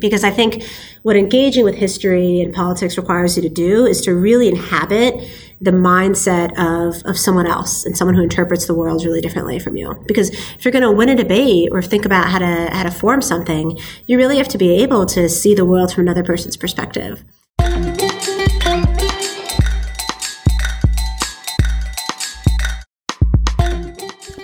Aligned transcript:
Because 0.00 0.24
I 0.24 0.30
think 0.30 0.64
what 1.02 1.16
engaging 1.16 1.64
with 1.64 1.74
history 1.74 2.40
and 2.40 2.52
politics 2.52 2.96
requires 2.96 3.36
you 3.36 3.42
to 3.42 3.48
do 3.48 3.86
is 3.86 4.00
to 4.02 4.14
really 4.14 4.48
inhabit 4.48 5.28
the 5.60 5.70
mindset 5.70 6.52
of, 6.58 7.04
of 7.04 7.18
someone 7.18 7.46
else 7.46 7.84
and 7.84 7.96
someone 7.96 8.14
who 8.14 8.22
interprets 8.22 8.66
the 8.66 8.74
world 8.74 9.04
really 9.04 9.20
differently 9.20 9.58
from 9.58 9.76
you. 9.76 10.02
Because 10.06 10.30
if 10.30 10.64
you're 10.64 10.72
going 10.72 10.82
to 10.82 10.90
win 10.90 11.10
a 11.10 11.14
debate 11.14 11.68
or 11.70 11.82
think 11.82 12.06
about 12.06 12.28
how 12.28 12.38
to, 12.38 12.70
how 12.72 12.82
to 12.82 12.90
form 12.90 13.20
something, 13.20 13.78
you 14.06 14.16
really 14.16 14.38
have 14.38 14.48
to 14.48 14.58
be 14.58 14.82
able 14.82 15.04
to 15.06 15.28
see 15.28 15.54
the 15.54 15.66
world 15.66 15.92
from 15.92 16.02
another 16.02 16.24
person's 16.24 16.56
perspective. 16.56 17.22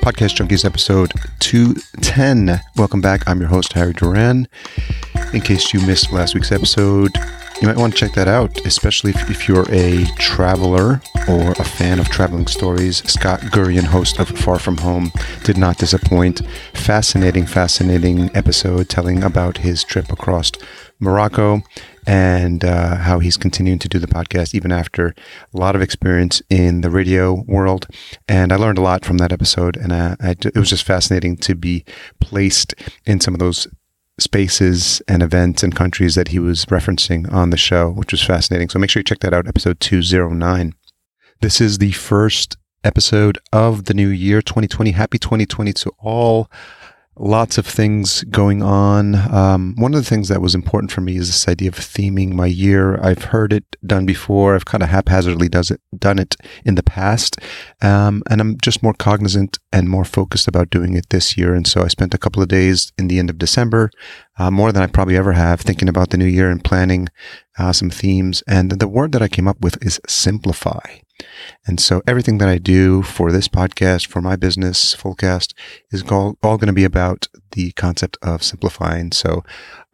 Podcast 0.06 0.36
Junkies 0.36 0.64
episode 0.64 1.12
210. 1.40 2.60
Welcome 2.76 3.00
back. 3.00 3.22
I'm 3.26 3.40
your 3.40 3.48
host, 3.48 3.72
Harry 3.72 3.92
Duran. 3.92 4.46
In 5.36 5.42
case 5.42 5.74
you 5.74 5.86
missed 5.86 6.12
last 6.12 6.34
week's 6.34 6.50
episode, 6.50 7.14
you 7.60 7.68
might 7.68 7.76
want 7.76 7.92
to 7.92 7.98
check 7.98 8.14
that 8.14 8.26
out, 8.26 8.58
especially 8.64 9.10
if, 9.10 9.28
if, 9.28 9.46
you're 9.46 9.70
a 9.70 10.06
traveler 10.16 11.02
or 11.28 11.52
a 11.52 11.64
fan 11.64 11.98
of 11.98 12.08
traveling 12.08 12.46
stories. 12.46 13.02
Scott 13.04 13.40
Gurian, 13.40 13.84
host 13.84 14.18
of 14.18 14.30
Far 14.30 14.58
From 14.58 14.78
Home, 14.78 15.12
did 15.44 15.58
not 15.58 15.76
disappoint. 15.76 16.40
Fascinating, 16.72 17.44
fascinating 17.44 18.34
episode 18.34 18.88
telling 18.88 19.22
about 19.22 19.58
his 19.58 19.84
trip 19.84 20.10
across 20.10 20.52
Morocco 21.00 21.60
and 22.06 22.64
uh, 22.64 22.96
how 22.96 23.18
he's 23.18 23.36
continuing 23.36 23.78
to 23.80 23.90
do 23.90 23.98
the 23.98 24.06
podcast 24.06 24.54
even 24.54 24.72
after 24.72 25.08
a 25.52 25.58
lot 25.58 25.76
of 25.76 25.82
experience 25.82 26.40
in 26.48 26.80
the 26.80 26.90
radio 26.90 27.44
world. 27.46 27.86
And 28.26 28.54
I 28.54 28.56
learned 28.56 28.78
a 28.78 28.82
lot 28.82 29.04
from 29.04 29.18
that 29.18 29.32
episode, 29.32 29.76
and 29.76 29.92
uh, 29.92 30.16
I, 30.18 30.30
it 30.30 30.56
was 30.56 30.70
just 30.70 30.84
fascinating 30.84 31.36
to 31.36 31.54
be 31.54 31.84
placed 32.20 32.74
in 33.04 33.20
some 33.20 33.34
of 33.34 33.38
those 33.38 33.68
spaces 34.18 35.02
and 35.06 35.22
events 35.22 35.62
and 35.62 35.74
countries 35.74 36.14
that 36.14 36.28
he 36.28 36.38
was 36.38 36.64
referencing 36.66 37.30
on 37.32 37.50
the 37.50 37.56
show, 37.56 37.90
which 37.90 38.12
was 38.12 38.22
fascinating. 38.22 38.68
So 38.68 38.78
make 38.78 38.90
sure 38.90 39.00
you 39.00 39.04
check 39.04 39.20
that 39.20 39.34
out, 39.34 39.46
episode 39.46 39.80
209. 39.80 40.74
This 41.40 41.60
is 41.60 41.78
the 41.78 41.92
first 41.92 42.56
episode 42.82 43.38
of 43.52 43.84
the 43.84 43.94
new 43.94 44.08
year 44.08 44.40
2020. 44.40 44.92
Happy 44.92 45.18
2020 45.18 45.72
to 45.74 45.92
all 45.98 46.50
lots 47.18 47.56
of 47.58 47.66
things 47.66 48.22
going 48.24 48.62
on. 48.62 49.14
Um, 49.14 49.74
one 49.76 49.94
of 49.94 50.02
the 50.02 50.08
things 50.08 50.28
that 50.28 50.42
was 50.42 50.54
important 50.54 50.92
for 50.92 51.00
me 51.00 51.16
is 51.16 51.28
this 51.28 51.48
idea 51.48 51.68
of 51.68 51.76
theming 51.76 52.32
my 52.32 52.46
year. 52.46 53.00
I've 53.02 53.24
heard 53.24 53.52
it 53.52 53.64
done 53.86 54.06
before. 54.06 54.54
I've 54.54 54.64
kind 54.64 54.82
of 54.82 54.90
haphazardly 54.90 55.48
does 55.48 55.70
it 55.70 55.80
done 55.98 56.18
it 56.18 56.36
in 56.64 56.74
the 56.74 56.82
past, 56.82 57.38
um, 57.82 58.22
and 58.28 58.40
I'm 58.40 58.58
just 58.60 58.82
more 58.82 58.94
cognizant 58.94 59.58
and 59.72 59.88
more 59.88 60.04
focused 60.04 60.48
about 60.48 60.70
doing 60.70 60.94
it 60.94 61.10
this 61.10 61.36
year. 61.36 61.54
And 61.54 61.66
so 61.66 61.82
I 61.82 61.88
spent 61.88 62.14
a 62.14 62.18
couple 62.18 62.42
of 62.42 62.48
days 62.48 62.92
in 62.98 63.08
the 63.08 63.18
end 63.18 63.30
of 63.30 63.38
December, 63.38 63.90
uh, 64.38 64.50
more 64.50 64.72
than 64.72 64.82
I 64.82 64.86
probably 64.86 65.16
ever 65.16 65.32
have, 65.32 65.60
thinking 65.60 65.88
about 65.88 66.10
the 66.10 66.18
new 66.18 66.26
year 66.26 66.50
and 66.50 66.62
planning 66.62 67.08
uh, 67.58 67.72
some 67.72 67.90
themes. 67.90 68.42
And 68.46 68.72
the 68.72 68.88
word 68.88 69.12
that 69.12 69.22
I 69.22 69.28
came 69.28 69.48
up 69.48 69.60
with 69.60 69.84
is 69.84 70.00
simplify. 70.06 70.98
And 71.66 71.80
so 71.80 72.02
everything 72.06 72.38
that 72.38 72.48
I 72.48 72.58
do 72.58 73.02
for 73.02 73.32
this 73.32 73.48
podcast, 73.48 74.06
for 74.06 74.20
my 74.20 74.36
business, 74.36 74.94
Fullcast, 74.94 75.54
is 75.90 76.02
all, 76.10 76.36
all 76.42 76.58
going 76.58 76.68
to 76.68 76.72
be 76.72 76.84
about 76.84 77.28
the 77.52 77.72
concept 77.72 78.16
of 78.22 78.42
simplifying. 78.42 79.12
So 79.12 79.42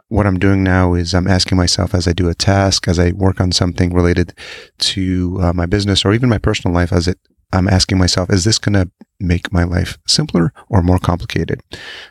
what 0.09 0.27
I'm 0.27 0.39
doing 0.39 0.63
now 0.63 0.93
is 0.95 1.15
I'm 1.15 1.27
asking 1.27 1.57
myself 1.57 1.95
as 1.95 2.07
I 2.07 2.13
do 2.13 2.29
a 2.29 2.35
task, 2.35 2.87
as 2.87 2.99
I 2.99 3.13
work 3.13 3.41
on 3.41 3.51
something 3.51 3.95
related 3.95 4.35
to 4.79 5.39
uh, 5.41 5.53
my 5.55 5.65
business 5.65 6.05
or 6.05 6.13
even 6.13 6.29
my 6.29 6.39
personal 6.39 6.75
life, 6.75 6.93
as 6.93 7.09
it 7.09 7.19
I'm 7.53 7.69
asking 7.69 7.99
myself, 7.99 8.31
is 8.31 8.45
this 8.45 8.59
going 8.59 8.75
to 8.75 8.91
make 9.21 9.53
my 9.53 9.63
life 9.63 9.99
simpler 10.07 10.53
or 10.69 10.83
more 10.83 10.99
complicated? 10.99 11.61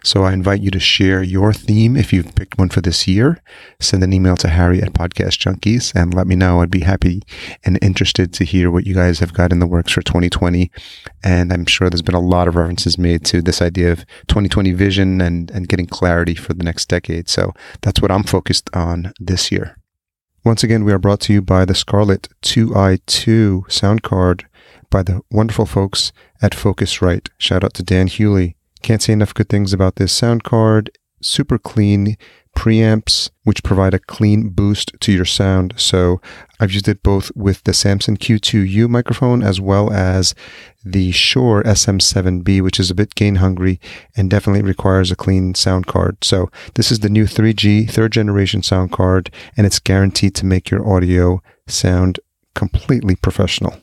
So 0.03 0.23
I 0.23 0.33
invite 0.33 0.61
you 0.61 0.71
to 0.71 0.79
share 0.79 1.23
your 1.23 1.51
theme 1.51 1.97
if 1.97 2.13
you've 2.13 2.35
picked 2.35 2.57
one 2.57 2.69
for 2.69 2.81
this 2.81 3.07
year. 3.07 3.41
Send 3.79 4.03
an 4.03 4.13
email 4.13 4.37
to 4.37 4.49
Harry 4.49 4.81
at 4.81 4.93
Podcast 4.93 5.39
Junkies 5.39 5.93
and 5.95 6.13
let 6.13 6.27
me 6.27 6.35
know. 6.35 6.61
I'd 6.61 6.69
be 6.69 6.81
happy 6.81 7.23
and 7.63 7.79
interested 7.81 8.33
to 8.33 8.45
hear 8.45 8.69
what 8.69 8.85
you 8.85 8.93
guys 8.93 9.19
have 9.19 9.33
got 9.33 9.51
in 9.51 9.59
the 9.59 9.67
works 9.67 9.91
for 9.91 10.01
2020. 10.01 10.71
And 11.23 11.51
I'm 11.51 11.65
sure 11.65 11.89
there's 11.89 12.01
been 12.01 12.15
a 12.15 12.19
lot 12.19 12.47
of 12.47 12.55
references 12.55 12.97
made 12.97 13.25
to 13.25 13.41
this 13.41 13.61
idea 13.61 13.91
of 13.91 14.05
2020 14.27 14.71
vision 14.73 15.21
and, 15.21 15.49
and 15.51 15.67
getting 15.67 15.87
clarity 15.87 16.35
for 16.35 16.53
the 16.53 16.63
next 16.63 16.87
decade. 16.87 17.29
So 17.29 17.53
that's 17.81 18.01
what 18.01 18.11
I'm 18.11 18.23
focused 18.23 18.69
on 18.73 19.13
this 19.19 19.51
year. 19.51 19.77
Once 20.43 20.63
again, 20.63 20.83
we 20.83 20.91
are 20.91 20.97
brought 20.97 21.19
to 21.21 21.33
you 21.33 21.41
by 21.41 21.65
the 21.65 21.75
Scarlett 21.75 22.27
2i2 22.41 23.71
sound 23.71 24.01
card 24.01 24.47
by 24.91 25.01
the 25.01 25.21
wonderful 25.31 25.65
folks 25.65 26.11
at 26.41 26.51
Focusrite. 26.51 27.29
Shout 27.39 27.63
out 27.63 27.73
to 27.75 27.83
Dan 27.83 28.07
Hewley. 28.07 28.53
Can't 28.83 29.01
say 29.01 29.13
enough 29.13 29.33
good 29.33 29.49
things 29.49 29.73
about 29.73 29.95
this 29.95 30.13
sound 30.13 30.43
card. 30.43 30.91
Super 31.21 31.57
clean 31.57 32.17
preamps, 32.55 33.29
which 33.43 33.63
provide 33.63 33.93
a 33.93 33.99
clean 33.99 34.49
boost 34.49 34.91
to 34.99 35.11
your 35.11 35.25
sound. 35.25 35.73
So 35.77 36.21
I've 36.59 36.71
used 36.71 36.87
it 36.87 37.01
both 37.01 37.31
with 37.35 37.63
the 37.63 37.73
Samson 37.73 38.17
Q2U 38.17 38.89
microphone 38.89 39.41
as 39.41 39.61
well 39.61 39.91
as 39.91 40.35
the 40.83 41.11
Shure 41.11 41.63
SM7B, 41.63 42.61
which 42.61 42.79
is 42.79 42.91
a 42.91 42.95
bit 42.95 43.15
gain 43.15 43.35
hungry 43.35 43.79
and 44.15 44.29
definitely 44.29 44.63
requires 44.63 45.11
a 45.11 45.15
clean 45.15 45.55
sound 45.55 45.87
card. 45.87 46.17
So 46.23 46.51
this 46.75 46.91
is 46.91 46.99
the 46.99 47.09
new 47.09 47.25
3G 47.25 47.89
third 47.89 48.11
generation 48.11 48.63
sound 48.63 48.91
card, 48.91 49.31
and 49.55 49.65
it's 49.65 49.79
guaranteed 49.79 50.35
to 50.35 50.45
make 50.45 50.69
your 50.69 50.87
audio 50.87 51.41
sound 51.67 52.19
completely 52.53 53.15
professional. 53.15 53.77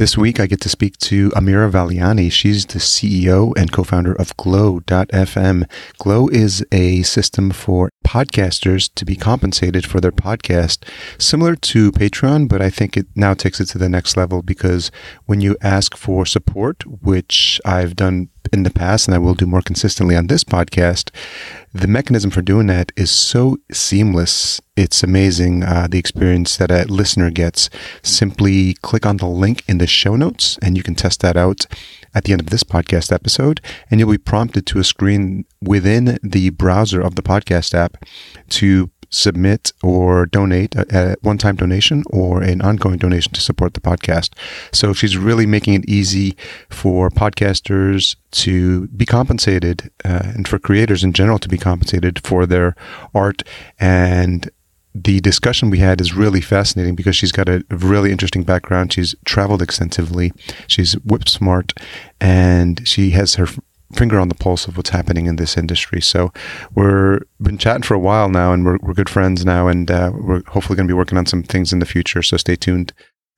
This 0.00 0.16
week, 0.16 0.40
I 0.40 0.46
get 0.46 0.62
to 0.62 0.70
speak 0.70 0.96
to 1.00 1.28
Amira 1.32 1.70
Valiani. 1.70 2.32
She's 2.32 2.64
the 2.64 2.78
CEO 2.78 3.52
and 3.54 3.70
co 3.70 3.84
founder 3.84 4.14
of 4.14 4.34
Glow.fm. 4.38 5.70
Glow 5.98 6.28
is 6.28 6.64
a 6.72 7.02
system 7.02 7.50
for 7.50 7.90
podcasters 8.02 8.88
to 8.94 9.04
be 9.04 9.14
compensated 9.14 9.84
for 9.84 10.00
their 10.00 10.10
podcast, 10.10 10.88
similar 11.18 11.54
to 11.54 11.92
Patreon, 11.92 12.48
but 12.48 12.62
I 12.62 12.70
think 12.70 12.96
it 12.96 13.08
now 13.14 13.34
takes 13.34 13.60
it 13.60 13.66
to 13.66 13.78
the 13.78 13.90
next 13.90 14.16
level 14.16 14.40
because 14.40 14.90
when 15.26 15.42
you 15.42 15.54
ask 15.60 15.94
for 15.98 16.24
support, 16.24 16.82
which 17.02 17.60
I've 17.66 17.94
done 17.94 18.30
in 18.54 18.62
the 18.62 18.70
past 18.70 19.06
and 19.06 19.14
I 19.14 19.18
will 19.18 19.34
do 19.34 19.46
more 19.46 19.60
consistently 19.60 20.16
on 20.16 20.28
this 20.28 20.44
podcast, 20.44 21.10
the 21.72 21.86
mechanism 21.86 22.30
for 22.30 22.42
doing 22.42 22.66
that 22.66 22.90
is 22.96 23.10
so 23.10 23.58
seamless. 23.70 24.60
It's 24.76 25.02
amazing 25.02 25.62
uh, 25.62 25.86
the 25.88 25.98
experience 25.98 26.56
that 26.56 26.70
a 26.70 26.84
listener 26.84 27.30
gets. 27.30 27.70
Simply 28.02 28.74
click 28.74 29.06
on 29.06 29.18
the 29.18 29.26
link 29.26 29.62
in 29.68 29.78
the 29.78 29.86
show 29.86 30.16
notes 30.16 30.58
and 30.62 30.76
you 30.76 30.82
can 30.82 30.94
test 30.94 31.20
that 31.20 31.36
out 31.36 31.66
at 32.12 32.24
the 32.24 32.32
end 32.32 32.40
of 32.40 32.50
this 32.50 32.64
podcast 32.64 33.12
episode. 33.12 33.60
And 33.90 34.00
you'll 34.00 34.10
be 34.10 34.18
prompted 34.18 34.66
to 34.66 34.80
a 34.80 34.84
screen 34.84 35.44
within 35.60 36.18
the 36.22 36.50
browser 36.50 37.00
of 37.00 37.14
the 37.14 37.22
podcast 37.22 37.72
app 37.72 38.04
to 38.50 38.90
submit 39.10 39.72
or 39.82 40.26
donate 40.26 40.74
a, 40.74 41.12
a 41.12 41.16
one 41.20 41.38
time 41.38 41.56
donation 41.56 42.04
or 42.10 42.42
an 42.42 42.62
ongoing 42.62 42.98
donation 42.98 43.32
to 43.32 43.40
support 43.40 43.74
the 43.74 43.80
podcast. 43.80 44.30
So 44.72 44.92
she's 44.92 45.16
really 45.16 45.46
making 45.46 45.74
it 45.74 45.88
easy 45.88 46.36
for 46.68 47.10
podcasters 47.10 48.16
to 48.30 48.86
be 48.88 49.04
compensated 49.04 49.90
uh, 50.04 50.32
and 50.34 50.46
for 50.46 50.58
creators 50.58 51.04
in 51.04 51.12
general 51.12 51.38
to 51.40 51.48
be 51.48 51.58
compensated 51.58 52.24
for 52.24 52.46
their 52.46 52.76
art 53.14 53.42
and 53.78 54.50
the 54.94 55.20
discussion 55.20 55.70
we 55.70 55.78
had 55.78 56.00
is 56.00 56.14
really 56.14 56.40
fascinating 56.40 56.94
because 56.94 57.14
she's 57.14 57.32
got 57.32 57.48
a 57.48 57.64
really 57.70 58.10
interesting 58.10 58.42
background. 58.42 58.92
She's 58.92 59.14
traveled 59.24 59.62
extensively. 59.62 60.32
She's 60.66 60.94
whip 61.04 61.28
smart 61.28 61.72
and 62.20 62.86
she 62.86 63.10
has 63.10 63.34
her 63.34 63.46
finger 63.92 64.18
on 64.18 64.28
the 64.28 64.34
pulse 64.34 64.66
of 64.66 64.76
what's 64.76 64.90
happening 64.90 65.26
in 65.26 65.36
this 65.36 65.56
industry. 65.56 66.00
So 66.00 66.32
we're 66.74 67.20
been 67.40 67.58
chatting 67.58 67.82
for 67.82 67.94
a 67.94 67.98
while 67.98 68.28
now, 68.28 68.52
and 68.52 68.64
we're 68.64 68.78
we're 68.82 68.94
good 68.94 69.10
friends 69.10 69.44
now, 69.44 69.68
and 69.68 69.90
uh, 69.90 70.12
we're 70.14 70.42
hopefully 70.48 70.76
going 70.76 70.86
to 70.88 70.92
be 70.92 70.98
working 70.98 71.18
on 71.18 71.26
some 71.26 71.42
things 71.42 71.72
in 71.72 71.78
the 71.78 71.86
future. 71.86 72.22
So 72.22 72.36
stay 72.36 72.56
tuned. 72.56 72.92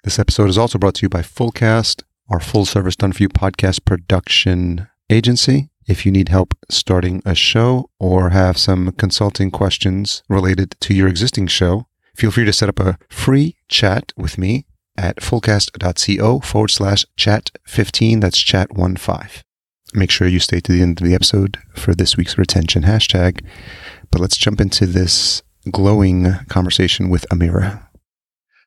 This 0.04 0.18
episode 0.18 0.50
is 0.50 0.58
also 0.58 0.78
brought 0.78 0.96
to 0.96 1.02
you 1.02 1.08
by 1.08 1.22
Fullcast, 1.22 2.02
our 2.28 2.40
full 2.40 2.64
service 2.64 2.96
done 2.96 3.12
for 3.12 3.22
you 3.22 3.28
podcast 3.28 3.84
production 3.84 4.88
agency. 5.10 5.70
If 5.86 6.06
you 6.06 6.12
need 6.12 6.28
help 6.28 6.54
starting 6.70 7.22
a 7.24 7.34
show 7.34 7.90
or 7.98 8.30
have 8.30 8.56
some 8.56 8.92
consulting 8.92 9.50
questions 9.50 10.22
related 10.28 10.76
to 10.80 10.94
your 10.94 11.08
existing 11.08 11.48
show, 11.48 11.87
feel 12.14 12.31
free 12.31 12.44
to 12.44 12.52
set 12.52 12.69
up 12.69 12.78
a 12.78 12.99
free 13.08 13.56
chat 13.69 14.12
with 14.16 14.38
me 14.38 14.66
at 14.96 15.16
fullcast.co 15.16 16.40
forward 16.40 16.69
slash 16.69 17.04
chat 17.16 17.50
15. 17.66 18.20
That's 18.20 18.38
chat 18.38 18.69
15 18.75 19.51
make 19.92 20.10
sure 20.10 20.26
you 20.28 20.38
stay 20.38 20.60
to 20.60 20.72
the 20.72 20.82
end 20.82 21.00
of 21.00 21.06
the 21.06 21.14
episode 21.14 21.58
for 21.74 21.94
this 21.94 22.16
week's 22.16 22.38
retention 22.38 22.82
hashtag. 22.82 23.44
But 24.10 24.20
let's 24.20 24.36
jump 24.36 24.60
into 24.60 24.86
this 24.86 25.42
glowing 25.70 26.32
conversation 26.48 27.08
with 27.08 27.26
Amira. 27.30 27.86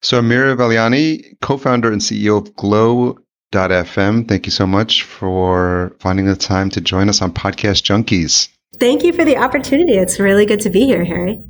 So, 0.02 0.22
Amira 0.22 0.56
Valiani, 0.56 1.40
co 1.42 1.58
founder 1.58 1.92
and 1.92 2.02
CEO 2.02 2.38
of 2.38 2.56
Glow.fm, 2.56 4.28
thank 4.28 4.46
you 4.46 4.52
so 4.52 4.68
much 4.68 5.04
for 5.04 5.96
finding 6.00 6.26
the 6.26 6.36
time 6.36 6.70
to 6.72 6.82
join 6.82 7.10
us 7.10 7.22
on 7.22 7.34
Podcast 7.34 7.84
Junkies. 7.84 8.50
Thank 8.80 9.04
you 9.04 9.14
for 9.14 9.26
the 9.26 9.38
opportunity. 9.38 9.94
It's 9.94 10.20
really 10.20 10.46
good 10.46 10.60
to 10.62 10.70
be 10.70 10.86
here, 10.86 11.06
Harry. 11.06 11.42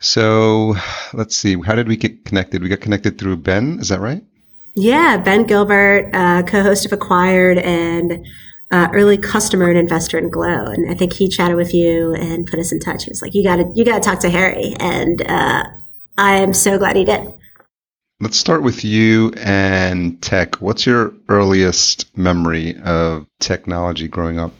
So, 0.00 0.74
let's 1.12 1.36
see. 1.36 1.60
How 1.60 1.76
did 1.76 1.86
we 1.86 1.96
get 1.96 2.24
connected? 2.24 2.62
We 2.62 2.68
got 2.68 2.80
connected 2.80 3.18
through 3.18 3.36
Ben. 3.36 3.78
Is 3.78 3.90
that 3.90 4.00
right? 4.00 4.24
Yeah, 4.74 5.18
Ben 5.18 5.44
Gilbert, 5.44 6.10
uh, 6.14 6.42
co 6.42 6.62
host 6.62 6.86
of 6.86 6.92
Acquired 6.92 7.58
and 7.58 8.26
uh, 8.72 8.88
early 8.92 9.18
customer 9.18 9.68
and 9.68 9.78
investor 9.78 10.18
in 10.18 10.30
Glow, 10.30 10.64
and 10.64 10.90
I 10.90 10.94
think 10.94 11.12
he 11.12 11.28
chatted 11.28 11.56
with 11.56 11.74
you 11.74 12.14
and 12.14 12.46
put 12.46 12.58
us 12.58 12.72
in 12.72 12.80
touch. 12.80 13.04
He 13.04 13.10
was 13.10 13.22
like, 13.22 13.34
"You 13.34 13.44
got 13.44 13.56
to, 13.56 13.70
you 13.74 13.84
got 13.84 14.02
to 14.02 14.08
talk 14.08 14.20
to 14.20 14.30
Harry," 14.30 14.74
and 14.80 15.22
uh, 15.22 15.64
I 16.16 16.36
am 16.36 16.54
so 16.54 16.78
glad 16.78 16.96
he 16.96 17.04
did. 17.04 17.32
Let's 18.20 18.38
start 18.38 18.62
with 18.62 18.84
you 18.84 19.32
and 19.36 20.20
tech. 20.22 20.56
What's 20.56 20.86
your 20.86 21.12
earliest 21.28 22.16
memory 22.16 22.76
of 22.82 23.26
technology 23.40 24.08
growing 24.08 24.38
up? 24.38 24.52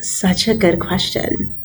Such 0.00 0.46
a 0.46 0.54
good 0.54 0.78
question. 0.78 1.56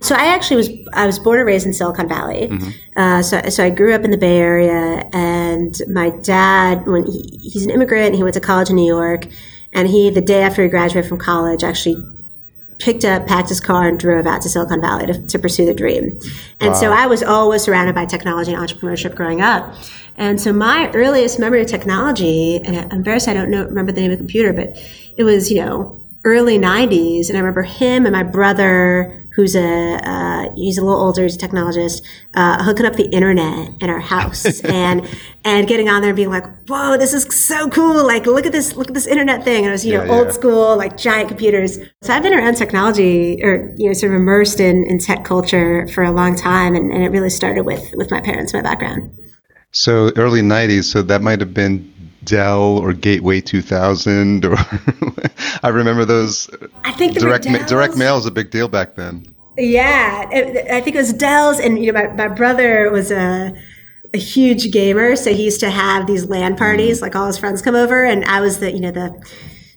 So 0.00 0.14
I 0.14 0.26
actually 0.26 0.56
was 0.56 0.70
I 0.92 1.06
was 1.06 1.18
born 1.18 1.38
and 1.38 1.46
raised 1.46 1.66
in 1.66 1.72
Silicon 1.72 2.08
Valley. 2.08 2.48
Mm-hmm. 2.48 2.70
Uh, 2.96 3.22
so 3.22 3.40
so 3.48 3.64
I 3.64 3.70
grew 3.70 3.94
up 3.94 4.02
in 4.02 4.10
the 4.10 4.18
Bay 4.18 4.38
Area, 4.38 5.08
and 5.12 5.80
my 5.88 6.10
dad 6.10 6.86
when 6.86 7.06
he, 7.06 7.38
he's 7.40 7.64
an 7.64 7.70
immigrant, 7.70 8.16
he 8.16 8.22
went 8.22 8.34
to 8.34 8.40
college 8.40 8.70
in 8.70 8.76
New 8.76 8.86
York, 8.86 9.26
and 9.72 9.88
he 9.88 10.10
the 10.10 10.20
day 10.20 10.42
after 10.42 10.62
he 10.62 10.68
graduated 10.68 11.08
from 11.08 11.18
college 11.18 11.62
actually 11.62 11.96
picked 12.78 13.04
up, 13.04 13.26
packed 13.26 13.48
his 13.48 13.60
car, 13.60 13.88
and 13.88 13.98
drove 13.98 14.26
out 14.26 14.42
to 14.42 14.48
Silicon 14.48 14.80
Valley 14.80 15.06
to, 15.06 15.26
to 15.26 15.38
pursue 15.38 15.64
the 15.64 15.72
dream. 15.72 16.18
And 16.60 16.70
wow. 16.70 16.74
so 16.74 16.92
I 16.92 17.06
was 17.06 17.22
always 17.22 17.62
surrounded 17.62 17.94
by 17.94 18.04
technology 18.04 18.52
and 18.52 18.62
entrepreneurship 18.62 19.14
growing 19.14 19.40
up. 19.40 19.74
And 20.16 20.40
so 20.40 20.52
my 20.52 20.90
earliest 20.92 21.38
memory 21.38 21.62
of 21.62 21.68
technology, 21.68 22.56
and 22.56 22.76
I'm 22.76 22.90
embarrassed 22.90 23.28
I 23.28 23.34
don't 23.34 23.50
know 23.50 23.64
remember 23.64 23.92
the 23.92 24.00
name 24.00 24.12
of 24.12 24.18
the 24.18 24.22
computer, 24.22 24.52
but 24.52 24.76
it 25.16 25.24
was 25.24 25.50
you 25.50 25.64
know 25.64 26.02
early 26.24 26.58
90s 26.58 27.28
and 27.28 27.36
i 27.38 27.40
remember 27.40 27.62
him 27.62 28.04
and 28.04 28.12
my 28.12 28.24
brother 28.24 29.25
who's 29.36 29.54
a 29.54 30.00
uh, 30.02 30.48
he's 30.56 30.78
a 30.78 30.82
little 30.82 31.00
older 31.00 31.22
he's 31.22 31.36
a 31.36 31.38
technologist 31.38 32.02
uh, 32.34 32.64
hooking 32.64 32.86
up 32.86 32.94
the 32.94 33.08
internet 33.10 33.70
in 33.80 33.90
our 33.90 34.00
house 34.00 34.60
and 34.64 35.06
and 35.44 35.68
getting 35.68 35.88
on 35.88 36.00
there 36.00 36.10
and 36.10 36.16
being 36.16 36.30
like 36.30 36.44
whoa 36.66 36.96
this 36.96 37.12
is 37.14 37.24
so 37.32 37.68
cool. 37.68 38.04
Like 38.04 38.26
look 38.26 38.46
at 38.46 38.52
this 38.52 38.74
look 38.74 38.88
at 38.88 38.94
this 38.94 39.06
internet 39.06 39.44
thing. 39.44 39.58
And 39.58 39.68
it 39.68 39.72
was 39.72 39.84
you 39.84 39.92
yeah, 39.92 40.04
know 40.04 40.14
old 40.14 40.32
school 40.32 40.76
like 40.76 40.96
giant 40.96 41.28
computers. 41.28 41.78
So 42.02 42.14
i've 42.14 42.22
been 42.22 42.34
around 42.34 42.54
technology 42.56 43.42
or 43.44 43.72
you 43.76 43.88
know 43.88 43.92
sort 43.92 44.12
of 44.12 44.16
immersed 44.16 44.58
in, 44.58 44.84
in 44.84 44.98
tech 44.98 45.24
culture 45.24 45.86
for 45.88 46.02
a 46.02 46.10
long 46.10 46.34
time 46.34 46.74
and, 46.74 46.90
and 46.92 47.04
it 47.04 47.10
really 47.10 47.30
started 47.30 47.64
with 47.64 47.94
with 47.94 48.10
my 48.10 48.20
parents 48.20 48.52
my 48.52 48.62
background. 48.62 49.16
So 49.72 50.10
early 50.16 50.40
90s 50.40 50.84
so 50.84 51.02
that 51.02 51.20
might 51.22 51.40
have 51.40 51.52
been 51.52 51.92
Dell 52.26 52.78
or 52.78 52.92
Gateway 52.92 53.40
2000 53.40 54.44
or 54.44 54.56
I 55.62 55.68
remember 55.68 56.04
those. 56.04 56.50
I 56.84 56.92
think 56.92 57.14
direct 57.18 57.48
ma- 57.48 57.64
direct 57.66 57.96
mail 57.96 58.16
was 58.16 58.26
a 58.26 58.30
big 58.30 58.50
deal 58.50 58.68
back 58.68 58.96
then. 58.96 59.26
Yeah, 59.56 60.28
I 60.70 60.82
think 60.82 60.96
it 60.96 60.98
was 60.98 61.14
Dell's, 61.14 61.58
and 61.58 61.82
you 61.82 61.90
know, 61.90 61.98
my, 61.98 62.12
my 62.14 62.28
brother 62.28 62.90
was 62.90 63.10
a 63.10 63.54
a 64.12 64.18
huge 64.18 64.70
gamer, 64.70 65.16
so 65.16 65.32
he 65.32 65.44
used 65.44 65.60
to 65.60 65.70
have 65.70 66.06
these 66.06 66.26
LAN 66.26 66.56
parties, 66.56 66.98
mm. 66.98 67.02
like 67.02 67.16
all 67.16 67.26
his 67.26 67.38
friends 67.38 67.62
come 67.62 67.74
over, 67.74 68.04
and 68.04 68.24
I 68.26 68.40
was 68.40 68.60
the 68.60 68.72
you 68.72 68.80
know 68.80 68.90
the 68.90 69.10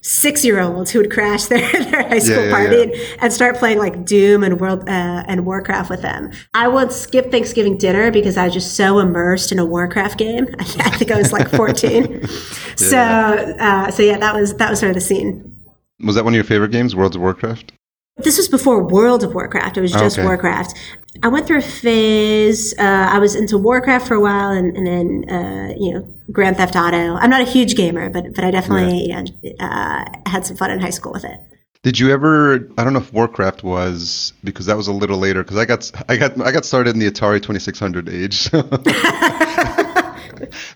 six 0.02 0.46
year 0.46 0.60
olds 0.60 0.92
who 0.92 1.00
would 1.00 1.12
crash 1.12 1.46
their, 1.46 1.60
their 1.60 2.08
high 2.08 2.20
school 2.20 2.38
yeah, 2.38 2.46
yeah, 2.46 2.52
party 2.52 2.92
yeah. 2.94 3.16
And, 3.22 3.34
start 3.34 3.58
playing 3.58 3.78
like 3.78 4.06
Doom 4.06 4.44
and 4.44 4.60
World 4.60 4.88
uh, 4.88 5.24
and 5.28 5.46
Warcraft 5.46 5.90
with 5.90 6.02
them. 6.02 6.32
I 6.54 6.68
once 6.68 6.96
skipped 6.96 7.32
Thanksgiving 7.32 7.78
dinner 7.78 8.12
because 8.12 8.38
I 8.38 8.46
was 8.46 8.54
just 8.54 8.76
so 8.76 9.00
immersed 9.00 9.52
in 9.52 9.60
a 9.60 9.66
Warcraft 9.66 10.18
game. 10.18 10.48
I, 10.60 10.64
think 10.92 11.12
I 11.12 11.18
was 11.18 11.32
like 11.32 11.50
14. 11.50 12.28
so 12.76 12.98
uh, 12.98 13.92
so 13.92 14.04
yeah, 14.04 14.18
that 14.18 14.36
was 14.36 14.56
that 14.56 14.70
was 14.70 14.80
sort 14.80 14.92
of 14.92 14.96
the 14.96 15.02
scene. 15.02 15.56
Was 16.02 16.16
that 16.16 16.24
one 16.24 16.34
of 16.34 16.36
your 16.36 16.46
favorite 16.46 16.72
games, 16.72 16.96
World 16.96 17.16
of 17.16 17.22
Warcraft? 17.22 17.74
This 18.18 18.38
was 18.38 18.50
before 18.50 18.84
World 18.84 19.24
of 19.24 19.34
Warcraft. 19.34 19.78
It 19.78 19.82
was 19.82 19.94
just 19.94 20.18
okay. 20.18 20.26
Warcraft. 20.26 20.78
I 21.24 21.30
went 21.30 21.48
through 21.48 21.60
a 21.60 21.62
phase. 21.62 22.78
Uh, 22.78 23.08
I 23.10 23.18
was 23.20 23.34
into 23.34 23.58
Warcraft 23.58 24.08
for 24.08 24.16
a 24.16 24.20
while, 24.20 24.52
and, 24.52 24.76
and 24.76 24.88
then 24.88 25.30
uh, 25.30 25.74
you 25.78 25.94
know 25.94 26.14
Grand 26.32 26.58
Theft 26.58 26.76
Auto. 26.76 27.16
I'm 27.16 27.30
not 27.30 27.42
a 27.42 27.50
huge 27.50 27.76
gamer, 27.76 28.10
but 28.10 28.34
but 28.34 28.44
I 28.44 28.52
definitely 28.52 29.08
yeah. 29.08 29.24
you 29.42 29.54
know, 29.60 29.66
uh, 29.66 30.06
had 30.26 30.46
some 30.46 30.58
fun 30.58 30.72
in 30.72 30.80
high 30.80 30.90
school 30.90 31.12
with 31.12 31.26
it. 31.26 31.40
Did 31.82 31.98
you 31.98 32.12
ever? 32.12 32.70
I 32.78 32.84
don't 32.84 32.94
know 32.94 33.00
if 33.00 33.14
Warcraft 33.14 33.64
was 33.64 34.34
because 34.44 34.66
that 34.66 34.76
was 34.76 34.88
a 34.88 34.94
little 34.94 35.18
later. 35.18 35.44
Because 35.44 35.58
I 35.58 35.66
got 35.66 35.92
I 36.10 36.18
got 36.18 36.42
I 36.42 36.52
got 36.52 36.66
started 36.66 36.94
in 36.94 37.00
the 37.00 37.10
Atari 37.10 37.42
2600 37.42 38.10
age. 38.10 38.38
So. 38.38 38.62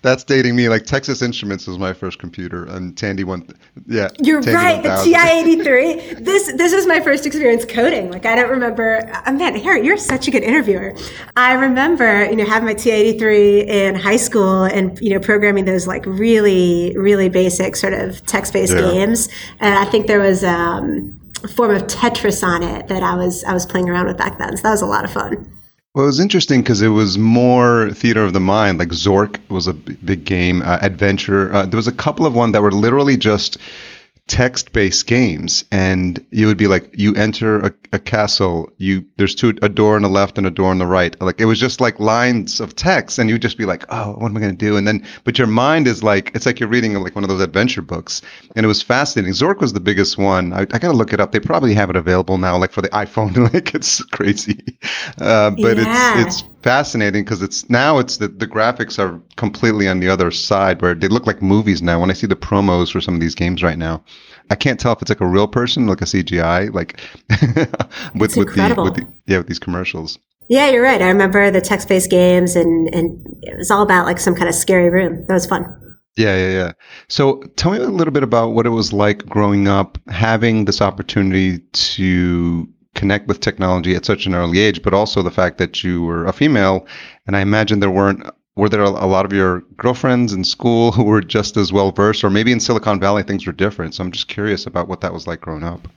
That's 0.04 0.22
dating 0.22 0.54
me. 0.54 0.68
Like 0.68 0.84
Texas 0.84 1.22
Instruments 1.22 1.66
was 1.66 1.78
my 1.78 1.94
first 1.94 2.18
computer, 2.18 2.66
and 2.66 2.94
Tandy 2.94 3.24
one. 3.24 3.48
Yeah, 3.86 4.10
you're 4.20 4.42
Tandy 4.42 4.54
right. 4.54 4.84
1000. 4.84 5.10
The 5.10 5.16
TI 5.16 5.30
eighty 5.30 5.64
three. 5.64 5.94
This 6.24 6.52
this 6.52 6.74
was 6.74 6.86
my 6.86 7.00
first 7.00 7.24
experience 7.24 7.64
coding. 7.64 8.10
Like 8.10 8.26
I 8.26 8.36
don't 8.36 8.50
remember. 8.50 9.10
Uh, 9.24 9.32
man, 9.32 9.56
Harry, 9.56 9.82
you're 9.82 9.96
such 9.96 10.28
a 10.28 10.30
good 10.30 10.42
interviewer. 10.42 10.94
I 11.36 11.54
remember 11.54 12.26
you 12.26 12.36
know 12.36 12.44
having 12.44 12.66
my 12.66 12.74
TI 12.74 12.90
eighty 12.90 13.18
three 13.18 13.62
in 13.62 13.94
high 13.94 14.18
school 14.18 14.64
and 14.64 15.00
you 15.00 15.08
know 15.08 15.20
programming 15.20 15.64
those 15.64 15.86
like 15.86 16.04
really 16.04 16.94
really 16.98 17.30
basic 17.30 17.74
sort 17.74 17.94
of 17.94 18.24
text 18.26 18.52
based 18.52 18.74
yeah. 18.74 18.82
games. 18.82 19.30
And 19.60 19.78
I 19.78 19.86
think 19.86 20.06
there 20.06 20.20
was. 20.20 20.44
Um, 20.44 21.18
a 21.42 21.48
form 21.48 21.74
of 21.74 21.82
Tetris 21.82 22.42
on 22.42 22.62
it 22.62 22.88
that 22.88 23.02
I 23.02 23.14
was 23.16 23.44
I 23.44 23.52
was 23.52 23.66
playing 23.66 23.90
around 23.90 24.06
with 24.06 24.16
back 24.16 24.38
then. 24.38 24.56
So 24.56 24.62
that 24.62 24.70
was 24.70 24.80
a 24.80 24.86
lot 24.86 25.04
of 25.04 25.10
fun. 25.10 25.46
Well, 25.94 26.04
it 26.04 26.08
was 26.08 26.18
interesting 26.18 26.60
because 26.62 26.82
it 26.82 26.88
was 26.88 27.18
more 27.18 27.90
theater 27.92 28.24
of 28.24 28.32
the 28.32 28.40
mind. 28.40 28.78
Like 28.80 28.88
Zork 28.88 29.38
was 29.48 29.68
a 29.68 29.72
big 29.72 30.24
game, 30.24 30.60
uh, 30.62 30.78
Adventure. 30.82 31.54
Uh, 31.54 31.66
there 31.66 31.76
was 31.76 31.86
a 31.86 31.92
couple 31.92 32.26
of 32.26 32.34
one 32.34 32.50
that 32.52 32.62
were 32.62 32.72
literally 32.72 33.16
just 33.16 33.58
text 34.26 34.72
based 34.72 35.06
games 35.06 35.66
and 35.70 36.24
you 36.30 36.46
would 36.46 36.56
be 36.56 36.66
like 36.66 36.88
you 36.94 37.14
enter 37.14 37.60
a, 37.60 37.74
a, 37.92 37.98
castle 37.98 38.72
you 38.78 39.04
there's 39.18 39.34
two 39.34 39.50
a 39.60 39.68
door 39.68 39.96
on 39.96 40.02
the 40.02 40.08
left 40.08 40.38
and 40.38 40.46
a 40.46 40.50
door 40.50 40.70
on 40.70 40.78
the 40.78 40.86
right. 40.86 41.20
Like 41.20 41.40
it 41.40 41.44
was 41.44 41.60
just 41.60 41.78
like 41.78 42.00
lines 42.00 42.58
of 42.58 42.74
text 42.74 43.18
and 43.18 43.28
you'd 43.28 43.42
just 43.42 43.58
be 43.58 43.66
like 43.66 43.84
oh 43.90 44.12
what 44.12 44.30
am 44.30 44.36
i 44.36 44.40
going 44.40 44.56
to 44.56 44.66
do? 44.66 44.78
And 44.78 44.88
then 44.88 45.06
but 45.24 45.36
your 45.36 45.46
mind 45.46 45.86
is 45.86 46.02
like 46.02 46.30
it's 46.34 46.46
like 46.46 46.58
you're 46.58 46.70
reading 46.70 46.94
like 46.94 47.14
one 47.14 47.22
of 47.22 47.28
those 47.28 47.42
adventure 47.42 47.82
books. 47.82 48.22
And 48.56 48.64
it 48.64 48.66
was 48.66 48.80
fascinating. 48.80 49.34
Zork 49.34 49.60
was 49.60 49.74
the 49.74 49.80
biggest 49.80 50.16
one. 50.16 50.54
I, 50.54 50.60
I 50.60 50.78
gotta 50.78 50.94
look 50.94 51.12
it 51.12 51.20
up. 51.20 51.32
They 51.32 51.40
probably 51.40 51.74
have 51.74 51.90
it 51.90 51.96
available 51.96 52.38
now 52.38 52.56
like 52.56 52.72
for 52.72 52.82
the 52.82 52.90
iphone. 52.90 53.34
Like 53.54 53.74
it's 53.74 54.02
crazy. 54.04 54.58
Uh, 55.18 55.50
but 55.50 55.76
yeah. 55.76 56.22
it's 56.22 56.42
it's 56.42 56.42
fascinating 56.64 57.22
because 57.22 57.42
it's 57.42 57.68
now 57.68 57.98
it's 57.98 58.16
the, 58.16 58.26
the 58.26 58.46
graphics 58.46 58.98
are 58.98 59.20
completely 59.36 59.86
on 59.86 60.00
the 60.00 60.08
other 60.08 60.30
side 60.30 60.80
where 60.80 60.94
they 60.94 61.08
look 61.08 61.26
like 61.26 61.42
movies 61.42 61.82
now. 61.82 62.00
When 62.00 62.10
i 62.10 62.14
see 62.14 62.26
the 62.26 62.36
promos 62.36 62.90
for 62.90 63.02
some 63.02 63.14
of 63.14 63.20
these 63.20 63.34
games 63.34 63.62
right 63.62 63.76
now 63.76 64.02
i 64.50 64.54
can't 64.54 64.80
tell 64.80 64.92
if 64.92 65.02
it's 65.02 65.10
like 65.10 65.20
a 65.20 65.26
real 65.26 65.46
person 65.46 65.86
like 65.86 66.00
a 66.00 66.06
cgi 66.06 66.72
like 66.72 67.00
with, 68.14 68.34
with 68.36 68.54
the, 68.54 68.74
with 68.82 68.94
the 68.94 69.06
yeah 69.26 69.38
with 69.38 69.46
these 69.46 69.58
commercials. 69.58 70.18
Yeah 70.48 70.70
you're 70.70 70.82
right. 70.82 71.00
I 71.02 71.08
remember 71.08 71.50
the 71.50 71.60
text-based 71.60 72.10
games 72.10 72.56
and 72.56 72.94
and 72.94 73.26
it 73.42 73.58
was 73.58 73.70
all 73.70 73.82
about 73.82 74.06
like 74.06 74.18
some 74.18 74.34
kind 74.34 74.48
of 74.48 74.54
scary 74.54 74.88
room. 74.88 75.24
That 75.26 75.34
was 75.34 75.46
fun. 75.46 75.64
Yeah, 76.16 76.36
yeah, 76.36 76.50
yeah. 76.50 76.72
So 77.08 77.42
tell 77.56 77.72
me 77.72 77.78
a 77.78 77.88
little 77.88 78.12
bit 78.12 78.22
about 78.22 78.50
what 78.50 78.66
it 78.66 78.70
was 78.70 78.92
like 78.92 79.26
growing 79.26 79.66
up, 79.66 79.98
having 80.08 80.64
this 80.64 80.80
opportunity 80.80 81.58
to 81.58 82.68
connect 82.94 83.28
with 83.28 83.40
technology 83.40 83.94
at 83.94 84.04
such 84.04 84.26
an 84.26 84.34
early 84.34 84.60
age, 84.60 84.82
but 84.82 84.94
also 84.94 85.22
the 85.22 85.30
fact 85.30 85.58
that 85.58 85.84
you 85.84 86.02
were 86.02 86.24
a 86.26 86.32
female. 86.32 86.86
And 87.26 87.36
I 87.36 87.40
imagine 87.40 87.80
there 87.80 87.90
weren't 87.90 88.24
were 88.56 88.68
there 88.68 88.82
a 88.82 89.06
lot 89.06 89.24
of 89.24 89.32
your 89.32 89.62
girlfriends 89.76 90.32
in 90.32 90.44
school 90.44 90.92
who 90.92 91.02
were 91.02 91.20
just 91.20 91.56
as 91.56 91.72
well 91.72 91.90
versed, 91.90 92.22
or 92.22 92.30
maybe 92.30 92.52
in 92.52 92.60
Silicon 92.60 93.00
Valley 93.00 93.24
things 93.24 93.46
were 93.46 93.52
different? 93.52 93.94
So 93.94 94.04
I'm 94.04 94.12
just 94.12 94.28
curious 94.28 94.66
about 94.66 94.86
what 94.86 95.00
that 95.00 95.12
was 95.12 95.26
like 95.26 95.40
growing 95.40 95.64
up. 95.64 95.88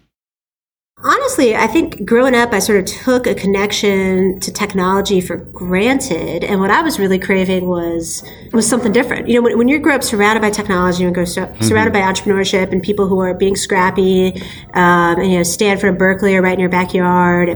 Honestly, 1.03 1.55
I 1.55 1.67
think 1.67 2.05
growing 2.05 2.33
up, 2.33 2.53
I 2.53 2.57
sort 2.57 2.79
of 2.79 2.85
took 2.85 3.27
a 3.27 3.35
connection 3.35 4.39
to 4.39 4.51
technology 4.51 5.21
for 5.21 5.37
granted, 5.37 6.43
and 6.43 6.59
what 6.59 6.71
I 6.71 6.81
was 6.81 6.97
really 6.97 7.19
craving 7.19 7.67
was 7.67 8.23
was 8.51 8.67
something 8.67 8.91
different. 8.93 9.27
You 9.27 9.35
know, 9.35 9.43
when, 9.43 9.59
when 9.59 9.67
you 9.67 9.77
grow 9.77 9.93
up 9.93 10.03
surrounded 10.03 10.41
by 10.41 10.49
technology 10.49 11.03
and 11.03 11.13
grow 11.13 11.23
mm-hmm. 11.23 11.63
surrounded 11.63 11.93
by 11.93 11.99
entrepreneurship 11.99 12.71
and 12.71 12.81
people 12.81 13.07
who 13.07 13.19
are 13.19 13.35
being 13.35 13.55
scrappy, 13.55 14.41
um, 14.73 15.19
and 15.19 15.31
you 15.31 15.37
know, 15.37 15.43
Stanford 15.43 15.89
and 15.89 15.99
Berkeley 15.99 16.35
are 16.35 16.41
right 16.41 16.55
in 16.55 16.59
your 16.59 16.69
backyard, 16.69 17.49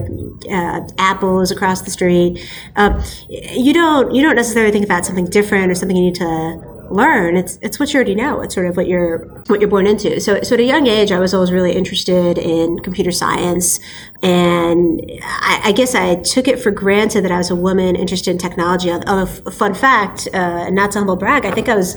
uh, 0.47 0.81
Apple 0.99 1.41
is 1.41 1.49
across 1.49 1.81
the 1.81 1.89
street. 1.89 2.47
Um, 2.75 3.01
you 3.27 3.73
don't 3.73 4.13
you 4.13 4.21
don't 4.21 4.35
necessarily 4.35 4.71
think 4.71 4.85
about 4.85 5.03
something 5.03 5.25
different 5.25 5.71
or 5.71 5.73
something 5.73 5.97
you 5.97 6.03
need 6.03 6.15
to 6.15 6.70
learn. 6.93 7.35
It's 7.37 7.57
it's 7.61 7.79
what 7.79 7.93
you 7.93 7.97
already 7.97 8.15
know. 8.15 8.41
It's 8.41 8.53
sort 8.53 8.67
of 8.67 8.77
what 8.77 8.87
you're 8.87 9.19
what 9.47 9.59
you're 9.59 9.69
born 9.69 9.87
into. 9.87 10.19
So 10.19 10.41
so 10.41 10.55
at 10.55 10.59
a 10.59 10.63
young 10.63 10.87
age, 10.87 11.11
I 11.11 11.19
was 11.19 11.33
always 11.33 11.51
really 11.51 11.73
interested 11.73 12.37
in 12.37 12.79
computer 12.79 13.11
science, 13.11 13.79
and 14.21 15.01
I, 15.21 15.61
I 15.65 15.71
guess 15.71 15.95
I 15.95 16.15
took 16.15 16.47
it 16.47 16.59
for 16.59 16.71
granted 16.71 17.23
that 17.23 17.31
I 17.31 17.37
was 17.37 17.49
a 17.49 17.55
woman 17.55 17.95
interested 17.95 18.31
in 18.31 18.37
technology. 18.37 18.91
Although, 18.91 19.31
a 19.45 19.51
fun 19.51 19.73
fact, 19.73 20.27
uh, 20.33 20.69
not 20.69 20.91
to 20.91 20.99
humble 20.99 21.15
brag, 21.15 21.45
I 21.45 21.51
think 21.51 21.69
I 21.69 21.75
was 21.75 21.95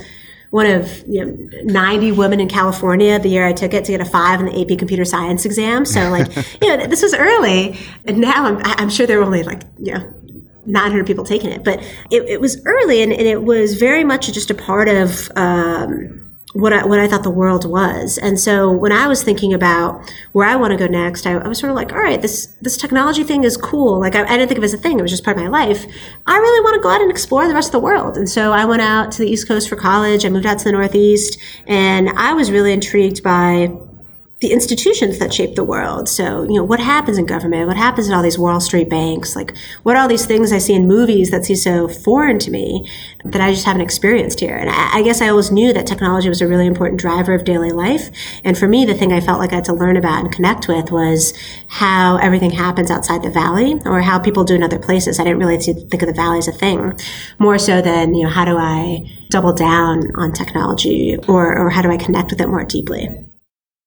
one 0.54 0.66
of 0.66 1.02
you 1.08 1.24
know, 1.24 1.48
90 1.64 2.12
women 2.12 2.38
in 2.38 2.48
California 2.48 3.18
the 3.18 3.28
year 3.28 3.44
I 3.44 3.52
took 3.52 3.74
it 3.74 3.84
to 3.86 3.90
get 3.90 4.00
a 4.00 4.04
five 4.04 4.38
in 4.38 4.46
the 4.46 4.60
AP 4.62 4.78
computer 4.78 5.04
science 5.04 5.44
exam. 5.44 5.84
So 5.84 6.08
like, 6.10 6.28
you 6.62 6.68
know, 6.68 6.86
this 6.86 7.02
was 7.02 7.12
early 7.12 7.76
and 8.04 8.18
now 8.18 8.44
I'm, 8.44 8.62
I'm 8.64 8.88
sure 8.88 9.04
there 9.04 9.18
were 9.18 9.24
only 9.24 9.42
like, 9.42 9.62
you 9.80 9.94
know, 9.94 10.14
900 10.66 11.06
people 11.06 11.24
taking 11.24 11.50
it. 11.50 11.64
But 11.64 11.80
it, 12.10 12.22
it 12.28 12.40
was 12.40 12.64
early 12.64 13.02
and, 13.02 13.12
and, 13.12 13.26
it 13.26 13.42
was 13.42 13.74
very 13.74 14.04
much 14.04 14.32
just 14.32 14.50
a 14.50 14.54
part 14.54 14.88
of 14.88 15.30
um, 15.36 16.24
what 16.54 16.72
I, 16.72 16.86
what 16.86 17.00
I 17.00 17.08
thought 17.08 17.24
the 17.24 17.30
world 17.30 17.68
was. 17.68 18.16
And 18.18 18.38
so 18.38 18.70
when 18.70 18.92
I 18.92 19.08
was 19.08 19.24
thinking 19.24 19.52
about 19.52 20.12
where 20.32 20.46
I 20.46 20.54
want 20.54 20.70
to 20.70 20.76
go 20.76 20.86
next, 20.86 21.26
I, 21.26 21.32
I, 21.32 21.48
was 21.48 21.58
sort 21.58 21.70
of 21.70 21.76
like, 21.76 21.92
all 21.92 21.98
right, 21.98 22.22
this, 22.22 22.46
this 22.60 22.76
technology 22.76 23.24
thing 23.24 23.42
is 23.42 23.56
cool. 23.56 23.98
Like 23.98 24.14
I, 24.14 24.22
I, 24.22 24.36
didn't 24.36 24.48
think 24.48 24.58
of 24.58 24.64
it 24.64 24.66
as 24.66 24.74
a 24.74 24.78
thing. 24.78 24.98
It 24.98 25.02
was 25.02 25.10
just 25.10 25.24
part 25.24 25.36
of 25.36 25.42
my 25.42 25.48
life. 25.48 25.84
I 26.26 26.36
really 26.38 26.60
want 26.60 26.74
to 26.76 26.80
go 26.80 26.90
out 26.90 27.00
and 27.00 27.10
explore 27.10 27.48
the 27.48 27.54
rest 27.54 27.68
of 27.68 27.72
the 27.72 27.80
world. 27.80 28.16
And 28.16 28.28
so 28.28 28.52
I 28.52 28.64
went 28.66 28.82
out 28.82 29.10
to 29.12 29.18
the 29.18 29.28
East 29.28 29.48
Coast 29.48 29.68
for 29.68 29.76
college. 29.76 30.24
I 30.24 30.28
moved 30.28 30.46
out 30.46 30.58
to 30.58 30.64
the 30.64 30.72
Northeast 30.72 31.40
and 31.66 32.08
I 32.10 32.34
was 32.34 32.52
really 32.52 32.72
intrigued 32.72 33.22
by 33.24 33.68
the 34.44 34.52
institutions 34.52 35.18
that 35.20 35.32
shape 35.32 35.54
the 35.54 35.64
world. 35.64 36.06
So, 36.06 36.42
you 36.42 36.56
know, 36.56 36.64
what 36.64 36.78
happens 36.78 37.16
in 37.16 37.24
government? 37.24 37.66
What 37.66 37.78
happens 37.78 38.08
in 38.08 38.12
all 38.12 38.22
these 38.22 38.38
Wall 38.38 38.60
Street 38.60 38.90
banks? 38.90 39.34
Like, 39.34 39.56
what 39.84 39.96
are 39.96 40.02
all 40.02 40.08
these 40.08 40.26
things 40.26 40.52
I 40.52 40.58
see 40.58 40.74
in 40.74 40.86
movies 40.86 41.30
that 41.30 41.46
seem 41.46 41.56
so 41.56 41.88
foreign 41.88 42.38
to 42.40 42.50
me 42.50 42.86
that 43.24 43.40
I 43.40 43.52
just 43.52 43.64
haven't 43.64 43.80
experienced 43.80 44.40
here? 44.40 44.54
And 44.54 44.68
I, 44.68 44.98
I, 44.98 45.02
guess 45.02 45.22
I 45.22 45.30
always 45.30 45.50
knew 45.50 45.72
that 45.72 45.86
technology 45.86 46.28
was 46.28 46.42
a 46.42 46.46
really 46.46 46.66
important 46.66 47.00
driver 47.00 47.32
of 47.32 47.44
daily 47.44 47.70
life. 47.70 48.10
And 48.44 48.58
for 48.58 48.68
me, 48.68 48.84
the 48.84 48.92
thing 48.92 49.14
I 49.14 49.20
felt 49.22 49.38
like 49.38 49.52
I 49.52 49.56
had 49.56 49.64
to 49.64 49.72
learn 49.72 49.96
about 49.96 50.20
and 50.20 50.30
connect 50.30 50.68
with 50.68 50.92
was 50.92 51.32
how 51.68 52.18
everything 52.18 52.50
happens 52.50 52.90
outside 52.90 53.22
the 53.22 53.30
valley 53.30 53.80
or 53.86 54.02
how 54.02 54.18
people 54.18 54.44
do 54.44 54.54
in 54.54 54.62
other 54.62 54.78
places. 54.78 55.18
I 55.18 55.24
didn't 55.24 55.38
really 55.38 55.56
think 55.56 56.02
of 56.02 56.06
the 56.06 56.12
valley 56.12 56.36
as 56.36 56.48
a 56.48 56.52
thing, 56.52 56.92
more 57.38 57.58
so 57.58 57.80
than, 57.80 58.14
you 58.14 58.24
know, 58.24 58.30
how 58.30 58.44
do 58.44 58.58
I 58.58 59.10
double 59.30 59.54
down 59.54 60.14
on 60.16 60.32
technology 60.32 61.16
or, 61.28 61.56
or 61.56 61.70
how 61.70 61.80
do 61.80 61.90
I 61.90 61.96
connect 61.96 62.30
with 62.30 62.42
it 62.42 62.48
more 62.48 62.64
deeply? 62.64 63.08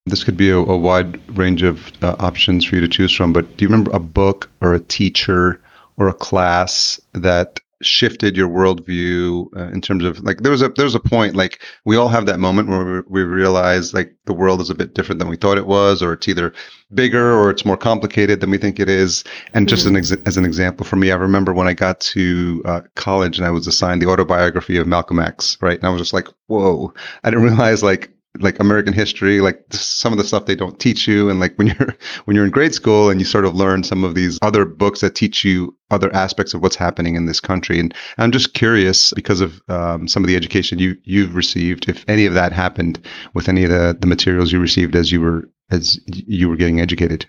This 0.08 0.24
could 0.24 0.36
be 0.36 0.50
a, 0.50 0.58
a 0.58 0.76
wide 0.76 1.20
range 1.36 1.62
of 1.62 1.92
uh, 2.02 2.16
options 2.18 2.64
for 2.64 2.76
you 2.76 2.80
to 2.80 2.88
choose 2.88 3.12
from, 3.12 3.32
but 3.32 3.56
do 3.56 3.64
you 3.64 3.68
remember 3.68 3.90
a 3.92 4.00
book 4.00 4.50
or 4.60 4.74
a 4.74 4.80
teacher 4.80 5.60
or 5.96 6.08
a 6.08 6.14
class 6.14 7.00
that 7.12 7.60
shifted 7.80 8.36
your 8.36 8.48
worldview 8.48 9.46
uh, 9.56 9.70
in 9.72 9.80
terms 9.80 10.04
of 10.04 10.18
like 10.24 10.38
there 10.38 10.50
was 10.50 10.62
a 10.62 10.68
there 10.70 10.84
was 10.84 10.96
a 10.96 11.00
point 11.00 11.36
like 11.36 11.62
we 11.84 11.96
all 11.96 12.08
have 12.08 12.26
that 12.26 12.40
moment 12.40 12.68
where 12.68 13.04
we, 13.08 13.22
we 13.22 13.22
realize 13.22 13.94
like 13.94 14.12
the 14.24 14.32
world 14.32 14.60
is 14.60 14.68
a 14.68 14.74
bit 14.74 14.94
different 14.94 15.20
than 15.20 15.28
we 15.28 15.36
thought 15.36 15.58
it 15.58 15.66
was 15.66 16.02
or 16.02 16.12
it's 16.12 16.26
either 16.26 16.52
bigger 16.92 17.32
or 17.38 17.50
it's 17.50 17.64
more 17.64 17.76
complicated 17.76 18.40
than 18.40 18.50
we 18.50 18.58
think 18.58 18.80
it 18.80 18.88
is. 18.88 19.22
And 19.54 19.68
just 19.68 19.86
mm-hmm. 19.86 19.94
an 19.94 19.98
ex- 19.98 20.26
as 20.26 20.36
an 20.36 20.44
example 20.44 20.84
for 20.84 20.96
me 20.96 21.12
i 21.12 21.16
remember 21.16 21.52
when 21.52 21.68
i 21.68 21.74
got 21.74 22.00
to 22.00 22.62
uh, 22.64 22.80
college 22.96 23.38
and 23.38 23.46
i 23.46 23.50
was 23.50 23.66
assigned 23.66 24.02
the 24.02 24.08
autobiography 24.08 24.76
of 24.76 24.86
malcolm 24.86 25.20
x 25.20 25.56
right? 25.60 25.78
And 25.78 25.86
i 25.86 25.90
was 25.90 26.00
just 26.00 26.12
like 26.12 26.28
whoa. 26.48 26.92
I 27.22 27.30
didn't 27.30 27.44
realize 27.50 27.82
like 27.82 28.10
like 28.40 28.58
American 28.58 28.92
history, 28.92 29.40
like 29.40 29.62
some 29.70 30.12
of 30.12 30.18
the 30.18 30.24
stuff 30.24 30.46
they 30.46 30.54
don't 30.54 30.78
teach 30.78 31.06
you. 31.06 31.28
And 31.28 31.40
like 31.40 31.54
when 31.56 31.68
you're, 31.68 31.96
when 32.24 32.34
you're 32.34 32.44
in 32.44 32.50
grade 32.50 32.74
school 32.74 33.10
and 33.10 33.20
you 33.20 33.26
sort 33.26 33.44
of 33.44 33.54
learn 33.54 33.84
some 33.84 34.04
of 34.04 34.14
these 34.14 34.38
other 34.42 34.64
books 34.64 35.00
that 35.00 35.14
teach 35.14 35.44
you 35.44 35.76
other 35.90 36.14
aspects 36.14 36.54
of 36.54 36.62
what's 36.62 36.76
happening 36.76 37.14
in 37.14 37.26
this 37.26 37.40
country. 37.40 37.78
And 37.78 37.94
I'm 38.18 38.32
just 38.32 38.54
curious 38.54 39.12
because 39.12 39.40
of 39.40 39.60
um, 39.68 40.08
some 40.08 40.22
of 40.22 40.28
the 40.28 40.36
education 40.36 40.78
you, 40.78 40.96
you've 41.04 41.34
received, 41.34 41.88
if 41.88 42.04
any 42.08 42.26
of 42.26 42.34
that 42.34 42.52
happened 42.52 43.00
with 43.34 43.48
any 43.48 43.64
of 43.64 43.70
the, 43.70 43.96
the 43.98 44.06
materials 44.06 44.52
you 44.52 44.60
received 44.60 44.94
as 44.96 45.12
you 45.12 45.20
were, 45.20 45.48
as 45.70 46.00
you 46.06 46.48
were 46.48 46.56
getting 46.56 46.80
educated. 46.80 47.26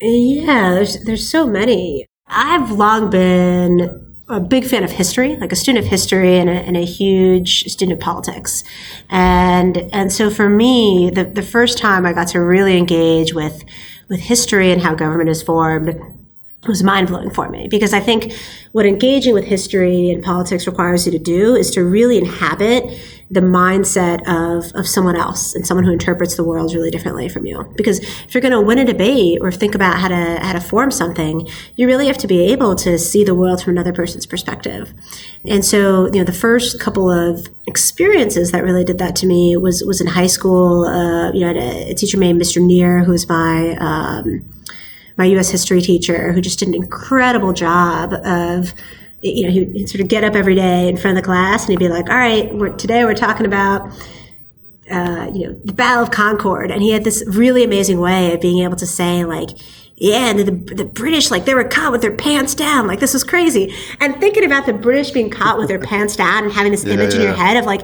Yeah, 0.00 0.74
there's, 0.74 1.02
there's 1.04 1.28
so 1.28 1.46
many. 1.46 2.06
I've 2.28 2.70
long 2.70 3.10
been 3.10 4.05
a 4.28 4.40
big 4.40 4.64
fan 4.64 4.82
of 4.82 4.90
history, 4.90 5.36
like 5.36 5.52
a 5.52 5.56
student 5.56 5.84
of 5.84 5.90
history 5.90 6.36
and 6.38 6.50
a, 6.50 6.52
and 6.52 6.76
a, 6.76 6.84
huge 6.84 7.64
student 7.70 7.92
of 7.92 8.00
politics. 8.00 8.64
And, 9.08 9.76
and 9.92 10.12
so 10.12 10.30
for 10.30 10.48
me, 10.48 11.10
the, 11.10 11.24
the 11.24 11.42
first 11.42 11.78
time 11.78 12.04
I 12.04 12.12
got 12.12 12.28
to 12.28 12.40
really 12.40 12.76
engage 12.76 13.34
with, 13.34 13.64
with 14.08 14.20
history 14.20 14.72
and 14.72 14.82
how 14.82 14.94
government 14.94 15.30
is 15.30 15.42
formed 15.42 16.00
was 16.66 16.82
mind 16.82 17.06
blowing 17.06 17.30
for 17.30 17.48
me 17.48 17.68
because 17.68 17.92
I 17.92 18.00
think 18.00 18.32
what 18.72 18.86
engaging 18.86 19.34
with 19.34 19.44
history 19.44 20.10
and 20.10 20.22
politics 20.22 20.66
requires 20.66 21.06
you 21.06 21.12
to 21.12 21.18
do 21.18 21.54
is 21.54 21.70
to 21.72 21.84
really 21.84 22.18
inhabit 22.18 22.98
the 23.28 23.40
mindset 23.40 24.20
of, 24.28 24.72
of 24.74 24.86
someone 24.86 25.16
else 25.16 25.54
and 25.54 25.66
someone 25.66 25.84
who 25.84 25.92
interprets 25.92 26.36
the 26.36 26.44
world 26.44 26.72
really 26.72 26.90
differently 26.90 27.28
from 27.28 27.44
you. 27.44 27.64
Because 27.76 27.98
if 27.98 28.34
you're 28.34 28.40
going 28.40 28.52
to 28.52 28.60
win 28.60 28.78
a 28.78 28.84
debate 28.84 29.38
or 29.40 29.50
think 29.50 29.74
about 29.74 29.98
how 29.98 30.08
to, 30.08 30.38
how 30.40 30.52
to 30.52 30.60
form 30.60 30.92
something, 30.92 31.48
you 31.74 31.86
really 31.86 32.06
have 32.06 32.18
to 32.18 32.28
be 32.28 32.52
able 32.52 32.76
to 32.76 32.98
see 32.98 33.24
the 33.24 33.34
world 33.34 33.62
from 33.62 33.72
another 33.72 33.92
person's 33.92 34.26
perspective. 34.26 34.94
And 35.44 35.64
so, 35.64 36.06
you 36.06 36.20
know, 36.20 36.24
the 36.24 36.32
first 36.32 36.78
couple 36.78 37.10
of 37.10 37.48
experiences 37.66 38.52
that 38.52 38.62
really 38.62 38.84
did 38.84 38.98
that 38.98 39.16
to 39.16 39.26
me 39.26 39.56
was, 39.56 39.82
was 39.82 40.00
in 40.00 40.06
high 40.06 40.28
school. 40.28 40.84
Uh, 40.84 41.32
you 41.32 41.40
know, 41.40 41.46
I 41.46 41.54
had 41.54 41.56
a, 41.56 41.90
a 41.90 41.94
teacher 41.94 42.18
named 42.18 42.40
Mr. 42.40 42.64
Neer, 42.64 43.02
who 43.02 43.10
was 43.10 43.28
my, 43.28 43.76
um, 43.80 44.48
my 45.16 45.24
U.S. 45.24 45.50
history 45.50 45.80
teacher, 45.80 46.32
who 46.32 46.40
just 46.40 46.60
did 46.60 46.68
an 46.68 46.74
incredible 46.74 47.52
job 47.52 48.12
of 48.12 48.72
you 49.28 49.44
know, 49.44 49.50
he'd 49.50 49.88
sort 49.88 50.00
of 50.00 50.08
get 50.08 50.24
up 50.24 50.34
every 50.34 50.54
day 50.54 50.88
in 50.88 50.96
front 50.96 51.16
of 51.16 51.22
the 51.22 51.26
class 51.26 51.62
and 51.62 51.70
he'd 51.70 51.78
be 51.78 51.88
like, 51.88 52.08
all 52.08 52.16
right, 52.16 52.54
we're, 52.54 52.70
today 52.70 53.04
we're 53.04 53.14
talking 53.14 53.46
about, 53.46 53.88
uh, 54.90 55.30
you 55.34 55.46
know, 55.46 55.60
the 55.64 55.72
Battle 55.72 56.02
of 56.02 56.10
Concord. 56.10 56.70
And 56.70 56.82
he 56.82 56.90
had 56.90 57.04
this 57.04 57.24
really 57.26 57.64
amazing 57.64 58.00
way 58.00 58.32
of 58.32 58.40
being 58.40 58.62
able 58.64 58.76
to 58.76 58.86
say 58.86 59.24
like, 59.24 59.50
yeah, 59.96 60.30
and 60.30 60.38
the, 60.38 60.74
the 60.74 60.84
British, 60.84 61.30
like 61.30 61.46
they 61.46 61.54
were 61.54 61.64
caught 61.64 61.90
with 61.90 62.02
their 62.02 62.14
pants 62.14 62.54
down. 62.54 62.86
Like 62.86 63.00
this 63.00 63.14
was 63.14 63.24
crazy. 63.24 63.74
And 64.00 64.20
thinking 64.20 64.44
about 64.44 64.66
the 64.66 64.74
British 64.74 65.10
being 65.10 65.30
caught 65.30 65.58
with 65.58 65.68
their 65.68 65.78
pants 65.78 66.16
down 66.16 66.44
and 66.44 66.52
having 66.52 66.72
this 66.72 66.84
yeah, 66.84 66.94
image 66.94 67.14
yeah. 67.14 67.20
in 67.20 67.26
your 67.26 67.34
head 67.34 67.56
of 67.56 67.64
like, 67.64 67.82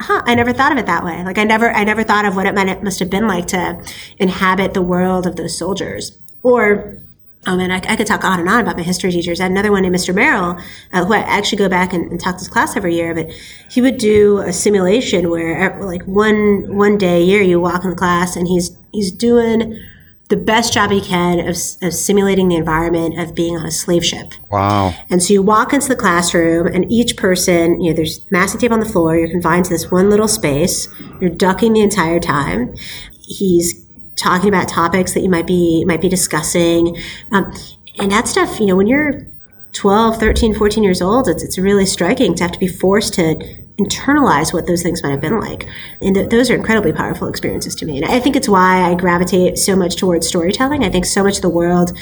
huh, 0.00 0.22
I 0.26 0.34
never 0.34 0.52
thought 0.52 0.72
of 0.72 0.78
it 0.78 0.86
that 0.86 1.04
way. 1.04 1.22
Like 1.24 1.38
I 1.38 1.44
never, 1.44 1.70
I 1.70 1.84
never 1.84 2.02
thought 2.02 2.24
of 2.24 2.34
what 2.34 2.46
it 2.46 2.54
meant, 2.54 2.70
it 2.70 2.82
must 2.82 2.98
have 2.98 3.10
been 3.10 3.28
like 3.28 3.46
to 3.48 3.80
inhabit 4.18 4.74
the 4.74 4.82
world 4.82 5.26
of 5.26 5.36
those 5.36 5.56
soldiers. 5.56 6.18
Or 6.42 6.98
Oh 7.46 7.56
man, 7.56 7.72
I, 7.72 7.76
I, 7.76 7.96
could 7.96 8.06
talk 8.06 8.24
on 8.24 8.38
and 8.38 8.48
on 8.48 8.60
about 8.60 8.76
my 8.76 8.84
history 8.84 9.10
teachers. 9.10 9.40
I 9.40 9.44
had 9.44 9.50
another 9.50 9.72
one 9.72 9.82
named 9.82 9.96
Mr. 9.96 10.14
Merrill, 10.14 10.60
uh, 10.92 11.04
who 11.04 11.12
I 11.12 11.18
actually 11.18 11.58
go 11.58 11.68
back 11.68 11.92
and, 11.92 12.08
and, 12.10 12.20
talk 12.20 12.36
to 12.36 12.38
his 12.38 12.48
class 12.48 12.76
every 12.76 12.94
year. 12.94 13.14
But 13.14 13.30
he 13.68 13.80
would 13.80 13.98
do 13.98 14.38
a 14.38 14.52
simulation 14.52 15.28
where, 15.28 15.72
uh, 15.72 15.84
like 15.84 16.04
one 16.04 16.76
one 16.76 16.98
day 16.98 17.20
a 17.20 17.24
year, 17.24 17.42
you 17.42 17.58
walk 17.58 17.82
in 17.82 17.90
the 17.90 17.96
class 17.96 18.36
and 18.36 18.46
he's 18.46 18.76
he's 18.92 19.10
doing 19.10 19.80
the 20.28 20.36
best 20.36 20.72
job 20.72 20.90
he 20.90 21.00
can 21.00 21.40
of, 21.40 21.56
of 21.82 21.92
simulating 21.92 22.48
the 22.48 22.56
environment 22.56 23.18
of 23.18 23.34
being 23.34 23.56
on 23.56 23.66
a 23.66 23.72
slave 23.72 24.04
ship. 24.04 24.34
Wow! 24.48 24.94
And 25.10 25.20
so 25.20 25.32
you 25.32 25.42
walk 25.42 25.72
into 25.72 25.88
the 25.88 25.96
classroom, 25.96 26.68
and 26.68 26.90
each 26.92 27.16
person, 27.16 27.80
you 27.80 27.90
know, 27.90 27.96
there's 27.96 28.24
masking 28.30 28.60
tape 28.60 28.70
on 28.70 28.78
the 28.78 28.88
floor. 28.88 29.16
You're 29.16 29.28
confined 29.28 29.64
to 29.64 29.70
this 29.70 29.90
one 29.90 30.08
little 30.08 30.28
space. 30.28 30.86
You're 31.20 31.30
ducking 31.30 31.72
the 31.72 31.80
entire 31.80 32.20
time. 32.20 32.74
He's 33.20 33.84
talking 34.16 34.48
about 34.48 34.68
topics 34.68 35.14
that 35.14 35.20
you 35.20 35.28
might 35.28 35.46
be 35.46 35.84
might 35.84 36.00
be 36.00 36.08
discussing. 36.08 36.96
Um, 37.30 37.52
and 37.98 38.10
that 38.10 38.28
stuff 38.28 38.58
you 38.60 38.66
know 38.66 38.76
when 38.76 38.86
you're 38.86 39.26
12 39.72 40.18
13 40.18 40.54
14 40.54 40.84
years 40.84 41.00
old 41.00 41.28
it's, 41.28 41.42
it's 41.42 41.58
really 41.58 41.86
striking 41.86 42.34
to 42.34 42.42
have 42.42 42.52
to 42.52 42.58
be 42.58 42.68
forced 42.68 43.14
to 43.14 43.34
internalize 43.78 44.52
what 44.52 44.66
those 44.66 44.82
things 44.82 45.02
might 45.02 45.10
have 45.10 45.20
been 45.20 45.40
like. 45.40 45.66
And 46.00 46.14
th- 46.14 46.28
those 46.28 46.50
are 46.50 46.54
incredibly 46.54 46.92
powerful 46.92 47.28
experiences 47.28 47.74
to 47.76 47.86
me. 47.86 47.96
And 47.96 48.06
i 48.06 48.20
think 48.20 48.36
it's 48.36 48.48
why 48.48 48.82
i 48.82 48.94
gravitate 48.94 49.58
so 49.58 49.74
much 49.74 49.96
towards 49.96 50.26
storytelling. 50.26 50.84
I 50.84 50.90
think 50.90 51.04
so 51.04 51.22
much 51.22 51.36
of 51.36 51.42
the 51.42 51.48
world 51.48 51.96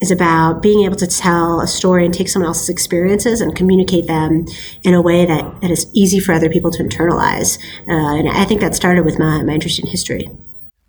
is 0.00 0.10
about 0.10 0.62
being 0.62 0.84
able 0.84 0.96
to 0.96 1.06
tell 1.06 1.60
a 1.60 1.66
story 1.66 2.04
and 2.04 2.14
take 2.14 2.28
someone 2.28 2.48
else's 2.48 2.68
experiences 2.68 3.40
and 3.40 3.56
communicate 3.56 4.06
them 4.06 4.46
in 4.82 4.94
a 4.94 5.02
way 5.02 5.26
that, 5.26 5.60
that 5.62 5.70
is 5.70 5.90
easy 5.94 6.20
for 6.20 6.32
other 6.32 6.50
people 6.50 6.70
to 6.70 6.82
internalize. 6.82 7.58
Uh, 7.88 8.18
and 8.18 8.28
i 8.28 8.44
think 8.44 8.60
that 8.60 8.74
started 8.74 9.04
with 9.04 9.18
my, 9.18 9.42
my 9.42 9.54
interest 9.54 9.78
in 9.78 9.86
history 9.86 10.28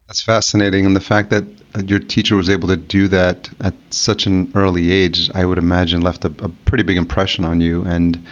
that's 0.08 0.22
fascinating. 0.22 0.86
And 0.86 0.96
the 0.96 1.02
fact 1.02 1.30
that 1.32 1.44
your 1.86 2.00
teacher 2.00 2.36
was 2.36 2.50
able 2.50 2.68
to 2.70 2.78
do 2.78 3.08
that 3.10 3.50
at 3.60 3.74
such 3.90 4.26
an 4.26 4.52
early 4.56 4.92
age, 4.92 5.30
I 5.34 5.46
would 5.46 5.58
imagine, 5.58 6.02
left 6.02 6.26
a, 6.26 6.34
a 6.40 6.50
pretty 6.66 6.84
big 6.84 6.98
impression 6.98 7.44
on 7.44 7.62
you. 7.62 7.84
And 7.84 8.26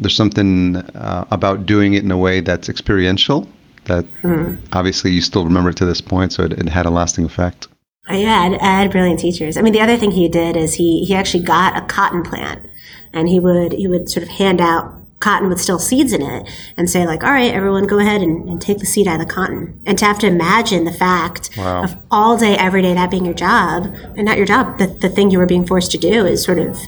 there's 0.00 0.16
something 0.16 0.76
uh, 0.76 1.26
about 1.30 1.66
doing 1.66 1.94
it 1.94 2.02
in 2.02 2.10
a 2.10 2.18
way 2.18 2.40
that's 2.40 2.68
experiential 2.68 3.48
that 3.84 4.04
mm. 4.22 4.58
obviously 4.72 5.10
you 5.12 5.20
still 5.20 5.44
remember 5.44 5.70
it 5.70 5.76
to 5.76 5.84
this 5.84 6.00
point. 6.00 6.32
So 6.32 6.44
it, 6.44 6.52
it 6.52 6.68
had 6.68 6.86
a 6.86 6.90
lasting 6.90 7.24
effect. 7.24 7.68
Yeah, 8.08 8.56
I 8.60 8.82
had 8.82 8.90
brilliant 8.90 9.20
teachers. 9.20 9.56
I 9.56 9.62
mean, 9.62 9.72
the 9.72 9.80
other 9.80 9.96
thing 9.96 10.10
he 10.10 10.28
did 10.28 10.56
is 10.56 10.74
he, 10.74 11.04
he 11.04 11.14
actually 11.14 11.44
got 11.44 11.76
a 11.76 11.86
cotton 11.86 12.22
plant 12.22 12.66
and 13.12 13.28
he 13.28 13.38
would, 13.38 13.72
he 13.72 13.86
would 13.86 14.10
sort 14.10 14.24
of 14.24 14.30
hand 14.30 14.60
out 14.60 14.99
cotton 15.20 15.48
with 15.48 15.60
still 15.60 15.78
seeds 15.78 16.12
in 16.12 16.22
it 16.22 16.48
and 16.76 16.88
say 16.88 17.06
like 17.06 17.22
all 17.22 17.30
right 17.30 17.52
everyone 17.52 17.86
go 17.86 17.98
ahead 17.98 18.22
and, 18.22 18.48
and 18.48 18.60
take 18.60 18.78
the 18.78 18.86
seed 18.86 19.06
out 19.06 19.20
of 19.20 19.26
the 19.26 19.32
cotton. 19.32 19.80
And 19.86 19.98
to 19.98 20.04
have 20.04 20.18
to 20.20 20.26
imagine 20.26 20.84
the 20.84 20.92
fact 20.92 21.50
wow. 21.56 21.84
of 21.84 21.96
all 22.10 22.36
day 22.36 22.56
every 22.56 22.82
day 22.82 22.94
that 22.94 23.10
being 23.10 23.24
your 23.24 23.34
job 23.34 23.94
and 24.16 24.24
not 24.24 24.36
your 24.36 24.46
job 24.46 24.78
the, 24.78 24.86
the 24.86 25.08
thing 25.08 25.30
you 25.30 25.38
were 25.38 25.46
being 25.46 25.66
forced 25.66 25.90
to 25.92 25.98
do 25.98 26.26
is 26.26 26.42
sort 26.42 26.58
of 26.58 26.78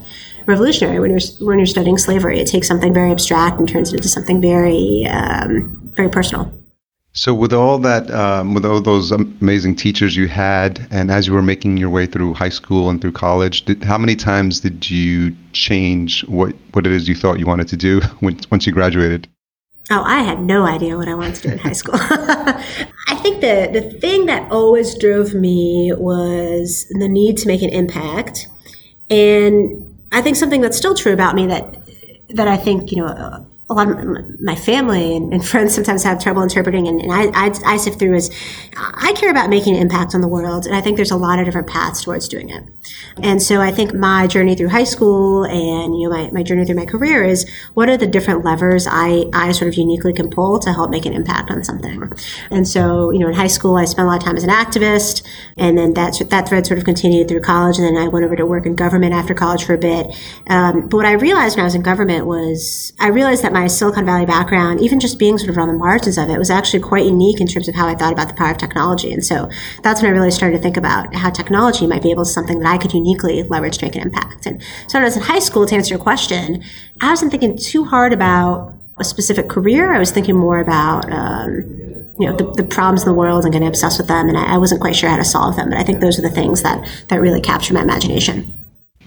revolutionary. 0.46 0.98
When 0.98 1.10
you're 1.10 1.46
when 1.46 1.58
you're 1.58 1.66
studying 1.66 1.98
slavery 1.98 2.40
it 2.40 2.46
takes 2.46 2.66
something 2.66 2.92
very 2.92 3.10
abstract 3.10 3.58
and 3.58 3.68
turns 3.68 3.92
it 3.92 3.96
into 3.96 4.08
something 4.08 4.40
very 4.40 5.06
um, 5.06 5.92
very 5.94 6.08
personal 6.08 6.62
so, 7.14 7.35
with 7.35 7.52
all 7.52 7.78
that, 7.81 8.11
um, 8.11 8.54
with 8.54 8.64
all 8.64 8.81
those 8.81 9.12
amazing 9.12 9.76
teachers 9.76 10.16
you 10.16 10.28
had, 10.28 10.87
and 10.90 11.11
as 11.11 11.26
you 11.26 11.35
were 11.35 11.42
making 11.42 11.76
your 11.76 11.90
way 11.90 12.07
through 12.07 12.33
high 12.33 12.49
school 12.49 12.88
and 12.88 13.02
through 13.02 13.12
college, 13.12 13.66
did, 13.66 13.85
how 13.85 13.99
many 13.99 14.16
times 14.16 14.61
did 14.61 14.90
you 14.90 15.37
change 15.52 16.25
what 16.25 16.54
what 16.73 16.87
it 16.87 16.92
is 16.92 17.09
you 17.09 17.14
thought 17.14 17.38
you 17.38 17.45
wanted 17.45 17.69
to 17.69 17.76
do 17.76 18.00
when, 18.21 18.40
once 18.50 18.66
you 18.66 18.73
graduated? 18.73 19.28
Oh, 19.90 20.02
I 20.02 20.23
had 20.23 20.40
no 20.40 20.64
idea 20.64 20.97
what 20.97 21.07
I 21.07 21.14
wanted 21.14 21.35
to 21.35 21.42
do 21.42 21.49
in 21.50 21.59
high 21.59 21.75
school. 21.75 21.97
I 21.99 23.19
think 23.21 23.42
the 23.42 23.69
the 23.71 23.99
thing 24.00 24.25
that 24.26 24.50
always 24.50 24.97
drove 24.97 25.35
me 25.35 25.92
was 25.95 26.87
the 26.99 27.09
need 27.09 27.37
to 27.38 27.47
make 27.47 27.61
an 27.61 27.69
impact, 27.69 28.49
and 29.11 29.99
I 30.12 30.23
think 30.23 30.37
something 30.37 30.62
that's 30.62 30.78
still 30.78 30.95
true 30.95 31.12
about 31.12 31.35
me 31.35 31.47
that 31.49 31.76
that 32.31 32.49
I 32.49 32.57
think 32.57 32.90
you 32.90 33.02
know 33.02 33.47
a 33.72 33.74
lot 33.74 33.88
of 33.88 34.40
my 34.40 34.54
family 34.54 35.16
and, 35.16 35.32
and, 35.32 35.46
friends 35.46 35.74
sometimes 35.74 36.04
have 36.04 36.22
trouble 36.22 36.42
interpreting, 36.42 36.86
and, 36.86 37.00
and 37.00 37.12
I, 37.12 37.24
I, 37.34 37.74
I, 37.74 37.76
sift 37.76 37.98
through 37.98 38.14
is 38.14 38.30
I 38.76 39.12
care 39.16 39.30
about 39.30 39.50
making 39.50 39.74
an 39.76 39.82
impact 39.82 40.14
on 40.14 40.20
the 40.20 40.28
world, 40.28 40.66
and 40.66 40.74
I 40.74 40.80
think 40.80 40.96
there's 40.96 41.10
a 41.10 41.16
lot 41.16 41.38
of 41.38 41.44
different 41.44 41.66
paths 41.66 42.02
towards 42.02 42.28
doing 42.28 42.50
it. 42.50 42.62
And 43.22 43.42
so 43.42 43.60
I 43.60 43.70
think 43.70 43.94
my 43.94 44.26
journey 44.26 44.54
through 44.54 44.68
high 44.68 44.84
school 44.84 45.44
and 45.44 45.98
you 45.98 46.08
know 46.08 46.16
my, 46.16 46.30
my 46.30 46.42
journey 46.42 46.64
through 46.64 46.76
my 46.76 46.86
career 46.86 47.24
is 47.24 47.48
what 47.74 47.88
are 47.88 47.96
the 47.96 48.06
different 48.06 48.44
levers 48.44 48.86
I, 48.88 49.24
I 49.32 49.52
sort 49.52 49.68
of 49.68 49.74
uniquely 49.74 50.12
can 50.12 50.30
pull 50.30 50.58
to 50.60 50.72
help 50.72 50.90
make 50.90 51.06
an 51.06 51.12
impact 51.12 51.50
on 51.50 51.64
something. 51.64 52.10
And 52.50 52.66
so 52.66 53.10
you 53.10 53.18
know 53.18 53.28
in 53.28 53.34
high 53.34 53.46
school 53.46 53.76
I 53.76 53.84
spent 53.84 54.06
a 54.06 54.10
lot 54.10 54.18
of 54.18 54.24
time 54.24 54.36
as 54.36 54.44
an 54.44 54.50
activist, 54.50 55.22
and 55.56 55.76
then 55.76 55.94
that 55.94 56.20
that 56.30 56.48
thread 56.48 56.66
sort 56.66 56.78
of 56.78 56.84
continued 56.84 57.28
through 57.28 57.40
college, 57.40 57.78
and 57.78 57.86
then 57.86 58.02
I 58.02 58.08
went 58.08 58.24
over 58.24 58.36
to 58.36 58.46
work 58.46 58.66
in 58.66 58.74
government 58.74 59.14
after 59.14 59.34
college 59.34 59.64
for 59.64 59.74
a 59.74 59.78
bit. 59.78 60.14
Um, 60.48 60.88
but 60.88 60.96
what 60.96 61.06
I 61.06 61.12
realized 61.12 61.56
when 61.56 61.62
I 61.62 61.66
was 61.66 61.74
in 61.74 61.82
government 61.82 62.26
was 62.26 62.92
I 62.98 63.08
realized 63.08 63.42
that 63.42 63.52
my 63.52 63.62
Silicon 63.66 64.04
Valley 64.04 64.26
background, 64.26 64.81
even 64.81 65.00
just 65.00 65.19
being 65.19 65.38
sort 65.38 65.50
of 65.50 65.59
on 65.59 65.69
the 65.69 65.75
margins 65.75 66.19
of 66.19 66.28
it, 66.28 66.38
was 66.38 66.50
actually 66.50 66.81
quite 66.81 67.04
unique 67.04 67.40
in 67.40 67.47
terms 67.47 67.69
of 67.69 67.75
how 67.75 67.87
I 67.88 67.95
thought 67.95 68.12
about 68.12 68.28
the 68.28 68.35
power 68.35 68.52
of 68.52 68.59
technology. 68.59 69.12
And 69.12 69.25
so 69.25 69.50
that's 69.83 70.02
when 70.02 70.11
I 70.11 70.14
really 70.14 70.31
started 70.31 70.57
to 70.57 70.62
think 70.62 70.76
about 70.76 71.14
how 71.14 71.31
technology 71.31 71.87
might 71.87 72.02
be 72.02 72.11
able 72.11 72.25
to 72.25 72.31
something 72.31 72.61
that 72.61 72.69
I 72.69 72.78
could 72.78 72.92
uniquely 72.92 73.42
leverage 73.42 73.78
to 73.78 73.87
make 73.87 73.97
an 73.97 74.02
impact. 74.02 74.47
And 74.47 74.62
so 74.88 74.99
when 74.99 75.02
I 75.02 75.07
was 75.07 75.16
in 75.16 75.23
high 75.23 75.38
school, 75.38 75.66
to 75.66 75.75
answer 75.75 75.95
your 75.95 76.02
question, 76.02 76.62
I 77.00 77.11
wasn't 77.11 77.31
thinking 77.31 77.57
too 77.57 77.85
hard 77.85 78.12
about 78.12 78.75
a 78.99 79.04
specific 79.04 79.49
career. 79.49 79.92
I 79.92 79.99
was 79.99 80.11
thinking 80.11 80.37
more 80.37 80.59
about 80.59 81.11
um, 81.12 81.64
you 82.19 82.28
know 82.28 82.37
the, 82.37 82.50
the, 82.52 82.62
problems 82.62 83.02
in 83.02 83.09
the 83.09 83.14
world 83.14 83.45
and 83.45 83.52
getting 83.52 83.69
obsessed 83.69 83.99
with 83.99 84.09
them, 84.09 84.28
and 84.28 84.37
I, 84.37 84.54
I 84.54 84.59
wasn't 84.59 84.81
quite 84.81 84.95
sure 84.95 85.09
how 85.09 85.16
to 85.16 85.25
solve 85.25 85.57
them. 85.57 85.71
But 85.71 85.78
I 85.78 85.83
think 85.83 86.00
those 86.00 86.19
are 86.19 86.23
the 86.23 86.31
things 86.31 86.62
that 86.62 86.87
that 87.09 87.21
really 87.21 87.40
capture 87.40 87.75
my 87.75 87.83
imagination. 87.83 88.54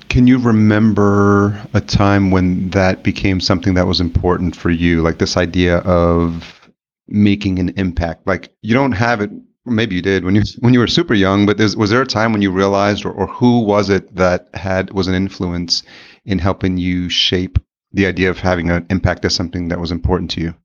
Can 0.09 0.27
you 0.27 0.37
remember 0.37 1.61
a 1.73 1.81
time 1.81 2.31
when 2.31 2.69
that 2.69 3.03
became 3.03 3.39
something 3.39 3.73
that 3.73 3.87
was 3.87 3.99
important 3.99 4.55
for 4.55 4.69
you, 4.69 5.01
like 5.01 5.17
this 5.17 5.37
idea 5.37 5.77
of 5.79 6.69
making 7.07 7.59
an 7.59 7.69
impact? 7.77 8.25
Like 8.25 8.53
you 8.61 8.73
don't 8.73 8.93
have 8.93 9.21
it, 9.21 9.29
maybe 9.65 9.95
you 9.95 10.01
did 10.01 10.23
when 10.23 10.35
you 10.35 10.43
when 10.59 10.73
you 10.73 10.79
were 10.79 10.87
super 10.87 11.13
young, 11.13 11.45
but 11.45 11.57
was 11.75 11.89
there 11.89 12.01
a 12.01 12.05
time 12.05 12.31
when 12.31 12.41
you 12.41 12.51
realized, 12.51 13.05
or, 13.05 13.11
or 13.11 13.27
who 13.27 13.61
was 13.61 13.89
it 13.89 14.15
that 14.15 14.49
had 14.53 14.91
was 14.91 15.07
an 15.07 15.15
influence 15.15 15.83
in 16.25 16.39
helping 16.39 16.77
you 16.77 17.09
shape 17.09 17.59
the 17.91 18.05
idea 18.05 18.29
of 18.29 18.39
having 18.39 18.69
an 18.69 18.85
impact 18.89 19.25
as 19.25 19.33
something 19.33 19.69
that 19.69 19.79
was 19.79 19.91
important 19.91 20.31
to 20.31 20.41
you? 20.41 20.55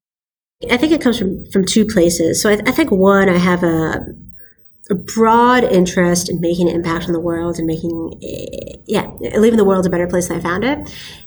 I 0.71 0.77
think 0.77 0.93
it 0.93 1.01
comes 1.01 1.19
from 1.19 1.45
from 1.47 1.65
two 1.65 1.87
places. 1.87 2.43
So 2.43 2.51
I, 2.51 2.61
I 2.67 2.73
think 2.73 2.91
one, 2.91 3.29
I 3.29 3.39
have 3.39 3.63
a 3.63 4.05
a 4.91 4.95
broad 4.95 5.65
interest 5.65 6.29
in 6.29 6.41
making 6.41 6.69
an 6.69 6.75
impact 6.75 7.07
on 7.07 7.13
the 7.13 7.21
world 7.21 7.59
and 7.59 7.67
making 7.67 8.19
eh, 8.23 8.77
yeah 8.87 9.09
leaving 9.37 9.57
the 9.57 9.65
world 9.65 9.87
a 9.87 9.91
better 9.91 10.07
place 10.07 10.29
than 10.29 10.37
I 10.37 10.41
found 10.41 10.65
it 10.65 10.79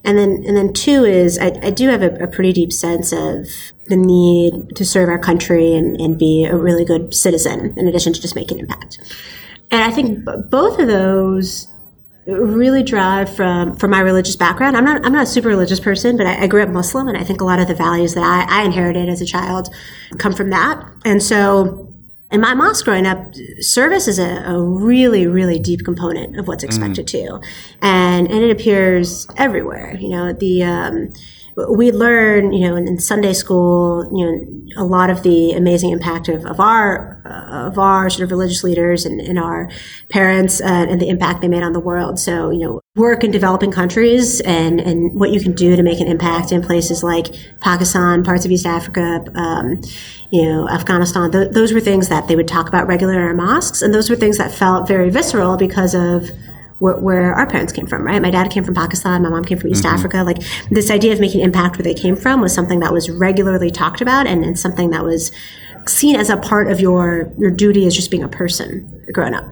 and 0.03 0.17
then 0.17 0.43
and 0.46 0.58
then 0.58 0.74
two 0.74 1.05
is 1.05 1.39
I, 1.39 1.58
I 1.63 1.70
do 1.72 1.88
have 1.88 2.01
a, 2.01 2.13
a, 2.15 2.27
pretty 2.27 2.51
deep 2.51 2.74
sense 2.74 3.12
of 3.12 3.48
the 3.88 3.96
need 3.96 4.75
to 4.75 4.86
serve 4.86 5.10
our 5.10 5.20
country 5.20 5.74
and, 5.74 6.00
and 6.00 6.17
be 6.17 6.46
a 6.46 6.55
really 6.55 6.84
good 6.84 7.13
citizen 7.13 7.74
in 7.77 7.88
addition 7.88 8.13
to 8.13 8.22
just 8.22 8.36
making 8.36 8.60
an 8.60 8.65
impact 8.65 9.00
and 9.72 9.82
I 9.82 9.91
think 9.91 10.25
both 10.50 10.79
of 10.79 10.88
those 10.88 11.67
really 12.25 12.84
drive 12.84 13.34
from 13.34 13.75
from 13.75 13.91
my 13.91 14.00
religious 14.00 14.36
background. 14.36 14.77
I'm 14.77 14.86
not 14.86 15.05
I'm 15.05 15.12
not 15.12 15.24
a 15.24 15.27
super 15.27 15.50
religious 15.50 15.79
person, 15.79 16.15
but 16.15 16.25
I, 16.25 16.43
I, 16.43 16.48
grew 16.48 16.63
up 16.63 16.70
Muslim, 16.70 17.10
and 17.10 17.17
I 17.17 17.24
think 17.24 17.41
a 17.41 17.43
lot 17.43 17.60
of 17.60 17.67
the 17.67 17.75
values 17.75 18.13
that 18.13 18.24
I, 18.24 18.62
I 18.62 18.63
inherited 18.63 19.10
as 19.10 19.20
a 19.20 19.25
child 19.25 19.70
come 20.20 20.32
from 20.32 20.50
that. 20.51 20.82
And 21.03 21.22
so 21.22 21.92
in 22.33 22.41
my 22.41 22.55
mosque 22.55 22.83
growing 22.83 23.05
up, 23.05 23.33
service 23.59 24.07
is 24.07 24.17
a, 24.17 24.43
a 24.45 24.59
really, 24.59 25.27
really 25.27 25.59
deep 25.59 25.85
component 25.85 26.37
of 26.39 26.47
what's 26.47 26.63
expected 26.63 27.05
mm. 27.05 27.11
too, 27.11 27.41
and 27.81 28.29
and 28.29 28.43
it 28.43 28.49
appears 28.49 29.27
everywhere. 29.37 29.95
You 29.99 30.09
know, 30.09 30.33
the 30.33 30.63
um, 30.63 31.11
we 31.55 31.91
learn, 31.91 32.51
you 32.51 32.67
know, 32.67 32.75
in, 32.75 32.88
in, 32.88 33.00
Sunday 33.00 33.33
school, 33.33 34.10
you 34.15 34.25
know, 34.25 34.81
a 34.81 34.86
lot 34.86 35.10
of 35.10 35.24
the 35.24 35.51
amazing 35.51 35.91
impact 35.91 36.27
of, 36.27 36.45
of 36.45 36.60
our 36.60 37.22
uh, 37.25 37.67
of 37.67 37.77
our 37.77 38.10
sort 38.10 38.24
of 38.24 38.31
religious 38.31 38.63
leaders 38.63 39.05
and, 39.05 39.22
and 39.22 39.38
our 39.38 39.69
parents 40.10 40.62
uh, 40.62 40.65
and 40.89 41.00
the 41.00 41.07
impact 41.10 41.41
they 41.41 41.48
made 41.48 41.63
on 41.63 41.74
the 41.74 41.79
world. 41.79 42.19
So, 42.19 42.50
you 42.50 42.60
know, 42.60 42.81
work 42.95 43.24
in 43.24 43.31
developing 43.31 43.72
countries 43.72 44.41
and 44.41 44.79
and 44.79 45.19
what 45.19 45.31
you 45.31 45.39
can 45.39 45.53
do 45.53 45.75
to 45.75 45.83
make 45.83 46.00
an 46.00 46.07
impact 46.07 46.51
in 46.51 46.62
places 46.62 47.03
like 47.03 47.27
Pakistan, 47.60 48.24
parts 48.24 48.45
of 48.45 48.51
East 48.51 48.65
Africa, 48.65 49.24
um, 49.36 49.81
you 50.31 50.43
know, 50.43 50.67
Afghanistan. 50.69 51.31
Th- 51.31 51.51
those 51.51 51.72
were 51.72 51.79
things 51.79 52.10
that 52.10 52.27
they 52.27 52.36
would 52.36 52.48
talk 52.48 52.67
about 52.67 52.88
regularly 52.88 53.19
in 53.19 53.24
our 53.24 53.33
mosques, 53.33 53.81
and 53.81 53.93
those 53.93 54.10
were 54.10 54.15
things 54.15 54.38
that 54.38 54.51
felt 54.51 54.88
very 54.88 55.10
visceral 55.10 55.57
because 55.57 55.93
of 55.93 56.29
where, 56.83 56.97
where, 56.97 57.33
our 57.33 57.47
parents 57.47 57.71
came 57.71 57.87
from, 57.87 58.03
right? 58.03 58.21
My 58.21 58.29
dad 58.29 58.51
came 58.51 58.65
from 58.65 58.75
Pakistan, 58.75 59.23
my 59.23 59.29
mom 59.29 59.45
came 59.45 59.57
from 59.57 59.69
East 59.69 59.85
mm-hmm. 59.85 59.95
Africa. 59.95 60.23
Like 60.23 60.39
this 60.69 60.91
idea 60.91 61.13
of 61.13 61.21
making 61.21 61.39
impact 61.39 61.77
where 61.77 61.83
they 61.83 61.93
came 61.93 62.17
from 62.17 62.41
was 62.41 62.53
something 62.53 62.81
that 62.81 62.91
was 62.91 63.09
regularly 63.09 63.71
talked 63.71 64.01
about 64.01 64.27
and, 64.27 64.43
and 64.43 64.60
something 64.60 64.89
that 64.89 65.05
was 65.05 65.31
seen 65.88 66.17
as 66.17 66.29
a 66.29 66.36
part 66.36 66.69
of 66.69 66.81
your 66.81 67.31
your 67.38 67.51
duty 67.51 67.88
as 67.88 67.95
just 67.95 68.12
being 68.12 68.23
a 68.23 68.27
person 68.27 69.05
growing 69.13 69.34
up. 69.34 69.45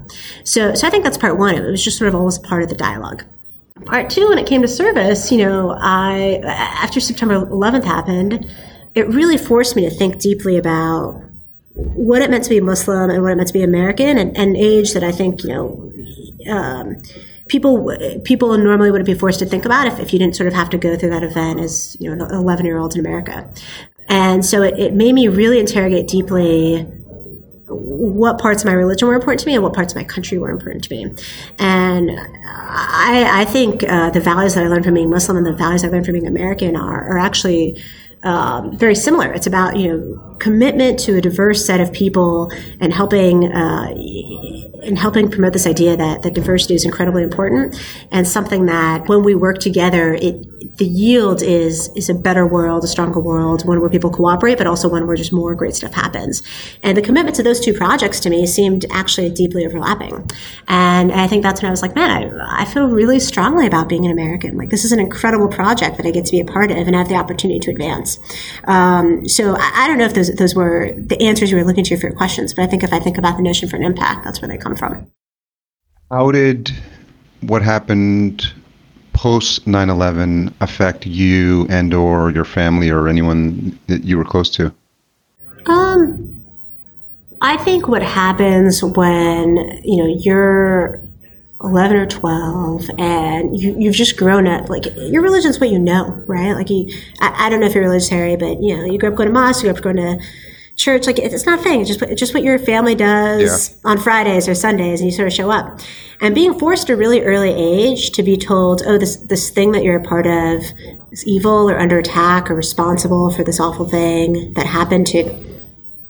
So 0.44 0.76
so 0.76 0.86
I 0.86 0.90
think 0.90 1.06
that's 1.06 1.18
part 1.18 1.38
one. 1.38 1.56
It 1.56 1.62
was 1.62 1.82
just 1.82 1.98
sort 1.98 2.10
of 2.10 2.16
always 2.16 2.38
part 2.38 2.64
of 2.64 2.70
the 2.70 2.76
dialogue. 2.76 3.24
Part 3.86 4.10
two, 4.10 4.28
when 4.28 4.38
it 4.38 4.46
came 4.46 4.62
to 4.62 4.68
service, 4.68 5.32
you 5.32 5.38
know, 5.38 5.76
I 5.80 6.42
after 6.44 7.00
September 7.00 7.46
11th 7.46 7.86
happened, 7.86 8.54
it 8.94 9.08
really 9.08 9.38
forced 9.38 9.78
me 9.78 9.84
to 9.84 9.90
think 9.90 10.20
deeply 10.20 10.58
about 10.58 11.22
what 11.74 12.22
it 12.22 12.30
meant 12.30 12.44
to 12.44 12.50
be 12.50 12.60
Muslim 12.60 13.10
and 13.10 13.24
what 13.24 13.32
it 13.32 13.36
meant 13.36 13.48
to 13.48 13.54
be 13.54 13.64
American, 13.64 14.18
and 14.18 14.36
an 14.36 14.58
age 14.58 14.94
that 14.94 15.04
I 15.04 15.14
think 15.14 15.44
you 15.44 15.52
know 15.52 15.92
um, 16.50 16.98
people 17.48 17.96
people 18.24 18.58
normally 18.58 18.92
wouldn't 18.92 19.08
be 19.08 19.14
forced 19.14 19.40
to 19.40 19.46
think 19.46 19.66
about 19.66 19.88
if, 19.88 20.00
if 20.00 20.14
you 20.14 20.20
didn't 20.20 20.36
sort 20.36 20.48
of 20.48 20.54
have 20.54 20.70
to 20.70 20.78
go 20.78 20.96
through 20.98 21.10
that 21.10 21.24
event 21.24 21.60
as 21.60 21.98
you 22.00 22.08
know 22.08 22.26
an 22.26 22.34
11 22.34 22.66
year 22.66 22.78
old 22.78 22.94
in 22.94 23.00
America. 23.00 23.50
And 24.08 24.46
so 24.46 24.62
it, 24.62 24.78
it 24.78 24.94
made 24.94 25.14
me 25.14 25.28
really 25.28 25.60
interrogate 25.60 26.08
deeply 26.08 26.86
what 27.68 28.40
parts 28.40 28.64
of 28.64 28.68
my 28.68 28.74
religion 28.74 29.08
were 29.08 29.14
important 29.14 29.40
to 29.42 29.48
me 29.48 29.54
and 29.54 29.64
what 29.64 29.74
parts 29.74 29.94
of 29.94 29.98
my 29.98 30.04
country 30.04 30.38
were 30.38 30.50
important 30.50 30.84
to 30.84 30.94
me. 30.94 31.14
And 31.60 32.12
I, 32.46 33.42
I 33.42 33.46
think 33.46 33.84
uh, 33.84 34.10
the 34.10 34.20
values 34.20 34.56
that 34.56 34.66
I 34.66 34.68
learned 34.68 34.86
from 34.86 34.96
being 34.96 35.10
Muslim 35.10 35.38
and 35.38 35.46
the 35.46 35.54
values 35.54 35.84
I 35.84 35.88
learned 35.88 36.06
from 36.06 36.14
being 36.14 36.28
American 36.28 36.76
are, 36.76 37.08
are 37.08 37.18
actually 37.18 37.82
um, 38.24 38.78
very 38.78 38.96
similar. 38.96 39.32
It's 39.32 39.48
about 39.48 39.78
you 39.78 39.88
know 39.88 40.31
commitment 40.42 41.00
to 41.00 41.16
a 41.16 41.22
diverse 41.22 41.64
set 41.64 41.80
of 41.80 41.94
people 41.94 42.52
and 42.80 42.92
helping 42.92 43.52
uh, 43.54 43.94
and 44.84 44.98
helping 44.98 45.30
promote 45.30 45.54
this 45.54 45.68
idea 45.68 45.96
that, 45.96 46.24
that 46.24 46.34
diversity 46.34 46.74
is 46.74 46.84
incredibly 46.84 47.22
important 47.22 47.80
and 48.12 48.28
something 48.28 48.66
that 48.66 49.08
when 49.08 49.24
we 49.24 49.36
work 49.36 49.60
together, 49.60 50.16
it 50.16 50.46
the 50.78 50.86
yield 50.86 51.42
is 51.44 51.90
is 51.96 52.10
a 52.10 52.14
better 52.14 52.48
world, 52.48 52.84
a 52.84 52.88
stronger 52.88 53.20
world, 53.20 53.68
one 53.68 53.82
where 53.82 53.90
people 53.90 54.10
cooperate, 54.10 54.58
but 54.58 54.68
also 54.68 54.90
one 54.90 55.06
where 55.06 55.16
just 55.16 55.34
more 55.34 55.54
great 55.54 55.76
stuff 55.76 55.94
happens. 55.94 56.44
And 56.82 56.98
the 56.98 57.02
commitment 57.02 57.36
to 57.38 57.44
those 57.44 57.60
two 57.60 57.74
projects 57.74 58.20
to 58.22 58.30
me 58.30 58.46
seemed 58.48 58.86
actually 58.92 59.30
deeply 59.30 59.66
overlapping. 59.66 60.30
And 60.68 61.12
I 61.12 61.28
think 61.28 61.44
that's 61.44 61.62
when 61.62 61.68
I 61.68 61.72
was 61.72 61.82
like, 61.82 61.96
man, 61.96 62.10
I, 62.10 62.62
I 62.62 62.66
feel 62.66 62.88
really 62.88 63.20
strongly 63.20 63.68
about 63.68 63.90
being 63.90 64.06
an 64.06 64.12
American. 64.12 64.58
Like 64.58 64.70
this 64.70 64.86
is 64.86 64.92
an 64.92 65.00
incredible 65.00 65.48
project 65.48 65.98
that 65.98 66.06
I 66.06 66.12
get 66.12 66.26
to 66.26 66.32
be 66.32 66.40
a 66.40 66.46
part 66.46 66.72
of 66.72 66.78
and 66.78 66.96
have 66.96 67.10
the 67.10 67.16
opportunity 67.16 67.60
to 67.60 67.72
advance. 67.72 68.20
Um, 68.66 69.28
so 69.28 69.56
I, 69.58 69.72
I, 69.84 69.88
don't 69.88 69.98
know 69.98 70.06
if 70.06 70.14
those 70.14 70.31
those 70.38 70.56
were 70.56 70.92
the 70.96 71.22
answers 71.22 71.52
you 71.52 71.58
were 71.58 71.64
looking 71.64 71.84
to 71.86 71.98
for 71.98 72.08
your 72.08 72.16
questions, 72.16 72.54
but 72.54 72.64
I 72.64 72.68
think 72.68 72.84
if 72.84 72.94
I 72.94 73.00
think 73.00 73.18
about 73.18 73.38
the 73.38 73.44
notion 73.44 73.70
for 73.70 73.76
an 73.76 73.84
impact, 73.84 74.24
that's 74.24 74.42
where 74.42 74.48
they 74.50 74.58
come 74.58 74.76
from. 74.76 75.12
How 76.10 76.32
did 76.32 76.72
what 77.42 77.62
happened 77.62 78.54
post 79.14 79.66
9/11 79.66 80.54
affect 80.62 81.06
you 81.06 81.68
and 81.70 81.94
or 81.94 82.32
your 82.32 82.46
family 82.46 82.90
or 82.90 83.08
anyone 83.08 83.78
that 83.88 84.04
you 84.04 84.18
were 84.18 84.26
close 84.26 84.50
to? 84.52 84.74
Um, 85.66 86.44
I 87.42 87.58
think 87.58 87.88
what 87.88 88.04
happens 88.04 88.84
when 88.84 89.82
you 89.84 89.98
know 89.98 90.08
you're 90.08 91.02
11 91.64 91.98
or 91.98 92.06
12 92.06 92.90
and 92.98 93.60
you, 93.60 93.76
you've 93.78 93.96
just 93.96 94.18
grown 94.18 94.48
up 94.48 94.70
like 94.70 94.86
your 94.96 95.22
religion's 95.22 95.60
what 95.60 95.70
you 95.70 95.80
know 95.80 96.24
right 96.28 96.54
like 96.54 96.70
you 96.70 96.92
I, 97.20 97.46
I 97.46 97.50
don't 97.50 97.60
know 97.60 97.68
if 97.68 97.76
you're 97.76 97.84
religious 97.84 98.10
harry 98.10 98.36
but 98.36 98.62
you 98.62 98.76
know 98.76 98.86
you 98.86 98.98
grew 98.98 99.10
up 99.10 99.16
going 99.16 99.28
to 99.28 99.34
mosque 99.34 99.64
you 99.64 99.70
grew 99.70 99.78
up 99.78 99.84
going 99.84 99.98
to 99.98 100.20
church 100.76 101.06
like 101.06 101.20
it's 101.20 101.46
not 101.46 101.60
a 101.60 101.64
thing 101.64 101.82
it's 101.82 101.90
just 101.90 102.02
it's 102.02 102.20
just 102.20 102.34
what 102.34 102.44
your 102.44 102.58
family 102.58 102.96
does 102.96 103.70
yeah. 103.70 103.90
on 103.90 103.98
fridays 103.98 104.48
or 104.48 104.56
sundays 104.56 105.00
and 105.00 105.10
you 105.10 105.16
sort 105.16 105.28
of 105.28 105.34
show 105.34 105.52
up 105.52 105.80
and 106.22 106.34
being 106.34 106.58
forced 106.58 106.90
at 106.90 106.94
a 106.94 106.98
really 106.98 107.22
early 107.22 107.52
age 107.52 108.12
to 108.12 108.24
be 108.24 108.38
told 108.38 108.82
oh 108.86 108.98
this 108.98 109.18
this 109.18 109.50
thing 109.50 109.72
that 109.74 109.84
you're 109.84 109.98
a 109.98 110.04
part 110.04 110.26
of 110.26 110.64
is 111.12 111.26
evil 111.28 111.70
or 111.70 111.78
under 111.78 112.00
attack 112.00 112.50
or 112.50 112.56
responsible 112.56 113.30
for 113.30 113.44
this 113.44 113.60
awful 113.60 113.86
thing 113.86 114.54
that 114.54 114.66
happened 114.66 115.06
to 115.06 115.51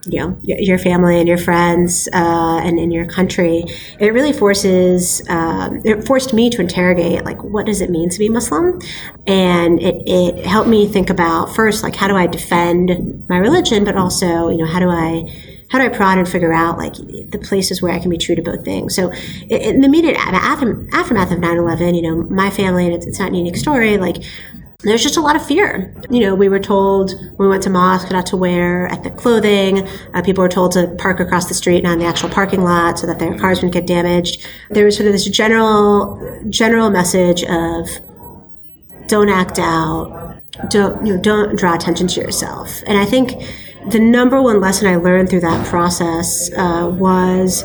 you 0.06 0.20
know 0.20 0.38
your 0.44 0.80
family 0.80 1.20
and 1.20 1.28
your 1.28 1.38
friends 1.38 2.10
uh, 2.14 2.60
and 2.64 2.80
in 2.80 2.92
your 2.92 3.06
country 3.06 3.64
it 4.00 4.14
really 4.14 4.34
forces 4.34 5.22
um, 5.30 5.80
it 5.86 6.06
forced 6.06 6.34
me 6.34 6.50
to 6.50 6.60
interrogate 6.60 7.24
like 7.24 7.44
what 7.44 7.66
does 7.66 7.82
it 7.82 7.90
mean 7.90 8.10
to 8.10 8.18
be 8.18 8.28
muslim 8.28 8.80
and 9.28 9.80
it, 9.82 9.96
it 10.08 10.46
helped 10.46 10.70
me 10.70 10.88
think 10.88 11.10
about 11.10 11.54
first 11.54 11.84
like 11.84 11.96
how 11.96 12.08
do 12.08 12.16
i 12.16 12.26
defend 12.26 13.24
my 13.30 13.38
religion 13.38 13.84
but 13.84 13.96
also 13.96 14.50
you 14.50 14.58
know 14.58 14.66
how 14.66 14.80
do 14.80 14.90
i 14.90 15.24
how 15.72 15.78
do 15.80 15.86
I 15.86 15.90
prod 15.90 16.18
and 16.18 16.28
figure 16.28 16.52
out 16.52 16.78
like 16.78 16.96
the 16.96 17.40
places 17.42 17.82
where 17.82 17.94
I 17.94 18.00
can 18.00 18.10
be 18.10 18.18
true 18.18 18.36
to 18.36 18.42
both 18.42 18.66
things? 18.66 18.94
So 18.94 19.10
in 19.50 19.80
the 19.80 19.88
immediate 19.88 20.18
aftermath 20.20 21.32
of 21.32 21.38
9-11, 21.38 21.96
you 21.96 22.02
know, 22.02 22.24
my 22.24 22.50
family, 22.50 22.86
and 22.86 22.94
it's, 22.94 23.06
it's 23.08 23.20
not 23.20 23.32
a 23.32 23.36
unique 23.38 23.56
story, 23.56 23.98
like 23.98 24.18
there's 24.84 25.04
just 25.04 25.18
a 25.18 25.22
lot 25.22 25.36
of 25.36 25.46
fear. 25.46 25.94
You 26.10 26.22
know, 26.22 26.36
we 26.36 26.50
were 26.50 26.60
told 26.60 27.12
when 27.12 27.38
we 27.38 27.48
went 27.48 27.64
to 27.64 27.70
mosque 27.70 28.12
not 28.12 28.26
to 28.28 28.38
wear 28.38 28.88
ethnic 28.88 29.16
clothing. 29.16 29.88
Uh, 30.14 30.22
people 30.24 30.42
were 30.42 30.50
told 30.50 30.72
to 30.74 30.88
park 30.98 31.20
across 31.20 31.48
the 31.48 31.54
street, 31.54 31.84
not 31.84 31.94
in 31.94 32.00
the 32.00 32.06
actual 32.06 32.30
parking 32.30 32.64
lot, 32.64 32.98
so 32.98 33.08
that 33.08 33.20
their 33.20 33.38
cars 33.38 33.60
wouldn't 33.60 33.74
get 33.74 33.86
damaged. 33.86 34.46
There 34.70 34.86
was 34.86 34.96
sort 34.96 35.08
of 35.08 35.14
this 35.14 35.26
general, 35.26 36.44
general 36.50 36.90
message 36.90 37.44
of 37.44 37.88
don't 39.08 39.30
act 39.30 39.60
out, 39.60 40.42
don't 40.70 41.06
you 41.06 41.16
know, 41.16 41.22
don't 41.22 41.58
draw 41.58 41.76
attention 41.76 42.08
to 42.08 42.22
yourself. 42.22 42.82
And 42.88 42.98
I 42.98 43.06
think 43.06 43.34
the 43.90 44.00
number 44.00 44.42
one 44.42 44.60
lesson 44.60 44.88
I 44.88 44.96
learned 44.96 45.30
through 45.30 45.42
that 45.42 45.66
process 45.68 46.52
uh, 46.54 46.88
was 46.92 47.64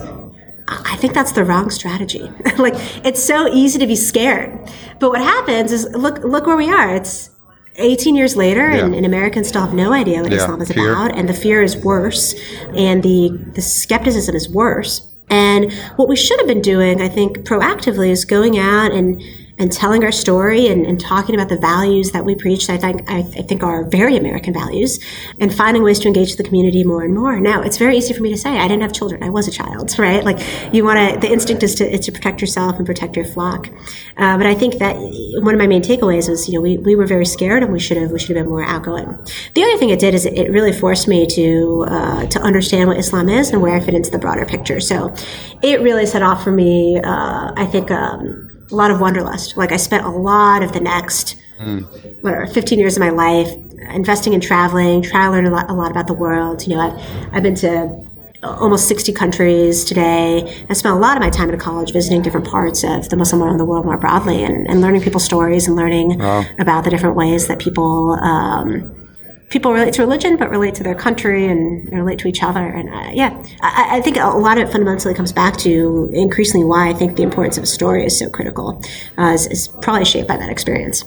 I 0.69 0.97
think 0.97 1.15
that's 1.15 1.33
the 1.33 1.45
wrong 1.45 1.71
strategy. 1.71 2.23
like 2.59 2.75
it's 3.05 3.23
so 3.23 3.49
easy 3.49 3.79
to 3.79 3.87
be 3.87 3.97
scared. 3.97 4.59
But 4.99 5.11
what 5.11 5.21
happens 5.21 5.73
is 5.73 5.89
look 5.95 6.19
look 6.25 6.47
where 6.47 6.57
we 6.57 6.69
are. 6.71 6.95
It's 6.95 7.31
18 7.77 8.17
years 8.17 8.37
later 8.37 8.71
yeah. 8.71 8.85
and, 8.85 8.95
and, 8.95 9.05
Americans 9.05 9.49
still 9.49 9.61
have 9.61 9.75
no 9.75 9.93
idea 9.93 10.23
what 10.23 10.33
yeah. 10.33 10.39
Islam 10.39 10.63
is 10.63 10.73
fear. 10.73 10.91
about 10.91 11.15
and 11.15 11.29
the 11.29 11.35
fear 11.35 11.63
is 11.63 11.77
worse 11.77 12.35
and 12.75 13.03
the 13.03 13.39
the 13.55 13.63
skepticism 13.63 14.35
is 14.35 14.49
worse. 14.49 15.13
And 15.29 15.73
what 15.97 16.09
we 16.09 16.17
should 16.17 16.39
have 16.39 16.47
been 16.47 16.63
doing, 16.63 17.03
I 17.03 17.09
think, 17.09 17.39
proactively 17.39 18.11
is 18.11 18.25
going 18.25 18.59
out 18.59 18.93
and 18.93 19.21
and 19.59 19.73
telling 19.73 20.05
our 20.05 20.13
story 20.13 20.69
and, 20.69 20.85
and, 20.87 20.97
talking 21.01 21.35
about 21.35 21.49
the 21.49 21.57
values 21.59 22.11
that 22.13 22.25
we 22.25 22.35
preach 22.35 22.69
I 22.71 22.79
think 22.79 23.09
I, 23.09 23.19
I, 23.19 23.23
think 23.23 23.63
are 23.63 23.85
very 23.85 24.17
American 24.17 24.53
values 24.53 24.99
and 25.39 25.55
finding 25.55 25.83
ways 25.83 25.99
to 26.01 26.09
engage 26.09 26.37
the 26.37 26.43
community 26.43 26.83
more 26.85 27.05
and 27.05 27.15
more. 27.15 27.39
Now 27.39 27.63
it's 27.63 27.77
very 27.77 27.97
easy 27.97 28.15
for 28.15 28.23
me 28.23 28.31
to 28.31 28.37
say 28.37 28.59
I 28.59 28.67
didn't 28.67 28.83
have 28.83 28.93
children. 28.93 29.23
I 29.23 29.29
was 29.29 29.47
a 29.47 29.51
child, 29.51 29.97
right? 29.99 30.25
Like 30.25 30.41
you 30.73 30.85
want 30.85 31.15
to 31.15 31.21
the 31.21 31.33
instinct 31.33 31.63
is 31.63 31.75
to, 31.77 31.89
is 31.89 32.01
to 32.07 32.13
protect 32.13 32.41
yourself 32.41 32.77
and 32.77 32.87
protect 32.87 33.15
your 33.15 33.25
flock. 33.25 33.69
Uh, 34.17 34.37
but 34.37 34.47
I 34.47 34.55
think 34.55 34.79
that 34.79 34.97
one 35.43 35.55
of 35.55 35.59
my 35.59 35.67
main 35.67 35.83
takeaways 35.83 36.29
was 36.29 36.49
you 36.49 36.55
know 36.55 36.61
we, 36.61 36.79
we 36.79 36.97
were 36.97 37.07
very 37.07 37.27
scared 37.27 37.63
and 37.63 37.73
we 37.73 37.79
should 37.79 37.99
have 37.99 38.11
we 38.11 38.19
should 38.19 38.37
have 38.37 38.45
been 38.45 38.51
more 38.51 38.65
outgoing. 38.65 39.07
The 39.55 39.63
other 39.63 39.77
thing 39.77 39.91
it 39.91 40.01
did 40.01 40.15
is 40.15 40.27
it, 40.27 40.35
it 40.35 40.51
really 40.51 40.73
forced 40.73 41.07
me 41.07 41.27
to 41.27 41.85
uh, 41.89 42.27
to 42.27 42.41
understand 42.41 42.89
what 42.89 42.99
Islam 42.99 43.29
is 43.29 43.51
and 43.51 43.61
where 43.63 43.75
I 43.75 43.81
fit 43.81 43.95
into 43.95 44.11
the 44.11 44.19
broader 44.19 44.47
picture. 44.47 44.81
So 44.81 45.15
it 45.63 45.81
really 45.83 46.07
set 46.07 46.23
off 46.23 46.43
for 46.43 46.53
me. 46.53 46.99
Uh, 46.99 47.53
I 47.57 47.67
think. 47.67 47.91
Um, 47.91 48.46
a 48.71 48.75
lot 48.75 48.91
of 48.91 49.01
wanderlust. 49.01 49.57
Like 49.57 49.73
I 49.73 49.77
spent 49.77 50.05
a 50.05 50.11
lot 50.11 50.63
of 50.63 50.73
the 50.73 50.81
next 50.81 51.37
mm. 51.59 51.83
whatever 52.23 52.47
15 52.47 52.79
years 52.79 52.97
of 52.97 53.01
my 53.01 53.11
life 53.11 53.49
investing 53.91 54.33
in 54.33 54.41
traveling, 54.41 55.03
trying 55.03 55.31
to 55.31 55.33
learn 55.33 55.47
a 55.47 55.51
lot, 55.51 55.71
a 55.71 55.75
lot 55.75 55.91
about 55.91 56.07
the 56.07 56.15
world. 56.15 56.67
You 56.67 56.75
know, 56.75 56.81
I've, 56.81 57.35
I've 57.35 57.43
been 57.43 57.55
to 57.57 58.07
almost 58.43 58.89
60 58.89 59.13
countries 59.13 59.85
today. 59.85 60.65
I 60.69 60.73
spent 60.75 60.95
a 60.95 60.99
lot 60.99 61.17
of 61.17 61.23
my 61.23 61.31
time 61.31 61.51
in 61.51 61.59
college 61.59 61.93
visiting 61.93 62.23
different 62.23 62.47
parts 62.47 62.85
of 62.85 63.09
the 63.09 63.17
Muslim 63.17 63.41
world 63.41 63.53
and 63.53 63.61
the 63.61 63.65
world 63.65 63.85
more 63.85 63.97
broadly 63.97 64.43
and, 64.45 64.69
and 64.69 64.81
learning 64.81 65.03
people's 65.03 65.25
stories 65.25 65.67
and 65.67 65.77
learning 65.77 66.19
wow. 66.19 66.45
about 66.59 66.85
the 66.85 66.91
different 66.91 67.17
ways 67.17 67.49
that 67.49 67.59
people 67.59 68.13
um, 68.23 69.06
people 69.51 69.73
relate 69.73 69.95
to 69.95 70.03
religion, 70.03 70.37
but 70.37 70.51
relate 70.51 70.75
to 70.77 70.83
their 70.83 70.95
country 70.95 71.47
and 71.47 71.91
relate 71.93 72.19
to 72.21 72.29
each 72.29 72.43
other. 72.43 72.65
And 72.65 72.89
uh, 72.89 73.11
yeah, 73.13 73.43
I, 73.61 73.99
I, 73.99 74.01
think 74.01 74.17
a 74.17 74.27
lot 74.27 74.59
of 74.59 74.69
it 74.69 74.73
fundamentally 74.73 75.15
comes 75.15 75.33
back 75.33 75.57
to 75.59 76.11
increasingly 76.13 76.67
why 76.67 76.89
I 76.89 76.95
think 76.95 77.17
the 77.17 77.23
importance 77.23 77.57
of 77.57 77.65
a 77.65 77.67
story 77.69 78.05
is 78.05 78.19
so 78.19 78.29
critical, 78.29 78.83
uh, 79.19 79.33
is, 79.35 79.47
is, 79.47 79.69
probably 79.69 80.05
shaped 80.05 80.29
by 80.29 80.37
that 80.37 80.49
experience. 80.49 81.05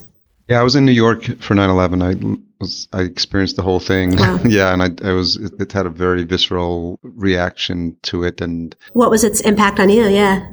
Yeah, 0.47 0.59
I 0.59 0.63
was 0.63 0.75
in 0.75 0.85
New 0.85 0.93
York 0.93 1.25
for 1.39 1.53
9/11. 1.53 2.01
I 2.01 2.39
was 2.59 2.87
I 2.93 3.01
experienced 3.01 3.55
the 3.55 3.61
whole 3.61 3.79
thing. 3.79 4.15
Wow. 4.17 4.39
yeah, 4.45 4.73
and 4.73 4.81
I, 4.81 5.09
I 5.09 5.13
was 5.13 5.35
it, 5.35 5.53
it 5.59 5.71
had 5.71 5.85
a 5.85 5.91
very 5.91 6.23
visceral 6.23 6.99
reaction 7.03 7.95
to 8.03 8.23
it. 8.23 8.41
And 8.41 8.75
what 8.93 9.11
was 9.11 9.23
its 9.23 9.41
impact 9.41 9.79
on 9.79 9.89
you? 9.89 10.07
Yeah, 10.07 10.47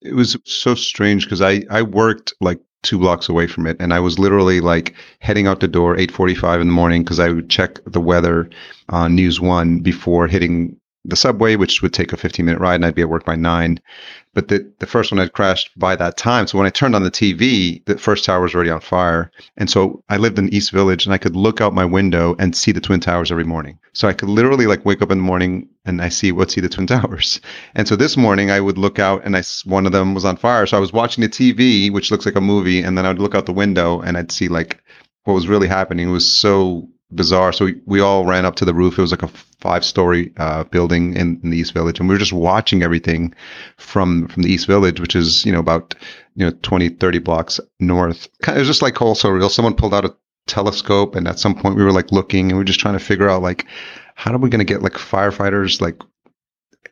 it 0.00 0.14
was 0.14 0.36
so 0.44 0.74
strange 0.74 1.24
because 1.24 1.42
I 1.42 1.64
I 1.70 1.82
worked 1.82 2.34
like 2.40 2.60
two 2.82 2.98
blocks 2.98 3.28
away 3.28 3.46
from 3.46 3.66
it 3.66 3.76
and 3.80 3.94
i 3.94 4.00
was 4.00 4.18
literally 4.18 4.60
like 4.60 4.94
heading 5.20 5.46
out 5.46 5.60
the 5.60 5.68
door 5.68 5.96
8.45 5.96 6.60
in 6.60 6.66
the 6.66 6.72
morning 6.72 7.02
because 7.02 7.20
i 7.20 7.28
would 7.28 7.48
check 7.48 7.78
the 7.86 8.00
weather 8.00 8.50
on 8.88 9.14
news 9.14 9.40
one 9.40 9.78
before 9.80 10.26
hitting 10.26 10.76
the 11.04 11.16
subway 11.16 11.56
which 11.56 11.82
would 11.82 11.92
take 11.92 12.12
a 12.12 12.16
15 12.16 12.44
minute 12.44 12.60
ride 12.60 12.76
and 12.76 12.86
i'd 12.86 12.94
be 12.94 13.02
at 13.02 13.08
work 13.08 13.24
by 13.24 13.36
9 13.36 13.80
but 14.34 14.48
the, 14.48 14.72
the 14.78 14.86
first 14.86 15.12
one 15.12 15.18
had 15.18 15.32
crashed 15.32 15.70
by 15.78 15.96
that 15.96 16.16
time 16.16 16.46
so 16.46 16.56
when 16.56 16.66
i 16.66 16.70
turned 16.70 16.94
on 16.94 17.02
the 17.02 17.10
tv 17.10 17.84
the 17.86 17.98
first 17.98 18.24
tower 18.24 18.40
was 18.40 18.54
already 18.54 18.70
on 18.70 18.80
fire 18.80 19.30
and 19.56 19.70
so 19.70 20.02
i 20.08 20.16
lived 20.16 20.38
in 20.38 20.52
east 20.52 20.70
village 20.70 21.04
and 21.04 21.14
i 21.14 21.18
could 21.18 21.36
look 21.36 21.60
out 21.60 21.74
my 21.74 21.84
window 21.84 22.36
and 22.38 22.56
see 22.56 22.72
the 22.72 22.80
twin 22.80 23.00
towers 23.00 23.32
every 23.32 23.44
morning 23.44 23.78
so 23.92 24.08
i 24.08 24.12
could 24.12 24.28
literally 24.28 24.66
like 24.66 24.84
wake 24.84 25.02
up 25.02 25.10
in 25.10 25.18
the 25.18 25.24
morning 25.24 25.68
and 25.84 26.00
I 26.00 26.10
see 26.10 26.30
what 26.32 26.50
see 26.50 26.60
the 26.60 26.68
Twin 26.68 26.86
Towers. 26.86 27.40
And 27.74 27.88
so 27.88 27.96
this 27.96 28.16
morning 28.16 28.50
I 28.50 28.60
would 28.60 28.78
look 28.78 28.98
out 28.98 29.22
and 29.24 29.36
I 29.36 29.42
one 29.64 29.86
of 29.86 29.92
them 29.92 30.14
was 30.14 30.24
on 30.24 30.36
fire. 30.36 30.66
So 30.66 30.76
I 30.76 30.80
was 30.80 30.92
watching 30.92 31.22
the 31.22 31.28
TV, 31.28 31.92
which 31.92 32.10
looks 32.10 32.26
like 32.26 32.36
a 32.36 32.40
movie, 32.40 32.82
and 32.82 32.96
then 32.96 33.04
I 33.04 33.08
would 33.08 33.18
look 33.18 33.34
out 33.34 33.46
the 33.46 33.52
window 33.52 34.00
and 34.00 34.16
I'd 34.16 34.32
see 34.32 34.48
like 34.48 34.82
what 35.24 35.34
was 35.34 35.48
really 35.48 35.68
happening. 35.68 36.08
It 36.08 36.12
was 36.12 36.30
so 36.30 36.88
bizarre. 37.14 37.52
So 37.52 37.66
we, 37.66 37.80
we 37.86 38.00
all 38.00 38.24
ran 38.24 38.44
up 38.44 38.56
to 38.56 38.64
the 38.64 38.74
roof. 38.74 38.98
It 38.98 39.02
was 39.02 39.10
like 39.10 39.22
a 39.22 39.28
five 39.60 39.84
story 39.84 40.32
uh, 40.36 40.64
building 40.64 41.14
in, 41.14 41.40
in, 41.42 41.50
the 41.50 41.56
East 41.56 41.72
Village, 41.72 42.00
and 42.00 42.08
we 42.08 42.14
were 42.14 42.18
just 42.18 42.32
watching 42.32 42.82
everything 42.82 43.34
from 43.76 44.28
from 44.28 44.42
the 44.42 44.50
East 44.50 44.66
Village, 44.66 45.00
which 45.00 45.14
is 45.14 45.44
you 45.44 45.52
know 45.52 45.60
about 45.60 45.94
you 46.34 46.44
know 46.44 46.52
20, 46.62 46.90
30 46.90 47.18
blocks 47.18 47.60
north. 47.80 48.28
It 48.46 48.56
was 48.56 48.66
just 48.66 48.82
like 48.82 49.00
also 49.00 49.28
real. 49.28 49.48
Someone 49.48 49.74
pulled 49.74 49.94
out 49.94 50.04
a 50.04 50.14
telescope, 50.46 51.14
and 51.14 51.28
at 51.28 51.38
some 51.38 51.54
point 51.54 51.76
we 51.76 51.84
were 51.84 51.92
like 51.92 52.12
looking, 52.12 52.50
and 52.50 52.58
we 52.58 52.62
are 52.62 52.66
just 52.66 52.80
trying 52.80 52.98
to 52.98 53.04
figure 53.04 53.28
out 53.28 53.42
like 53.42 53.66
how 54.14 54.32
are 54.32 54.38
we 54.38 54.50
going 54.50 54.58
to 54.60 54.64
get 54.64 54.82
like 54.82 54.92
firefighters, 54.92 55.80
like 55.80 56.00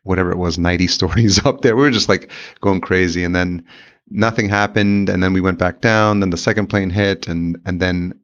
whatever 0.02 0.32
it 0.32 0.38
was, 0.38 0.58
90 0.58 0.86
stories 0.88 1.44
up 1.44 1.60
there? 1.60 1.76
We 1.76 1.82
were 1.82 1.90
just 1.90 2.08
like 2.08 2.30
going 2.60 2.80
crazy. 2.80 3.24
And 3.24 3.34
then 3.34 3.64
nothing 4.10 4.48
happened. 4.48 5.08
And 5.08 5.22
then 5.22 5.32
we 5.32 5.40
went 5.40 5.58
back 5.58 5.80
down. 5.80 6.20
Then 6.20 6.30
the 6.30 6.36
second 6.36 6.66
plane 6.68 6.90
hit. 6.90 7.28
And, 7.28 7.60
and 7.64 7.80
then, 7.80 8.19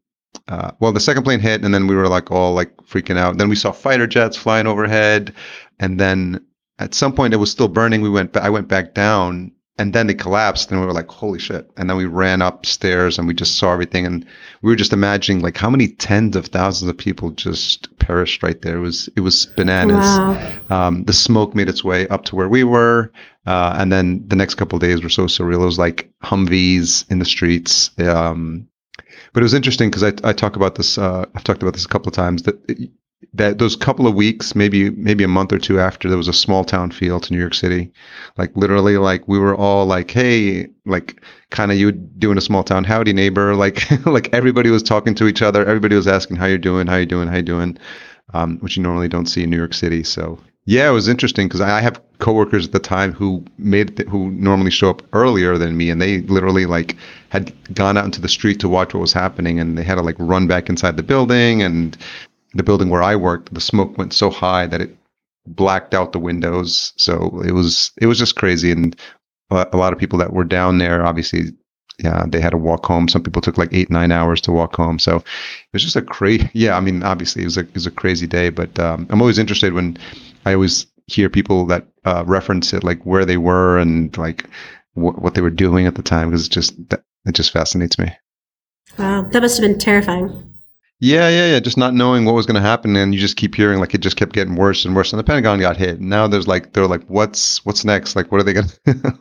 uh, 0.49 0.71
well, 0.81 0.93
the 0.93 1.01
second 1.01 1.25
plane 1.25 1.41
hit. 1.41 1.65
And 1.65 1.75
then 1.75 1.87
we 1.87 1.95
were 1.97 2.09
like 2.09 2.31
all 2.31 2.55
like 2.55 2.77
freaking 2.79 3.19
out. 3.19 3.39
Then 3.39 3.49
we 3.49 3.57
saw 3.57 3.73
fighter 3.73 4.07
jets 4.07 4.37
flying 4.37 4.67
overhead. 4.67 5.35
And 5.79 5.99
then 5.99 6.45
at 6.79 6.95
some 6.95 7.13
point 7.13 7.35
it 7.35 7.39
was 7.39 7.51
still 7.51 7.69
burning. 7.69 8.01
We 8.01 8.11
went, 8.11 8.37
I 8.37 8.51
went 8.51 8.69
back 8.69 8.95
down 8.95 9.53
and 9.79 9.93
then 9.93 10.09
it 10.09 10.19
collapsed 10.19 10.71
and 10.71 10.81
we 10.81 10.87
were 10.87 10.93
like 10.93 11.09
holy 11.09 11.39
shit 11.39 11.71
and 11.77 11.89
then 11.89 11.97
we 11.97 12.07
ran 12.07 12.43
upstairs 12.43 13.19
and 13.19 13.29
we 13.29 13.35
just 13.35 13.57
saw 13.57 13.73
everything 13.73 14.07
and 14.07 14.25
we 14.63 14.71
were 14.71 14.77
just 14.77 14.93
imagining 14.93 15.43
like 15.43 15.57
how 15.57 15.69
many 15.69 15.89
tens 15.89 16.37
of 16.37 16.47
thousands 16.47 16.89
of 16.89 16.97
people 16.97 17.31
just 17.31 17.97
perished 17.99 18.43
right 18.43 18.63
there 18.63 18.77
it 18.77 18.81
was 18.81 19.09
it 19.17 19.21
was 19.21 19.47
bananas 19.57 19.97
wow. 19.97 20.59
um, 20.71 21.05
the 21.05 21.13
smoke 21.13 21.55
made 21.55 21.69
its 21.69 21.85
way 21.85 22.09
up 22.09 22.25
to 22.25 22.37
where 22.37 22.49
we 22.49 22.65
were 22.65 23.13
uh, 23.47 23.77
and 23.79 23.93
then 23.93 24.23
the 24.27 24.37
next 24.37 24.55
couple 24.55 24.79
days 24.79 25.03
were 25.03 25.09
so 25.09 25.27
surreal 25.27 25.63
it 25.63 25.67
was 25.67 25.79
like 25.79 26.11
humvees 26.23 27.09
in 27.11 27.19
the 27.19 27.25
streets 27.25 27.91
um, 28.01 28.67
but 29.37 29.43
it 29.43 29.45
was 29.45 29.53
interesting 29.53 29.91
because 29.91 30.03
I, 30.03 30.15
I 30.25 30.33
talk 30.33 30.57
about 30.57 30.77
this 30.77 30.97
uh, 30.97 31.27
i've 31.35 31.45
talked 31.45 31.61
about 31.63 31.75
this 31.75 31.85
a 31.85 31.89
couple 31.89 32.09
of 32.09 32.15
times 32.15 32.45
that 32.45 32.57
that 33.35 33.59
those 33.59 33.77
couple 33.77 34.07
of 34.07 34.15
weeks, 34.15 34.55
maybe 34.55 34.91
maybe 34.91 35.25
a 35.25 35.29
month 35.29 35.53
or 35.53 35.59
two 35.59 35.81
after, 35.81 36.09
there 36.09 36.19
was 36.19 36.29
a 36.29 36.33
small 36.33 36.65
town 36.65 36.91
feel 36.91 37.21
to 37.21 37.33
New 37.33 37.39
York 37.39 37.55
City. 37.55 37.93
Like 38.37 38.57
literally, 38.57 38.99
like 38.99 39.27
we 39.27 39.39
were 39.39 39.55
all 39.55 39.87
like, 39.87 40.11
"Hey," 40.11 40.69
like 40.85 41.23
kind 41.51 41.71
of 41.71 41.79
you 41.79 41.93
doing 41.93 42.39
a 42.39 42.43
small 42.43 42.65
town 42.65 42.85
howdy 42.85 43.13
neighbor. 43.13 43.55
Like 43.67 44.07
like 44.07 44.33
everybody 44.33 44.71
was 44.71 44.83
talking 44.83 45.15
to 45.17 45.27
each 45.27 45.43
other. 45.43 45.65
Everybody 45.67 45.97
was 45.97 46.07
asking 46.07 46.37
how 46.37 46.47
you're 46.47 46.59
doing, 46.59 46.87
how 46.87 46.97
you 46.97 47.07
doing, 47.07 47.29
how 47.29 47.37
you 47.37 47.43
doing, 47.43 47.79
um, 48.35 48.59
which 48.59 48.77
you 48.77 48.83
normally 48.83 49.09
don't 49.09 49.27
see 49.27 49.43
in 49.43 49.51
New 49.51 49.57
York 49.57 49.75
City. 49.75 50.05
So 50.05 50.39
yeah, 50.67 50.89
it 50.89 50.93
was 50.93 51.09
interesting 51.09 51.47
because 51.49 51.61
I 51.61 51.81
have 51.81 52.01
coworkers 52.19 52.67
at 52.67 52.73
the 52.73 52.79
time 52.81 53.13
who 53.13 53.45
made 53.57 53.99
who 54.09 54.31
normally 54.33 54.71
show 54.71 54.91
up 54.91 55.03
earlier 55.13 55.57
than 55.57 55.77
me, 55.77 55.91
and 55.91 56.03
they 56.03 56.23
literally 56.23 56.67
like 56.67 56.97
had 57.29 57.53
gone 57.73 57.97
out 57.97 58.05
into 58.05 58.21
the 58.21 58.29
street 58.29 58.61
to 58.61 58.69
watch 58.69 58.93
what 58.93 59.01
was 59.01 59.13
happening, 59.13 59.61
and 59.61 59.79
they 59.79 59.85
had 59.85 59.95
to 59.95 60.03
like 60.03 60.17
run 60.19 60.47
back 60.47 60.69
inside 60.69 60.97
the 60.97 61.03
building 61.03 61.63
and 61.63 61.97
the 62.55 62.63
building 62.63 62.89
where 62.89 63.03
I 63.03 63.17
worked, 63.17 63.53
the 63.55 63.61
smoke 63.61 63.97
went 63.97 64.13
so 64.13 64.31
high 64.31 64.67
that 64.67 64.81
it 64.81 64.97
blacked 65.47 65.95
out 65.95 66.13
the 66.13 66.19
windows. 66.19 66.93
So 66.97 67.41
it 67.47 67.53
was 67.53 67.93
it 67.99 68.07
was 68.07 68.19
just 68.19 68.37
crazy, 68.37 68.73
and 68.73 68.97
a 69.51 69.77
lot 69.77 69.93
of 69.93 69.99
people 69.99 70.19
that 70.19 70.33
were 70.33 70.45
down 70.45 70.79
there, 70.79 71.07
obviously, 71.07 71.53
yeah, 71.99 72.25
they 72.27 72.41
had 72.41 72.51
to 72.51 72.57
walk 72.57 72.85
home. 72.85 73.09
Some 73.09 73.23
people 73.23 73.41
took 73.41 73.59
like 73.59 73.73
eight 73.73 73.91
nine 73.91 74.11
hours 74.11 74.41
to 74.43 74.53
walk 74.53 74.75
home. 74.75 74.99
So 74.99 75.17
it 75.17 75.25
was 75.73 75.85
just 75.85 75.97
a 75.97 76.03
crazy. 76.03 76.51
Yeah, 76.55 76.77
I 76.77 76.81
mean, 76.81 77.03
obviously, 77.03 77.43
it 77.43 77.47
was 77.47 77.57
a 77.57 77.61
it 77.61 77.75
was 77.75 77.87
a 77.87 77.91
crazy 77.93 78.27
day. 78.27 78.51
But 78.51 78.77
um, 78.79 79.07
I'm 79.11 79.21
always 79.21 79.39
interested 79.39 79.73
when 79.73 79.99
I 80.47 80.55
always 80.55 80.87
hear 81.09 81.29
people 81.29 81.67
that 81.67 81.87
uh, 82.05 82.25
reference 82.27 82.73
it, 82.73 82.85
like 82.85 83.05
where 83.05 83.25
they 83.25 83.37
were 83.37 83.79
and 83.79 84.17
like 84.17 84.49
wh- 84.95 85.19
what 85.19 85.35
they 85.35 85.41
were 85.41 85.51
doing 85.51 85.87
at 85.87 85.97
the 85.97 86.03
time, 86.03 86.31
because 86.31 86.47
it 86.47 86.53
just 86.53 86.89
that, 86.91 87.03
it 87.27 87.33
just 87.33 87.51
fascinates 87.51 87.99
me. 87.99 88.13
Wow, 88.97 89.23
that 89.23 89.43
must 89.43 89.61
have 89.61 89.69
been 89.69 89.79
terrifying. 89.79 90.55
Yeah, 91.01 91.29
yeah, 91.29 91.53
yeah. 91.53 91.61
Just 91.61 91.77
not 91.77 91.95
knowing 91.95 92.25
what 92.25 92.35
was 92.35 92.47
going 92.47 92.55
to 92.55 92.61
happen, 92.61 92.97
and 92.97 93.13
you 93.13 93.21
just 93.21 93.37
keep 93.37 93.55
hearing 93.55 93.81
like 93.81 93.93
it 93.93 94.01
just 94.01 94.17
kept 94.17 94.33
getting 94.33 94.55
worse 94.55 94.85
and 94.85 94.97
worse. 94.97 95.13
And 95.13 95.21
the 95.21 95.25
Pentagon 95.25 95.59
got 95.59 95.77
hit. 95.77 96.01
Now 96.01 96.29
there's 96.29 96.49
like 96.49 96.73
they're 96.73 96.87
like, 96.87 97.05
what's 97.09 97.65
what's 97.67 97.85
next? 97.85 98.17
Like, 98.17 98.31
what 98.33 98.41
are 98.41 98.45
they 98.45 98.55
going 98.55 98.69
to? 98.87 99.19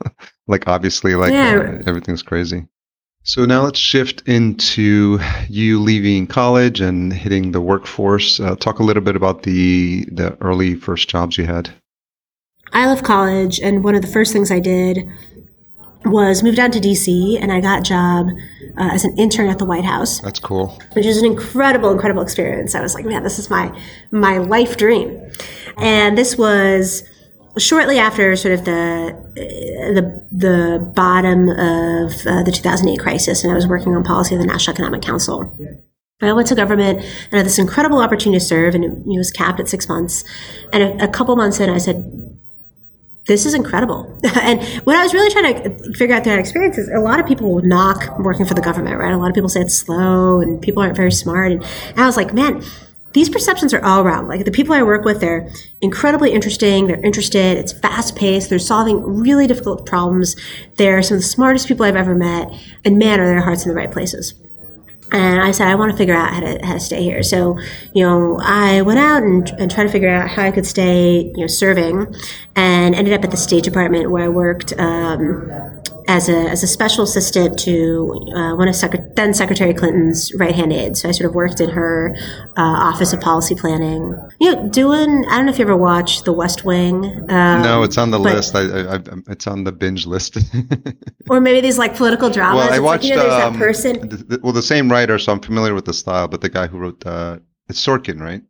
like, 0.48 0.68
obviously, 0.68 1.16
like 1.16 1.34
yeah. 1.34 1.80
uh, 1.80 1.84
everything's 1.88 2.24
crazy. 2.24 2.68
So 3.28 3.44
now 3.44 3.64
let's 3.64 3.80
shift 3.80 4.22
into 4.28 5.20
you 5.50 5.82
leaving 5.82 6.28
college 6.28 6.80
and 6.80 7.12
hitting 7.12 7.54
the 7.54 7.60
workforce. 7.60 8.40
Uh, 8.40 8.56
talk 8.56 8.78
a 8.78 8.84
little 8.84 9.02
bit 9.02 9.16
about 9.16 9.42
the 9.42 10.06
the 10.12 10.38
early 10.42 10.76
first 10.76 11.10
jobs 11.10 11.36
you 11.36 11.46
had. 11.46 11.74
I 12.72 12.86
left 12.86 13.04
college, 13.04 13.60
and 13.60 13.84
one 13.84 13.96
of 13.96 14.04
the 14.04 14.08
first 14.08 14.32
things 14.32 14.52
I 14.52 14.60
did 14.60 15.10
was 16.06 16.44
moved 16.44 16.58
down 16.58 16.70
to 16.70 16.80
DC 16.80 17.42
and 17.42 17.52
I 17.52 17.62
got 17.62 17.80
a 17.80 17.82
job 17.82 18.28
uh, 18.78 18.90
as 18.94 19.04
an 19.06 19.18
intern 19.18 19.50
at 19.50 19.58
the 19.58 19.66
White 19.66 19.86
House, 19.86 20.20
That's 20.20 20.40
cool. 20.40 20.80
which 20.94 21.08
is 21.08 21.18
an 21.18 21.26
incredible, 21.26 21.90
incredible 21.92 22.22
experience. 22.22 22.76
I 22.76 22.82
was 22.82 22.94
like, 22.94 23.06
man, 23.06 23.24
this 23.24 23.40
is 23.40 23.50
my 23.50 23.76
my 24.12 24.38
life 24.38 24.78
dream. 24.78 25.20
And 25.78 26.16
this 26.16 26.38
was 26.38 27.10
shortly 27.58 28.00
after 28.00 28.36
sort 28.36 28.54
of 28.54 28.66
the 28.66 29.16
the 29.36 30.26
the 30.32 30.92
bottom 30.94 31.50
of 31.50 32.26
uh, 32.26 32.44
the 32.44 32.52
2008 32.52 33.00
crisis, 33.00 33.44
and 33.44 33.52
I 33.52 33.56
was 33.56 33.68
working 33.68 33.96
on 33.96 34.04
policy 34.04 34.36
of 34.36 34.42
the 34.42 34.48
National 34.48 34.74
Economic 34.74 35.02
Council. 35.02 35.58
I 36.22 36.32
went 36.34 36.48
to 36.48 36.56
government 36.56 37.00
and 37.00 37.34
I 37.34 37.38
had 37.38 37.46
this 37.46 37.60
incredible 37.60 38.00
opportunity 38.00 38.40
to 38.40 38.46
serve, 38.46 38.74
and 38.74 38.84
it, 38.84 38.92
it 38.92 39.18
was 39.18 39.32
capped 39.32 39.60
at 39.60 39.68
six 39.68 39.90
months. 39.90 40.24
And 40.72 41.02
a, 41.02 41.06
a 41.06 41.08
couple 41.08 41.36
months 41.36 41.60
in, 41.60 41.70
I 41.70 41.78
said, 41.78 42.26
this 43.28 43.46
is 43.46 43.54
incredible. 43.54 44.18
and 44.42 44.64
what 44.86 44.96
I 44.96 45.04
was 45.04 45.14
really 45.14 45.32
trying 45.32 45.64
to 45.64 45.94
figure 45.94 46.16
out 46.16 46.24
through 46.24 46.34
that 46.34 46.40
experience 46.40 46.78
is 46.78 46.90
a 46.90 47.00
lot 47.00 47.20
of 47.20 47.26
people 47.26 47.62
knock 47.64 48.18
working 48.20 48.46
for 48.46 48.54
the 48.54 48.62
government, 48.62 48.98
right? 48.98 49.14
A 49.14 49.18
lot 49.18 49.30
of 49.30 49.34
people 49.34 49.50
say 49.50 49.62
it's 49.62 49.78
slow 49.78 50.40
and 50.42 50.62
people 50.62 50.82
aren't 50.82 50.96
very 50.96 51.12
smart. 51.12 51.52
And 51.52 51.66
I 51.98 52.06
was 52.06 52.18
like, 52.18 52.34
man, 52.34 52.64
these 53.16 53.30
perceptions 53.30 53.74
are 53.74 53.84
all 53.84 54.02
around. 54.02 54.28
Like 54.28 54.44
the 54.44 54.52
people 54.52 54.76
I 54.76 54.84
work 54.84 55.06
with, 55.06 55.22
they're 55.22 55.50
incredibly 55.80 56.34
interesting. 56.34 56.88
They're 56.88 57.02
interested. 57.02 57.58
It's 57.58 57.72
fast 57.72 58.18
paced. 58.18 58.50
They're 58.50 58.60
solving 58.60 59.02
really 59.02 59.48
difficult 59.48 59.86
problems. 59.86 60.36
They're 60.76 61.02
some 61.02 61.16
of 61.16 61.22
the 61.22 61.28
smartest 61.28 61.70
people 61.70 61.86
I've 61.86 61.96
ever 61.96 62.14
met. 62.14 62.52
And 62.84 63.00
man, 63.00 63.22
are 63.22 63.26
their 63.26 63.40
hearts 63.40 63.64
in 63.64 63.70
the 63.70 63.76
right 63.76 63.90
places. 63.90 64.34
And 65.14 65.42
I 65.42 65.52
said, 65.52 65.70
I 65.70 65.76
want 65.76 65.92
to 65.94 65.98
figure 65.98 66.14
out 66.14 66.34
how 66.34 66.42
to, 66.42 66.60
how 66.66 66.74
to 66.74 66.80
stay 66.80 67.04
here. 67.04 67.24
So, 67.24 67.58
you 67.94 68.04
know, 68.04 68.38
I 68.42 68.82
went 68.82 69.00
out 69.00 69.24
and, 69.24 69.50
and 69.52 69.72
tried 69.72 69.86
to 69.86 69.92
figure 69.92 70.10
out 70.10 70.28
how 70.28 70.44
I 70.44 70.52
could 70.52 70.66
stay, 70.66 71.32
you 71.36 71.42
know, 71.42 71.48
serving 71.48 72.14
and 72.58 72.94
ended 72.94 73.14
up 73.14 73.24
at 73.24 73.32
the 73.32 73.38
State 73.38 73.64
Department 73.64 74.12
where 74.12 74.26
I 74.26 74.30
worked 74.30 74.78
um, 74.78 75.82
as, 76.08 76.30
a, 76.30 76.38
as 76.50 76.64
a 76.64 76.68
special 76.68 77.04
assistant 77.04 77.58
to 77.60 78.14
uh, 78.36 78.56
one 78.56 78.68
of 78.68 78.76
then 79.16 79.34
Secretary 79.34 79.74
Clinton's 79.74 80.32
right 80.36 80.54
hand 80.54 80.72
aides. 80.74 81.02
So 81.02 81.10
I 81.10 81.12
sort 81.12 81.30
of 81.30 81.36
worked 81.36 81.60
in 81.60 81.70
her 81.72 82.16
uh, 82.58 82.62
Office 82.62 83.14
of 83.14 83.22
Policy 83.22 83.56
Planning. 83.56 84.16
You 84.40 84.56
know, 84.56 84.70
doing, 84.70 85.26
I 85.30 85.38
don't 85.38 85.46
know 85.46 85.52
if 85.52 85.60
you 85.60 85.66
ever 85.66 85.76
watched 85.78 86.26
The 86.26 86.34
West 86.34 86.64
Wing. 86.66 87.06
Um, 87.32 87.62
No, 87.62 87.84
it's 87.84 87.98
on 87.98 88.12
the 88.12 88.20
list. 88.20 88.56
I, 88.56 88.62
I, 88.62 88.96
I, 88.96 89.00
it's 89.30 89.48
on 89.48 89.64
the 89.64 89.72
binge 89.72 90.06
list. 90.06 90.38
Or 91.30 91.42
maybe 91.42 91.60
these 91.60 91.80
like 91.80 91.96
political 91.96 92.30
dramas. 92.30 92.58
well, 92.58 92.64
I 92.72 92.76
It's 92.76 92.82
like, 92.82 92.82
watched. 92.84 93.04
you 93.06 93.16
know, 93.16 93.22
there's 93.24 93.44
um, 93.44 93.54
that 93.54 93.60
person. 93.60 94.10
th- 94.10 94.28
th- 94.30 94.42
well, 94.44 94.54
the 94.54 94.62
same 94.62 94.92
writer, 94.92 95.18
so 95.18 95.32
I'm 95.32 95.40
familiar 95.40 95.74
with 95.74 95.86
the 95.86 95.94
style. 95.94 96.28
But 96.28 96.42
the 96.42 96.50
guy 96.50 96.68
who 96.68 96.78
wrote 96.78 97.04
uh, 97.06 97.40
it's 97.68 97.84
Sorkin, 97.84 98.20
right? 98.20 98.44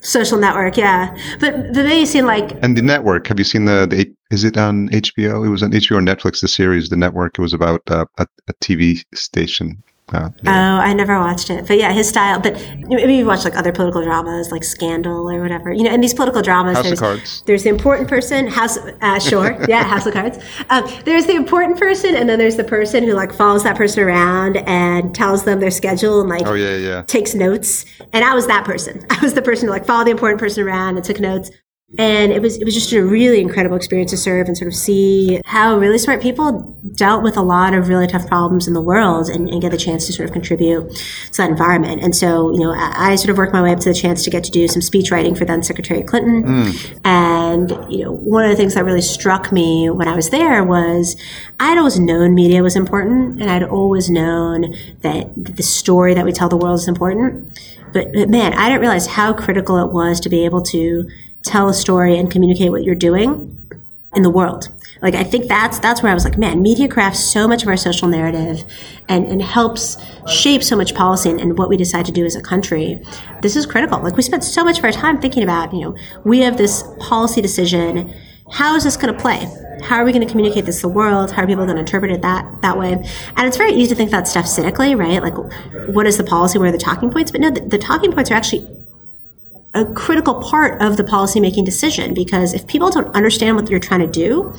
Social 0.00 0.38
network, 0.38 0.76
yeah. 0.76 1.16
But 1.40 1.74
the 1.74 1.82
way 1.82 2.00
you 2.00 2.06
seem 2.06 2.26
like 2.26 2.52
And 2.62 2.76
the 2.76 2.82
network. 2.82 3.26
Have 3.26 3.38
you 3.38 3.44
seen 3.44 3.64
the? 3.64 3.86
the 3.88 4.12
is 4.30 4.44
it 4.44 4.56
on 4.56 4.88
HBO? 4.90 5.44
It 5.44 5.48
was 5.48 5.62
on 5.62 5.72
HBO 5.72 5.98
or 5.98 6.00
Netflix. 6.00 6.40
The 6.40 6.48
series, 6.48 6.88
the 6.88 6.96
network. 6.96 7.38
It 7.38 7.42
was 7.42 7.52
about 7.52 7.82
uh, 7.88 8.04
a, 8.18 8.26
a 8.48 8.52
TV 8.54 9.04
station. 9.14 9.82
Uh, 10.12 10.30
Oh, 10.46 10.50
I 10.50 10.92
never 10.92 11.18
watched 11.18 11.50
it, 11.50 11.66
but 11.66 11.76
yeah, 11.78 11.92
his 11.92 12.08
style. 12.08 12.40
But 12.40 12.54
maybe 12.88 13.16
you 13.16 13.26
watch 13.26 13.44
like 13.44 13.56
other 13.56 13.72
political 13.72 14.02
dramas, 14.02 14.50
like 14.50 14.64
Scandal 14.64 15.30
or 15.30 15.40
whatever. 15.40 15.72
You 15.72 15.84
know, 15.84 15.92
in 15.92 16.00
these 16.00 16.14
political 16.14 16.42
dramas, 16.42 16.76
House 16.76 16.84
of 16.86 16.90
there's 16.90 17.00
Cards. 17.00 17.42
there's 17.46 17.62
the 17.64 17.70
important 17.70 18.08
person. 18.08 18.46
House, 18.46 18.78
uh, 19.00 19.18
sure, 19.20 19.64
yeah, 19.68 19.84
House 19.84 20.06
of 20.06 20.14
Cards. 20.14 20.38
Um, 20.70 20.88
there's 21.04 21.26
the 21.26 21.34
important 21.34 21.78
person, 21.78 22.14
and 22.14 22.28
then 22.28 22.38
there's 22.38 22.56
the 22.56 22.64
person 22.64 23.04
who 23.04 23.12
like 23.12 23.32
follows 23.32 23.62
that 23.64 23.76
person 23.76 24.02
around 24.02 24.56
and 24.66 25.14
tells 25.14 25.44
them 25.44 25.60
their 25.60 25.70
schedule 25.70 26.20
and 26.20 26.28
like 26.28 26.46
oh 26.46 26.54
yeah, 26.54 26.76
yeah. 26.76 27.02
takes 27.02 27.34
notes. 27.34 27.84
And 28.12 28.24
I 28.24 28.34
was 28.34 28.46
that 28.46 28.64
person. 28.64 29.04
I 29.10 29.20
was 29.20 29.34
the 29.34 29.42
person 29.42 29.68
who 29.68 29.72
like 29.72 29.86
followed 29.86 30.06
the 30.06 30.12
important 30.12 30.40
person 30.40 30.62
around 30.64 30.96
and 30.96 31.04
took 31.04 31.20
notes. 31.20 31.50
And 31.96 32.32
it 32.32 32.42
was 32.42 32.58
it 32.58 32.64
was 32.64 32.74
just 32.74 32.92
a 32.92 33.02
really 33.02 33.40
incredible 33.40 33.74
experience 33.74 34.10
to 34.10 34.18
serve 34.18 34.46
and 34.46 34.58
sort 34.58 34.68
of 34.68 34.74
see 34.74 35.40
how 35.46 35.78
really 35.78 35.96
smart 35.96 36.20
people 36.20 36.76
dealt 36.94 37.22
with 37.22 37.34
a 37.38 37.40
lot 37.40 37.72
of 37.72 37.88
really 37.88 38.06
tough 38.06 38.26
problems 38.26 38.68
in 38.68 38.74
the 38.74 38.82
world 38.82 39.30
and, 39.30 39.48
and 39.48 39.62
get 39.62 39.70
the 39.70 39.78
chance 39.78 40.06
to 40.06 40.12
sort 40.12 40.28
of 40.28 40.32
contribute 40.34 40.94
to 41.32 41.36
that 41.38 41.48
environment. 41.48 42.02
And 42.02 42.14
so, 42.14 42.52
you 42.52 42.60
know, 42.60 42.74
I, 42.74 43.12
I 43.12 43.16
sort 43.16 43.30
of 43.30 43.38
worked 43.38 43.54
my 43.54 43.62
way 43.62 43.72
up 43.72 43.80
to 43.80 43.88
the 43.88 43.94
chance 43.94 44.22
to 44.24 44.30
get 44.30 44.44
to 44.44 44.50
do 44.50 44.68
some 44.68 44.82
speech 44.82 45.10
writing 45.10 45.34
for 45.34 45.46
then 45.46 45.62
Secretary 45.62 46.02
Clinton. 46.02 46.42
Hmm. 46.42 46.98
And, 47.06 47.70
you 47.90 48.04
know, 48.04 48.12
one 48.12 48.44
of 48.44 48.50
the 48.50 48.56
things 48.56 48.74
that 48.74 48.84
really 48.84 49.00
struck 49.00 49.50
me 49.50 49.88
when 49.88 50.08
I 50.08 50.14
was 50.14 50.28
there 50.28 50.62
was 50.64 51.16
I'd 51.58 51.78
always 51.78 51.98
known 51.98 52.34
media 52.34 52.62
was 52.62 52.76
important 52.76 53.40
and 53.40 53.50
I'd 53.50 53.62
always 53.62 54.10
known 54.10 54.74
that 55.00 55.30
the 55.36 55.62
story 55.62 56.12
that 56.12 56.26
we 56.26 56.32
tell 56.32 56.50
the 56.50 56.56
world 56.58 56.80
is 56.80 56.88
important. 56.88 57.58
But, 57.94 58.12
but 58.12 58.28
man, 58.28 58.52
I 58.52 58.68
didn't 58.68 58.82
realize 58.82 59.06
how 59.06 59.32
critical 59.32 59.82
it 59.82 59.90
was 59.90 60.20
to 60.20 60.28
be 60.28 60.44
able 60.44 60.60
to 60.62 61.08
tell 61.48 61.68
a 61.68 61.74
story 61.74 62.16
and 62.18 62.30
communicate 62.30 62.70
what 62.70 62.84
you're 62.84 62.94
doing 62.94 63.54
in 64.14 64.22
the 64.22 64.30
world. 64.30 64.68
Like 65.00 65.14
I 65.14 65.22
think 65.22 65.46
that's 65.46 65.78
that's 65.78 66.02
where 66.02 66.10
I 66.10 66.14
was 66.14 66.24
like, 66.24 66.38
man, 66.38 66.60
media 66.60 66.88
crafts 66.88 67.20
so 67.20 67.46
much 67.46 67.62
of 67.62 67.68
our 67.68 67.76
social 67.76 68.08
narrative 68.08 68.64
and, 69.08 69.26
and 69.26 69.40
helps 69.40 69.96
shape 70.28 70.62
so 70.62 70.76
much 70.76 70.94
policy 70.94 71.30
and, 71.30 71.40
and 71.40 71.56
what 71.56 71.68
we 71.68 71.76
decide 71.76 72.04
to 72.06 72.12
do 72.12 72.24
as 72.24 72.34
a 72.34 72.42
country. 72.42 73.00
This 73.42 73.54
is 73.54 73.64
critical. 73.66 74.00
Like 74.02 74.16
we 74.16 74.22
spent 74.22 74.44
so 74.44 74.64
much 74.64 74.78
of 74.78 74.84
our 74.84 74.92
time 74.92 75.20
thinking 75.20 75.42
about, 75.42 75.72
you 75.72 75.80
know, 75.80 75.96
we 76.24 76.40
have 76.40 76.56
this 76.56 76.82
policy 76.98 77.40
decision. 77.40 78.12
How 78.50 78.74
is 78.74 78.84
this 78.84 78.96
going 78.96 79.14
to 79.14 79.20
play? 79.20 79.46
How 79.82 79.96
are 79.96 80.04
we 80.04 80.12
going 80.12 80.26
to 80.26 80.30
communicate 80.30 80.64
this 80.64 80.76
to 80.80 80.88
the 80.88 80.92
world? 80.92 81.30
How 81.30 81.42
are 81.42 81.46
people 81.46 81.64
going 81.64 81.76
to 81.76 81.80
interpret 81.80 82.10
it 82.10 82.22
that 82.22 82.62
that 82.62 82.76
way? 82.76 82.92
And 82.92 83.46
it's 83.46 83.56
very 83.56 83.72
easy 83.72 83.90
to 83.90 83.94
think 83.94 84.10
that 84.10 84.26
stuff 84.26 84.46
cynically, 84.46 84.94
right? 84.94 85.22
Like, 85.22 85.36
what 85.88 86.06
is 86.06 86.16
the 86.16 86.24
policy? 86.24 86.58
Where 86.58 86.70
are 86.70 86.72
the 86.72 86.78
talking 86.78 87.10
points? 87.10 87.30
But 87.30 87.40
no, 87.40 87.50
the, 87.50 87.60
the 87.60 87.78
talking 87.78 88.10
points 88.10 88.30
are 88.30 88.34
actually 88.34 88.66
a 89.74 89.84
critical 89.84 90.36
part 90.36 90.80
of 90.82 90.96
the 90.96 91.04
policymaking 91.04 91.64
decision 91.64 92.14
because 92.14 92.54
if 92.54 92.66
people 92.66 92.90
don't 92.90 93.14
understand 93.14 93.56
what 93.56 93.68
you're 93.68 93.78
trying 93.78 94.00
to 94.00 94.06
do, 94.06 94.52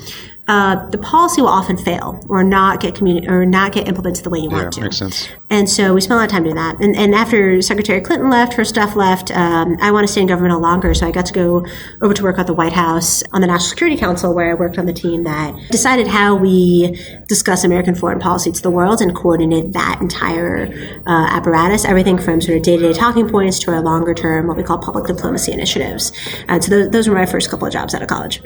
uh, 0.50 0.90
the 0.90 0.98
policy 0.98 1.42
will 1.42 1.48
often 1.50 1.78
fail 1.78 2.20
or 2.28 2.44
not 2.44 2.80
get 2.82 2.96
communi- 2.96 3.30
or 3.30 3.46
not 3.46 3.72
get 3.72 3.88
implemented 3.88 4.24
the 4.26 4.30
way 4.32 4.40
you 4.40 4.50
Yeah, 4.50 4.64
want 4.64 4.74
to. 4.74 4.82
makes 4.82 4.98
sense. 4.98 5.30
And 5.52 5.70
so 5.70 5.94
we 5.94 6.02
spent 6.02 6.14
a 6.16 6.18
lot 6.18 6.26
of 6.26 6.32
time 6.32 6.44
doing 6.44 6.56
that. 6.56 6.80
And, 6.82 6.96
and 6.96 7.14
after 7.14 7.62
Secretary 7.62 8.02
Clinton 8.02 8.30
left, 8.32 8.54
her 8.54 8.66
stuff 8.66 8.96
left, 8.96 9.30
um, 9.32 9.78
I 9.80 9.92
want 9.92 10.08
to 10.08 10.12
stay 10.12 10.22
in 10.22 10.28
government 10.28 10.54
a 10.54 10.58
longer. 10.58 10.94
So 10.96 11.08
I 11.08 11.12
got 11.12 11.28
to 11.28 11.34
go 11.34 11.66
over 12.02 12.16
to 12.16 12.24
work 12.24 12.40
at 12.40 12.48
the 12.48 12.54
White 12.56 12.74
House 12.74 13.22
on 13.32 13.42
the 13.42 13.48
National 13.48 13.70
Security 13.70 13.96
Council, 13.96 14.34
where 14.34 14.50
I 14.50 14.56
worked 14.56 14.80
on 14.80 14.88
the 14.88 14.94
team 14.94 15.24
that 15.24 15.56
decided 15.70 16.08
how 16.08 16.36
we 16.36 17.00
discuss 17.28 17.64
American 17.64 17.94
foreign 17.94 18.20
policy 18.20 18.52
to 18.52 18.62
the 18.62 18.72
world 18.72 19.02
and 19.02 19.16
coordinated 19.16 19.74
that 19.74 20.00
entire 20.02 20.68
uh, 21.06 21.28
apparatus, 21.30 21.86
everything 21.86 22.18
from 22.18 22.42
sort 22.42 22.58
of 22.58 22.64
day 22.64 22.76
to 22.76 22.84
day 22.92 22.94
talking 22.94 23.30
points 23.30 23.60
to 23.60 23.72
our 23.72 23.82
longer 23.82 24.16
term, 24.16 24.48
what 24.48 24.58
we 24.58 24.64
call 24.64 24.80
public 24.80 25.06
diplomacy 25.06 25.52
initiatives. 25.52 26.12
And 26.48 26.64
so 26.64 26.72
those, 26.72 26.90
those 26.90 27.08
were 27.08 27.14
my 27.16 27.28
first 27.28 27.52
couple 27.52 27.68
of 27.68 27.74
jobs 27.74 27.94
out 27.94 28.02
of 28.02 28.08
college. 28.08 28.42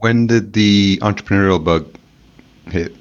When 0.00 0.26
did 0.26 0.54
the 0.54 0.98
entrepreneurial 1.02 1.62
bug 1.62 1.86
hit? 2.66 2.96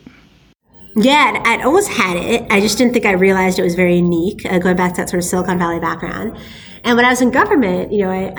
Yeah, 0.96 1.42
I'd, 1.46 1.62
always 1.62 1.88
had 1.88 2.18
it. 2.18 2.46
I 2.50 2.60
just 2.60 2.78
didn't 2.78 2.92
think 2.92 3.06
I 3.06 3.14
realized 3.14 3.58
it 3.58 3.64
was 3.64 3.76
very 3.76 3.96
unique, 3.96 4.46
uh, 4.46 4.60
going 4.60 4.76
back 4.76 4.96
to 4.96 5.02
that 5.02 5.10
sort 5.10 5.24
of 5.24 5.30
Silicon 5.30 5.58
Valley 5.58 5.80
background. 5.80 6.38
And 6.84 6.98
when 6.98 7.06
I 7.06 7.10
was 7.10 7.22
in 7.22 7.32
government, 7.32 7.94
you 7.94 8.04
know, 8.04 8.12
I, 8.12 8.34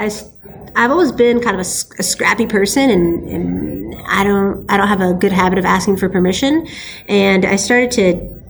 I 0.76 0.82
have 0.82 0.90
always 0.90 1.10
been 1.10 1.40
kind 1.40 1.54
of 1.54 1.60
a 1.60 1.64
scrappy 1.64 2.46
person, 2.46 2.90
and, 2.90 3.28
and 3.28 3.94
I 4.06 4.24
don't 4.24 4.70
I 4.70 4.76
don't 4.76 4.88
have 4.88 5.00
a 5.00 5.14
good 5.14 5.32
habit 5.32 5.58
of 5.58 5.64
asking 5.64 5.96
for 5.96 6.08
permission. 6.10 6.66
And 7.08 7.46
I 7.46 7.56
started 7.56 7.90
to 7.92 8.40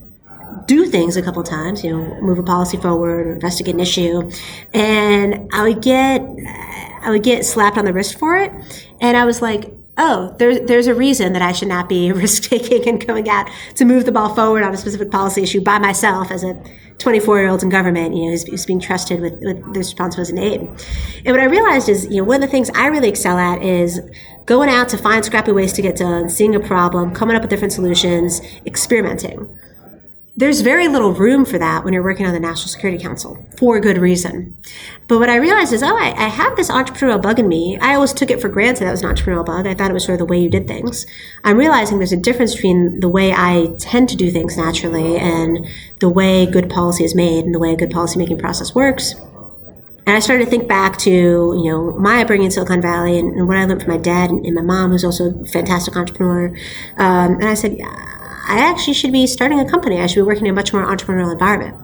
do 0.67 0.87
things 0.87 1.17
a 1.17 1.23
couple 1.23 1.43
times, 1.43 1.85
you 1.85 1.91
know, 1.91 2.21
move 2.21 2.39
a 2.39 2.43
policy 2.43 2.79
forward 2.79 3.27
or 3.27 3.35
investigate 3.35 3.75
an 3.75 3.81
issue, 3.81 4.31
and 4.75 5.49
I 5.53 5.63
would 5.63 5.83
get 5.83 6.23
I 7.03 7.11
would 7.11 7.23
get 7.23 7.45
slapped 7.45 7.79
on 7.79 7.85
the 7.85 7.93
wrist 7.93 8.19
for 8.19 8.37
it, 8.37 8.53
and 9.01 9.17
I 9.17 9.25
was 9.25 9.41
like, 9.43 9.73
oh, 9.97 10.35
there's 10.39 10.61
there's 10.67 10.87
a 10.87 10.95
reason 10.95 11.33
that 11.33 11.43
I 11.43 11.53
should 11.53 11.69
not 11.69 11.89
be 11.89 12.13
risk 12.25 12.45
taking 12.45 12.89
and 12.89 13.07
going 13.07 13.29
out 13.29 13.49
to 13.77 13.85
move 13.85 14.05
the 14.05 14.13
ball 14.13 14.35
forward 14.35 14.63
on 14.63 14.75
a 14.75 14.77
specific 14.77 15.11
policy 15.11 15.43
issue 15.43 15.61
by 15.61 15.79
myself 15.79 16.31
as 16.31 16.45
a 16.45 16.61
24 16.99 17.39
year 17.39 17.49
old 17.49 17.63
in 17.63 17.69
government, 17.71 18.15
you 18.15 18.25
know, 18.25 18.31
who's, 18.31 18.43
who's 18.45 18.67
being 18.67 18.81
trusted 18.81 19.21
with, 19.21 19.35
with 19.41 19.73
the 19.73 19.79
responsibility 19.79 20.21
as 20.21 20.31
an 20.31 20.39
aide. 20.39 20.61
And 21.25 21.35
what 21.35 21.41
I 21.41 21.45
realized 21.45 21.89
is, 21.89 22.05
you 22.07 22.19
know, 22.19 22.25
one 22.25 22.37
of 22.37 22.43
the 22.43 22.49
things 22.49 22.71
I 22.75 22.87
really 22.87 23.09
excel 23.09 23.39
at 23.39 23.63
is 23.63 24.01
going 24.47 24.69
out 24.69 24.89
to 24.91 24.99
find 24.99 25.25
scrappy 25.25 25.53
ways 25.53 25.73
to 25.75 25.83
get 25.83 25.97
done, 25.97 26.29
seeing 26.29 26.55
a 26.55 26.61
problem, 26.61 27.15
coming 27.15 27.37
up 27.37 27.43
with 27.43 27.51
different 27.51 27.73
solutions, 27.73 28.41
experimenting 28.67 29.49
there's 30.41 30.63
very 30.63 30.89
little 30.89 31.13
room 31.13 31.45
for 31.45 31.59
that 31.59 31.85
when 31.85 31.93
you're 31.93 32.03
working 32.03 32.25
on 32.25 32.33
the 32.33 32.41
National 32.41 32.69
Security 32.69 33.01
Council 33.01 33.47
for 33.59 33.79
good 33.79 33.99
reason. 33.99 34.57
But 35.07 35.19
what 35.19 35.29
I 35.29 35.37
realized 35.37 35.71
is, 35.75 35.83
oh, 35.83 35.95
I, 35.95 36.13
I 36.17 36.29
have 36.29 36.57
this 36.57 36.71
entrepreneurial 36.71 37.21
bug 37.21 37.39
in 37.39 37.47
me. 37.47 37.79
I 37.79 37.95
always 37.95 38.15
took 38.15 38.31
it 38.31 38.41
for 38.41 38.49
granted 38.49 38.87
that 38.87 38.91
was 38.91 39.03
an 39.03 39.15
entrepreneurial 39.15 39.45
bug. 39.45 39.67
I 39.67 39.75
thought 39.75 39.91
it 39.91 39.95
was 39.95 40.05
sort 40.05 40.15
of 40.15 40.27
the 40.27 40.33
way 40.33 40.41
you 40.41 40.49
did 40.49 40.67
things. 40.67 41.07
I'm 41.45 41.59
realizing 41.59 41.99
there's 41.99 42.13
a 42.13 42.17
difference 42.17 42.55
between 42.55 43.01
the 43.01 43.09
way 43.09 43.33
I 43.33 43.75
tend 43.79 44.09
to 44.09 44.17
do 44.17 44.31
things 44.31 44.57
naturally 44.57 45.19
and 45.19 45.67
the 46.01 46.09
way 46.09 46.47
good 46.47 46.71
policy 46.71 47.05
is 47.05 47.15
made 47.15 47.45
and 47.45 47.55
the 47.55 47.59
way 47.59 47.75
a 47.75 47.77
good 47.77 47.91
policymaking 47.91 48.39
process 48.39 48.75
works. 48.75 49.15
And 50.07 50.17
I 50.17 50.21
started 50.21 50.47
to 50.47 50.51
think 50.51 50.67
back 50.67 50.97
to, 51.01 51.11
you 51.11 51.71
know, 51.71 51.93
my 51.99 52.23
upbringing 52.23 52.47
in 52.47 52.51
Silicon 52.51 52.81
Valley 52.81 53.19
and, 53.19 53.35
and 53.35 53.47
what 53.47 53.59
I 53.59 53.67
learned 53.67 53.83
from 53.83 53.93
my 53.93 54.01
dad 54.01 54.31
and, 54.31 54.47
and 54.47 54.55
my 54.55 54.63
mom, 54.63 54.91
who's 54.91 55.05
also 55.05 55.39
a 55.39 55.47
fantastic 55.47 55.97
entrepreneur. 55.97 56.49
Um, 56.97 57.35
and 57.35 57.45
I 57.45 57.55
said, 57.55 57.77
yeah, 57.77 58.20
I 58.51 58.59
actually 58.59 58.95
should 58.95 59.13
be 59.13 59.27
starting 59.29 59.61
a 59.61 59.71
company. 59.71 60.01
I 60.01 60.07
should 60.07 60.17
be 60.17 60.23
working 60.23 60.47
in 60.47 60.51
a 60.51 60.55
much 60.55 60.73
more 60.73 60.85
entrepreneurial 60.85 61.33
environment. 61.33 61.77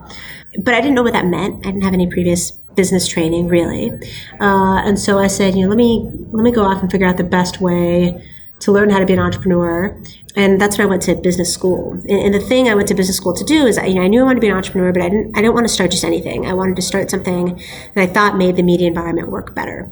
But 0.58 0.74
I 0.74 0.80
didn't 0.80 0.94
know 0.94 1.04
what 1.04 1.12
that 1.12 1.26
meant. 1.26 1.64
I 1.64 1.70
didn't 1.70 1.84
have 1.84 1.94
any 1.94 2.08
previous 2.08 2.50
business 2.50 3.06
training, 3.06 3.46
really. 3.46 3.92
Uh, 4.40 4.82
and 4.84 4.98
so 4.98 5.18
I 5.18 5.28
said, 5.28 5.54
you 5.54 5.62
know, 5.62 5.68
let 5.68 5.78
me 5.78 6.10
let 6.32 6.42
me 6.42 6.50
go 6.50 6.64
off 6.64 6.82
and 6.82 6.90
figure 6.90 7.06
out 7.06 7.18
the 7.18 7.24
best 7.24 7.60
way 7.60 8.20
to 8.58 8.72
learn 8.72 8.90
how 8.90 8.98
to 8.98 9.06
be 9.06 9.12
an 9.12 9.18
entrepreneur. 9.18 10.00
And 10.34 10.60
that's 10.60 10.76
when 10.76 10.86
I 10.86 10.90
went 10.90 11.02
to 11.02 11.14
business 11.14 11.52
school. 11.52 11.92
And, 11.92 12.10
and, 12.10 12.34
the 12.34 12.40
thing 12.40 12.68
I 12.68 12.74
went 12.74 12.88
to 12.88 12.94
business 12.94 13.16
school 13.16 13.34
to 13.34 13.44
do 13.44 13.66
is, 13.66 13.78
you 13.78 13.94
know, 13.94 14.02
I 14.02 14.08
knew 14.08 14.20
I 14.20 14.24
wanted 14.24 14.36
to 14.36 14.40
be 14.40 14.48
an 14.48 14.56
entrepreneur, 14.56 14.92
but 14.92 15.02
I 15.02 15.08
didn't, 15.08 15.36
I 15.36 15.40
didn't 15.40 15.54
want 15.54 15.66
to 15.66 15.72
start 15.72 15.90
just 15.90 16.04
anything. 16.04 16.46
I 16.46 16.52
wanted 16.52 16.76
to 16.76 16.82
start 16.82 17.10
something 17.10 17.56
that 17.94 18.02
I 18.02 18.06
thought 18.06 18.36
made 18.36 18.56
the 18.56 18.62
media 18.62 18.88
environment 18.88 19.30
work 19.30 19.54
better 19.54 19.90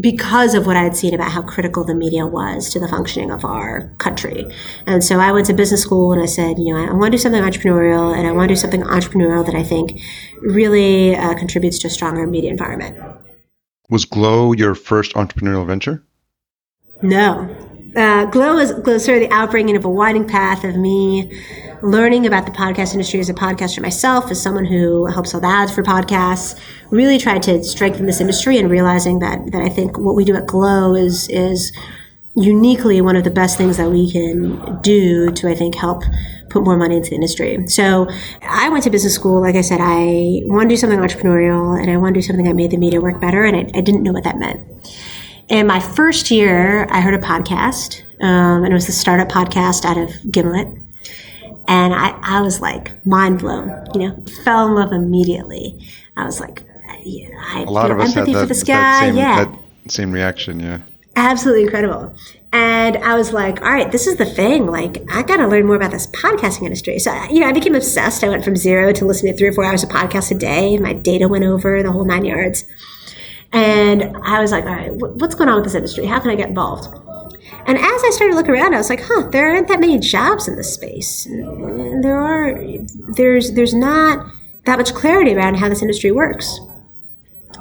because 0.00 0.54
of 0.54 0.66
what 0.66 0.76
I 0.76 0.82
had 0.82 0.96
seen 0.96 1.14
about 1.14 1.30
how 1.30 1.42
critical 1.42 1.84
the 1.84 1.94
media 1.94 2.26
was 2.26 2.70
to 2.70 2.80
the 2.80 2.88
functioning 2.88 3.30
of 3.30 3.44
our 3.44 3.92
country. 3.98 4.46
And 4.86 5.04
so 5.04 5.18
I 5.18 5.32
went 5.32 5.46
to 5.46 5.54
business 5.54 5.82
school 5.82 6.12
and 6.12 6.22
I 6.22 6.26
said, 6.26 6.58
you 6.58 6.72
know, 6.72 6.80
I, 6.80 6.88
I 6.88 6.92
want 6.92 7.12
to 7.12 7.18
do 7.18 7.22
something 7.22 7.42
entrepreneurial 7.42 8.16
and 8.16 8.26
I 8.26 8.32
want 8.32 8.48
to 8.48 8.54
do 8.54 8.60
something 8.60 8.82
entrepreneurial 8.82 9.44
that 9.44 9.54
I 9.54 9.62
think 9.62 10.00
really 10.40 11.14
uh, 11.14 11.34
contributes 11.34 11.78
to 11.80 11.88
a 11.88 11.90
stronger 11.90 12.26
media 12.26 12.50
environment. 12.50 12.98
Was 13.90 14.06
Glow 14.06 14.52
your 14.52 14.74
first 14.74 15.12
entrepreneurial 15.14 15.66
venture? 15.66 16.02
No, 17.02 17.54
uh, 17.96 18.26
Glow 18.26 18.58
is 18.58 18.72
Glow 18.72 18.98
sort 18.98 19.22
of 19.22 19.28
the 19.28 19.34
outbringing 19.34 19.76
of 19.76 19.84
a 19.84 19.90
winding 19.90 20.26
path 20.26 20.64
of 20.64 20.76
me 20.76 21.30
learning 21.82 22.26
about 22.26 22.46
the 22.46 22.52
podcast 22.52 22.92
industry 22.92 23.18
as 23.20 23.28
a 23.28 23.34
podcaster 23.34 23.82
myself, 23.82 24.30
as 24.30 24.40
someone 24.40 24.64
who 24.64 25.06
helps 25.06 25.32
sell 25.32 25.44
ads 25.44 25.74
for 25.74 25.82
podcasts. 25.82 26.58
Really 26.90 27.18
tried 27.18 27.42
to 27.44 27.62
strengthen 27.64 28.06
this 28.06 28.20
industry 28.20 28.58
and 28.58 28.70
realizing 28.70 29.18
that 29.18 29.52
that 29.52 29.62
I 29.62 29.68
think 29.68 29.98
what 29.98 30.14
we 30.14 30.24
do 30.24 30.36
at 30.36 30.46
Glow 30.46 30.94
is 30.94 31.28
is 31.28 31.72
uniquely 32.34 33.02
one 33.02 33.14
of 33.14 33.24
the 33.24 33.30
best 33.30 33.58
things 33.58 33.76
that 33.76 33.90
we 33.90 34.10
can 34.10 34.80
do 34.80 35.30
to 35.32 35.48
I 35.50 35.54
think 35.54 35.74
help 35.74 36.02
put 36.48 36.64
more 36.64 36.76
money 36.76 36.96
into 36.96 37.10
the 37.10 37.16
industry. 37.16 37.66
So 37.68 38.08
I 38.42 38.68
went 38.68 38.84
to 38.84 38.90
business 38.90 39.14
school. 39.14 39.40
Like 39.40 39.54
I 39.54 39.60
said, 39.60 39.80
I 39.80 40.40
want 40.44 40.68
to 40.68 40.74
do 40.74 40.76
something 40.78 40.98
entrepreneurial 40.98 41.78
and 41.80 41.90
I 41.90 41.96
want 41.96 42.14
to 42.14 42.20
do 42.20 42.26
something 42.26 42.44
that 42.46 42.54
made 42.54 42.70
the 42.70 42.76
media 42.78 43.00
work 43.00 43.20
better. 43.20 43.42
And 43.44 43.56
I, 43.56 43.78
I 43.78 43.80
didn't 43.80 44.02
know 44.02 44.12
what 44.12 44.24
that 44.24 44.38
meant. 44.38 44.60
In 45.48 45.66
my 45.66 45.80
first 45.80 46.30
year, 46.30 46.86
I 46.90 47.00
heard 47.00 47.14
a 47.14 47.18
podcast, 47.18 48.02
um, 48.20 48.64
and 48.64 48.68
it 48.68 48.74
was 48.74 48.86
the 48.86 48.92
startup 48.92 49.28
podcast 49.28 49.84
out 49.84 49.98
of 49.98 50.10
Gimlet. 50.30 50.68
And 51.68 51.94
I, 51.94 52.18
I 52.22 52.40
was 52.40 52.60
like 52.60 53.04
mind 53.06 53.38
blown, 53.38 53.68
you 53.94 54.08
know, 54.08 54.24
fell 54.44 54.66
in 54.66 54.74
love 54.74 54.92
immediately. 54.92 55.78
I 56.16 56.24
was 56.24 56.40
like, 56.40 56.64
yeah, 57.04 57.28
I 57.40 57.62
a 57.62 57.70
lot 57.70 57.90
of 57.90 58.00
us 58.00 58.16
empathy 58.16 58.32
had 58.32 58.40
that, 58.40 58.42
for 58.42 58.46
this 58.46 58.64
guy. 58.64 59.00
same, 59.00 59.16
yeah. 59.16 59.54
same 59.88 60.12
reaction. 60.12 60.60
Yeah. 60.60 60.80
Absolutely 61.14 61.64
incredible. 61.64 62.14
And 62.52 62.96
I 62.98 63.14
was 63.16 63.32
like, 63.32 63.62
all 63.62 63.70
right, 63.72 63.90
this 63.90 64.06
is 64.06 64.16
the 64.16 64.26
thing. 64.26 64.66
Like, 64.66 65.02
I 65.10 65.22
got 65.22 65.38
to 65.38 65.46
learn 65.46 65.66
more 65.66 65.76
about 65.76 65.90
this 65.90 66.06
podcasting 66.08 66.64
industry. 66.64 66.98
So, 66.98 67.12
you 67.24 67.40
know, 67.40 67.46
I 67.46 67.52
became 67.52 67.74
obsessed. 67.74 68.22
I 68.24 68.28
went 68.28 68.44
from 68.44 68.56
zero 68.56 68.92
to 68.92 69.04
listening 69.04 69.32
to 69.32 69.38
three 69.38 69.48
or 69.48 69.52
four 69.52 69.64
hours 69.64 69.82
of 69.82 69.88
podcasts 69.88 70.30
a 70.30 70.34
day. 70.34 70.78
My 70.78 70.92
data 70.92 71.28
went 71.28 71.44
over 71.44 71.82
the 71.82 71.92
whole 71.92 72.04
nine 72.04 72.24
yards. 72.24 72.64
And 73.52 74.16
I 74.22 74.40
was 74.40 74.50
like, 74.50 74.64
all 74.64 74.74
right, 74.74 74.92
what's 74.92 75.34
going 75.34 75.48
on 75.48 75.56
with 75.56 75.64
this 75.64 75.74
industry? 75.74 76.06
How 76.06 76.20
can 76.20 76.30
I 76.30 76.34
get 76.34 76.48
involved? 76.48 76.86
And 77.66 77.76
as 77.78 78.04
I 78.04 78.10
started 78.12 78.32
to 78.32 78.36
look 78.36 78.48
around, 78.48 78.74
I 78.74 78.78
was 78.78 78.88
like, 78.88 79.02
huh, 79.02 79.28
there 79.30 79.50
aren't 79.50 79.68
that 79.68 79.78
many 79.78 79.98
jobs 79.98 80.48
in 80.48 80.56
this 80.56 80.72
space. 80.72 81.24
There 81.24 82.16
are, 82.18 82.58
there's, 83.14 83.52
there's 83.52 83.74
not 83.74 84.26
that 84.64 84.78
much 84.78 84.94
clarity 84.94 85.34
around 85.34 85.56
how 85.56 85.68
this 85.68 85.82
industry 85.82 86.12
works. 86.12 86.58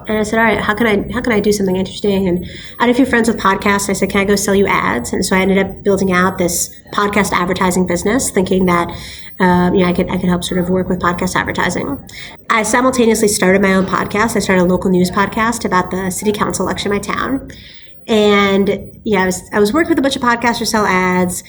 And 0.08 0.18
I 0.18 0.24
said, 0.24 0.40
all 0.40 0.46
right, 0.46 0.60
how 0.60 0.74
can 0.74 0.88
I 0.88 1.12
how 1.14 1.22
can 1.22 1.34
I 1.34 1.40
do 1.40 1.52
something 1.52 1.76
interesting? 1.76 2.28
And 2.28 2.46
I 2.80 2.86
had 2.86 2.90
a 2.90 2.94
few 2.94 3.06
friends 3.06 3.28
with 3.28 3.38
podcasts. 3.38 3.90
I 3.90 3.94
said, 3.94 4.10
can 4.10 4.22
I 4.22 4.26
go 4.26 4.36
sell 4.36 4.56
you 4.56 4.68
ads? 4.68 5.14
And 5.14 5.26
so 5.26 5.36
I 5.36 5.40
ended 5.40 5.58
up 5.58 5.84
building 5.84 6.12
out 6.12 6.38
this 6.38 6.74
podcast 6.94 7.32
advertising 7.32 7.88
business, 7.88 8.30
thinking 8.32 8.66
that 8.66 8.90
um, 9.40 9.74
you 9.74 9.84
know 9.84 9.90
I 9.90 9.94
could 9.94 10.10
I 10.10 10.18
could 10.18 10.30
help 10.30 10.44
sort 10.44 10.60
of 10.60 10.70
work 10.70 10.90
with 10.90 11.00
podcast 11.00 11.36
advertising. 11.36 11.98
I 12.50 12.64
simultaneously 12.64 13.28
started 13.28 13.62
my 13.62 13.74
own 13.74 13.86
podcast. 13.86 14.36
I 14.36 14.40
started 14.40 14.64
a 14.64 14.66
local 14.66 14.92
news 14.92 15.12
podcast 15.12 15.66
about 15.66 15.92
the 15.92 16.10
city 16.10 16.32
council 16.32 16.66
election 16.66 16.92
in 16.92 16.98
my 16.98 17.02
town. 17.02 17.50
And 18.08 19.00
yeah, 19.04 19.24
I 19.24 19.26
was 19.26 19.50
I 19.54 19.60
was 19.60 19.74
working 19.74 19.90
with 19.90 20.00
a 20.00 20.02
bunch 20.02 20.16
of 20.16 20.22
podcasters 20.22 20.68
sell 20.68 20.86
ads. 20.86 21.44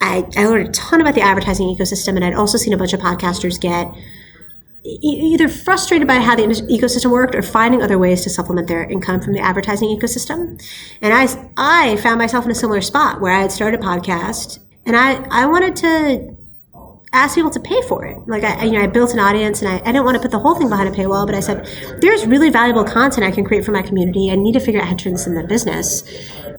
I, 0.00 0.26
I 0.36 0.46
learned 0.46 0.68
a 0.68 0.72
ton 0.72 1.00
about 1.00 1.14
the 1.14 1.22
advertising 1.22 1.66
ecosystem, 1.74 2.16
and 2.16 2.24
I'd 2.24 2.34
also 2.34 2.58
seen 2.58 2.72
a 2.74 2.76
bunch 2.76 2.92
of 2.92 3.00
podcasters 3.00 3.58
get 3.58 3.90
either 4.84 5.48
frustrated 5.48 6.06
by 6.06 6.16
how 6.16 6.36
the 6.36 6.42
ecosystem 6.42 7.10
worked 7.10 7.34
or 7.34 7.42
finding 7.42 7.82
other 7.82 7.98
ways 7.98 8.22
to 8.22 8.30
supplement 8.30 8.68
their 8.68 8.84
income 8.84 9.20
from 9.20 9.32
the 9.32 9.40
advertising 9.40 9.88
ecosystem. 9.88 10.62
And 11.00 11.14
I, 11.14 11.26
I 11.56 11.96
found 11.96 12.18
myself 12.18 12.44
in 12.44 12.50
a 12.50 12.54
similar 12.54 12.82
spot 12.82 13.20
where 13.20 13.32
I 13.32 13.40
had 13.40 13.52
started 13.52 13.80
a 13.80 13.82
podcast 13.82 14.58
and 14.84 14.94
I, 14.94 15.24
I 15.30 15.46
wanted 15.46 15.76
to 15.76 16.36
ask 17.14 17.36
people 17.36 17.50
to 17.50 17.60
pay 17.60 17.80
for 17.82 18.04
it. 18.04 18.18
Like 18.26 18.44
I, 18.44 18.64
you 18.64 18.72
know, 18.72 18.82
I 18.82 18.86
built 18.86 19.14
an 19.14 19.20
audience 19.20 19.62
and 19.62 19.70
I, 19.70 19.76
I 19.76 19.92
didn't 19.92 20.04
want 20.04 20.16
to 20.16 20.20
put 20.20 20.32
the 20.32 20.38
whole 20.38 20.56
thing 20.56 20.68
behind 20.68 20.88
a 20.88 20.92
paywall, 20.92 21.24
but 21.24 21.34
I 21.34 21.40
said, 21.40 21.64
there's 22.00 22.26
really 22.26 22.50
valuable 22.50 22.84
content 22.84 23.24
I 23.24 23.30
can 23.30 23.44
create 23.44 23.64
for 23.64 23.72
my 23.72 23.82
community. 23.82 24.30
I 24.30 24.34
need 24.34 24.52
to 24.52 24.60
figure 24.60 24.80
out 24.80 24.88
how 24.88 24.94
to 24.94 25.04
turn 25.04 25.12
this 25.12 25.26
into 25.26 25.42
business. 25.44 26.04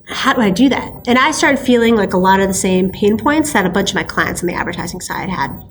How 0.07 0.33
do 0.33 0.41
I 0.41 0.49
do 0.49 0.69
that? 0.69 1.07
And 1.07 1.19
I 1.19 1.31
started 1.31 1.59
feeling 1.59 1.95
like 1.95 2.13
a 2.13 2.17
lot 2.17 2.39
of 2.39 2.47
the 2.47 2.53
same 2.53 2.91
pain 2.91 3.17
points 3.17 3.53
that 3.53 3.65
a 3.65 3.69
bunch 3.69 3.91
of 3.91 3.95
my 3.95 4.03
clients 4.03 4.41
on 4.41 4.47
the 4.47 4.55
advertising 4.55 5.01
side 5.01 5.29
had. 5.29 5.61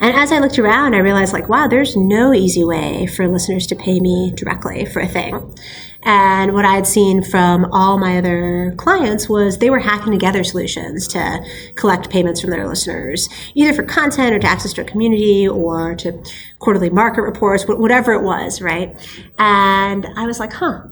And 0.00 0.16
as 0.16 0.32
I 0.32 0.38
looked 0.38 0.58
around, 0.58 0.94
I 0.94 0.98
realized 0.98 1.34
like, 1.34 1.48
wow, 1.48 1.68
there's 1.68 1.94
no 1.94 2.32
easy 2.32 2.64
way 2.64 3.06
for 3.06 3.28
listeners 3.28 3.66
to 3.68 3.76
pay 3.76 4.00
me 4.00 4.32
directly 4.34 4.86
for 4.86 5.00
a 5.00 5.06
thing. 5.06 5.54
And 6.02 6.54
what 6.54 6.64
I 6.64 6.74
had 6.74 6.86
seen 6.86 7.22
from 7.22 7.66
all 7.66 7.98
my 7.98 8.16
other 8.16 8.74
clients 8.78 9.28
was 9.28 9.58
they 9.58 9.68
were 9.68 9.80
hacking 9.80 10.12
together 10.12 10.42
solutions 10.42 11.06
to 11.08 11.44
collect 11.74 12.08
payments 12.08 12.40
from 12.40 12.48
their 12.48 12.66
listeners, 12.66 13.28
either 13.54 13.74
for 13.74 13.82
content 13.82 14.34
or 14.34 14.38
to 14.38 14.46
access 14.46 14.72
to 14.72 14.80
a 14.80 14.84
community 14.84 15.46
or 15.46 15.94
to 15.96 16.24
quarterly 16.58 16.88
market 16.88 17.20
reports, 17.20 17.66
whatever 17.66 18.14
it 18.14 18.22
was, 18.22 18.62
right? 18.62 18.98
And 19.38 20.06
I 20.16 20.24
was 20.26 20.40
like, 20.40 20.54
huh, 20.54 20.84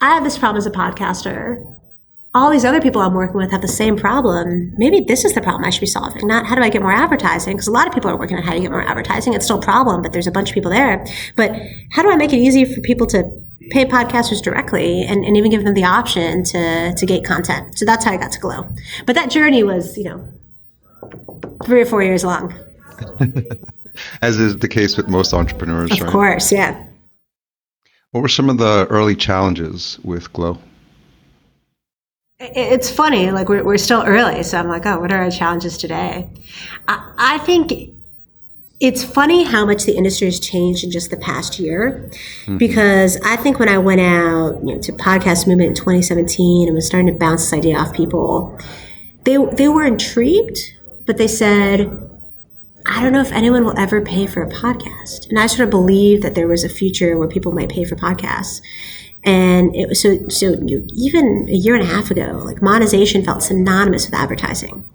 I 0.00 0.14
have 0.14 0.24
this 0.24 0.36
problem 0.36 0.58
as 0.58 0.66
a 0.66 0.70
podcaster 0.70 1.75
all 2.36 2.50
these 2.50 2.66
other 2.66 2.82
people 2.82 3.00
I'm 3.00 3.14
working 3.14 3.36
with 3.36 3.50
have 3.50 3.62
the 3.62 3.68
same 3.68 3.96
problem. 3.96 4.74
Maybe 4.76 5.00
this 5.00 5.24
is 5.24 5.32
the 5.32 5.40
problem 5.40 5.64
I 5.64 5.70
should 5.70 5.80
be 5.80 5.86
solving, 5.86 6.26
not 6.26 6.44
how 6.44 6.54
do 6.54 6.62
I 6.62 6.68
get 6.68 6.82
more 6.82 6.92
advertising? 6.92 7.54
Because 7.54 7.66
a 7.66 7.72
lot 7.72 7.86
of 7.86 7.94
people 7.94 8.10
are 8.10 8.18
working 8.18 8.36
on 8.36 8.42
how 8.42 8.52
to 8.52 8.60
get 8.60 8.70
more 8.70 8.86
advertising. 8.86 9.32
It's 9.32 9.46
still 9.46 9.58
a 9.58 9.62
problem, 9.62 10.02
but 10.02 10.12
there's 10.12 10.26
a 10.26 10.30
bunch 10.30 10.50
of 10.50 10.54
people 10.54 10.70
there. 10.70 11.04
But 11.34 11.52
how 11.90 12.02
do 12.02 12.10
I 12.10 12.16
make 12.16 12.34
it 12.34 12.36
easy 12.36 12.66
for 12.66 12.82
people 12.82 13.06
to 13.08 13.24
pay 13.70 13.86
podcasters 13.86 14.42
directly 14.42 15.02
and, 15.02 15.24
and 15.24 15.34
even 15.36 15.50
give 15.50 15.64
them 15.64 15.72
the 15.72 15.84
option 15.84 16.44
to, 16.44 16.94
to 16.94 17.06
get 17.06 17.24
content? 17.24 17.78
So 17.78 17.86
that's 17.86 18.04
how 18.04 18.12
I 18.12 18.18
got 18.18 18.32
to 18.32 18.38
Glow. 18.38 18.68
But 19.06 19.14
that 19.14 19.30
journey 19.30 19.62
was, 19.62 19.96
you 19.96 20.04
know, 20.04 20.28
three 21.64 21.80
or 21.80 21.86
four 21.86 22.02
years 22.02 22.22
long. 22.22 22.54
As 24.20 24.38
is 24.38 24.58
the 24.58 24.68
case 24.68 24.98
with 24.98 25.08
most 25.08 25.32
entrepreneurs, 25.32 25.90
right? 25.90 26.00
of 26.00 26.06
right? 26.06 26.12
course, 26.12 26.52
yeah. 26.52 26.84
What 28.10 28.20
were 28.20 28.28
some 28.28 28.50
of 28.50 28.58
the 28.58 28.86
early 28.90 29.16
challenges 29.16 29.98
with 30.04 30.30
Glow? 30.34 30.58
It's 32.38 32.90
funny, 32.90 33.30
like 33.30 33.48
we're, 33.48 33.64
we're 33.64 33.78
still 33.78 34.02
early, 34.04 34.42
so 34.42 34.58
I'm 34.58 34.68
like, 34.68 34.84
oh, 34.84 35.00
what 35.00 35.10
are 35.10 35.22
our 35.22 35.30
challenges 35.30 35.78
today? 35.78 36.28
I, 36.86 37.12
I 37.16 37.38
think 37.38 37.94
it's 38.78 39.02
funny 39.02 39.42
how 39.42 39.64
much 39.64 39.84
the 39.84 39.96
industry 39.96 40.26
has 40.26 40.38
changed 40.38 40.84
in 40.84 40.90
just 40.90 41.08
the 41.08 41.16
past 41.16 41.58
year 41.58 42.10
mm-hmm. 42.10 42.58
because 42.58 43.18
I 43.24 43.36
think 43.36 43.58
when 43.58 43.70
I 43.70 43.78
went 43.78 44.02
out 44.02 44.60
you 44.60 44.74
know, 44.74 44.78
to 44.82 44.92
podcast 44.92 45.46
movement 45.46 45.70
in 45.70 45.74
2017 45.74 46.68
and 46.68 46.74
was 46.74 46.86
starting 46.86 47.06
to 47.06 47.18
bounce 47.18 47.44
this 47.44 47.54
idea 47.54 47.78
off 47.78 47.94
people, 47.94 48.58
they, 49.24 49.38
they 49.54 49.68
were 49.68 49.84
intrigued, 49.84 50.58
but 51.06 51.16
they 51.16 51.28
said, 51.28 51.90
I 52.84 53.02
don't 53.02 53.12
know 53.12 53.22
if 53.22 53.32
anyone 53.32 53.64
will 53.64 53.78
ever 53.78 54.02
pay 54.02 54.26
for 54.26 54.42
a 54.42 54.50
podcast. 54.50 55.30
And 55.30 55.38
I 55.38 55.46
sort 55.46 55.60
of 55.60 55.70
believed 55.70 56.22
that 56.22 56.34
there 56.34 56.46
was 56.46 56.64
a 56.64 56.68
future 56.68 57.16
where 57.16 57.28
people 57.28 57.52
might 57.52 57.70
pay 57.70 57.84
for 57.84 57.96
podcasts. 57.96 58.60
And 59.26 59.74
it 59.74 59.88
was 59.88 60.00
so, 60.00 60.26
so 60.28 60.54
you, 60.64 60.86
even 60.94 61.48
a 61.48 61.56
year 61.56 61.74
and 61.74 61.82
a 61.82 61.86
half 61.86 62.10
ago, 62.12 62.40
like 62.44 62.62
monetization 62.62 63.24
felt 63.24 63.42
synonymous 63.42 64.06
with 64.06 64.14
advertising. 64.14 64.88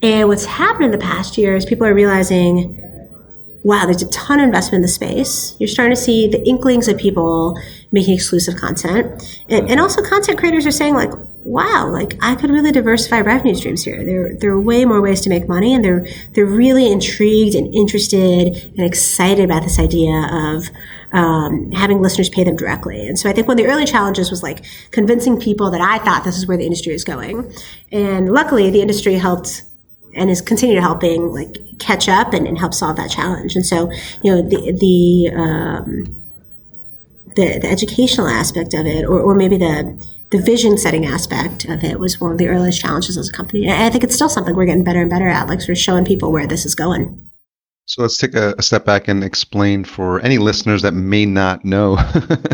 And 0.00 0.28
what's 0.28 0.44
happened 0.44 0.86
in 0.86 0.90
the 0.92 0.98
past 0.98 1.36
year 1.36 1.56
is 1.56 1.64
people 1.64 1.86
are 1.86 1.94
realizing, 1.94 2.78
wow, 3.64 3.84
there's 3.84 4.02
a 4.02 4.08
ton 4.10 4.38
of 4.40 4.44
investment 4.44 4.76
in 4.76 4.82
the 4.82 4.88
space. 4.88 5.56
You're 5.58 5.68
starting 5.68 5.94
to 5.94 6.00
see 6.00 6.28
the 6.28 6.44
inklings 6.46 6.86
of 6.86 6.98
people 6.98 7.58
making 7.90 8.14
exclusive 8.14 8.56
content. 8.56 9.42
And, 9.48 9.68
and 9.68 9.80
also 9.80 10.02
content 10.02 10.38
creators 10.38 10.64
are 10.64 10.72
saying 10.72 10.94
like, 10.94 11.10
wow, 11.44 11.88
like 11.90 12.16
I 12.22 12.34
could 12.34 12.50
really 12.50 12.72
diversify 12.72 13.20
revenue 13.20 13.54
streams 13.54 13.84
here. 13.84 14.04
There, 14.04 14.34
there 14.34 14.52
are 14.52 14.60
way 14.60 14.84
more 14.84 15.00
ways 15.00 15.20
to 15.22 15.28
make 15.28 15.48
money, 15.48 15.74
and 15.74 15.84
they're 15.84 16.06
they're 16.32 16.46
really 16.46 16.90
intrigued 16.90 17.54
and 17.54 17.74
interested 17.74 18.72
and 18.76 18.80
excited 18.80 19.44
about 19.44 19.62
this 19.62 19.78
idea 19.78 20.28
of 20.32 20.70
um, 21.12 21.72
having 21.72 22.00
listeners 22.00 22.28
pay 22.28 22.44
them 22.44 22.56
directly. 22.56 23.06
And 23.06 23.18
so 23.18 23.28
I 23.28 23.32
think 23.32 23.48
one 23.48 23.58
of 23.58 23.64
the 23.64 23.70
early 23.70 23.84
challenges 23.84 24.30
was 24.30 24.42
like 24.42 24.64
convincing 24.90 25.38
people 25.38 25.70
that 25.70 25.80
I 25.80 25.98
thought 25.98 26.24
this 26.24 26.36
is 26.36 26.46
where 26.46 26.56
the 26.56 26.64
industry 26.64 26.94
is 26.94 27.04
going, 27.04 27.52
and 27.90 28.32
luckily 28.32 28.70
the 28.70 28.80
industry 28.80 29.14
helped 29.14 29.64
and 30.14 30.30
is 30.30 30.40
continued 30.40 30.80
helping 30.80 31.32
like 31.32 31.78
catch 31.78 32.08
up 32.08 32.34
and, 32.34 32.46
and 32.46 32.58
help 32.58 32.74
solve 32.74 32.96
that 32.96 33.10
challenge. 33.10 33.56
And 33.56 33.66
so 33.66 33.90
you 34.22 34.34
know 34.34 34.42
the 34.42 34.72
the 34.72 35.34
um, 35.36 36.22
the, 37.34 37.58
the 37.58 37.68
educational 37.68 38.28
aspect 38.28 38.74
of 38.74 38.86
it, 38.86 39.04
or, 39.04 39.20
or 39.20 39.34
maybe 39.34 39.56
the 39.56 39.98
the 40.32 40.42
vision 40.42 40.78
setting 40.78 41.06
aspect 41.06 41.66
of 41.66 41.84
it 41.84 42.00
was 42.00 42.20
one 42.20 42.32
of 42.32 42.38
the 42.38 42.48
earliest 42.48 42.80
challenges 42.80 43.16
as 43.16 43.28
a 43.28 43.32
company. 43.32 43.68
And 43.68 43.82
I 43.82 43.90
think 43.90 44.02
it's 44.02 44.14
still 44.14 44.30
something 44.30 44.56
we're 44.56 44.64
getting 44.64 44.82
better 44.82 45.02
and 45.02 45.10
better 45.10 45.28
at, 45.28 45.46
like 45.46 45.60
sort 45.60 45.76
of 45.76 45.78
showing 45.78 46.04
people 46.04 46.32
where 46.32 46.46
this 46.46 46.66
is 46.66 46.74
going. 46.74 47.30
So 47.84 48.00
let's 48.02 48.16
take 48.16 48.34
a, 48.34 48.60
step 48.62 48.86
back 48.86 49.08
and 49.08 49.22
explain 49.22 49.84
for 49.84 50.20
any 50.20 50.38
listeners 50.38 50.82
that 50.82 50.94
may 50.94 51.26
not 51.26 51.64
know 51.64 51.98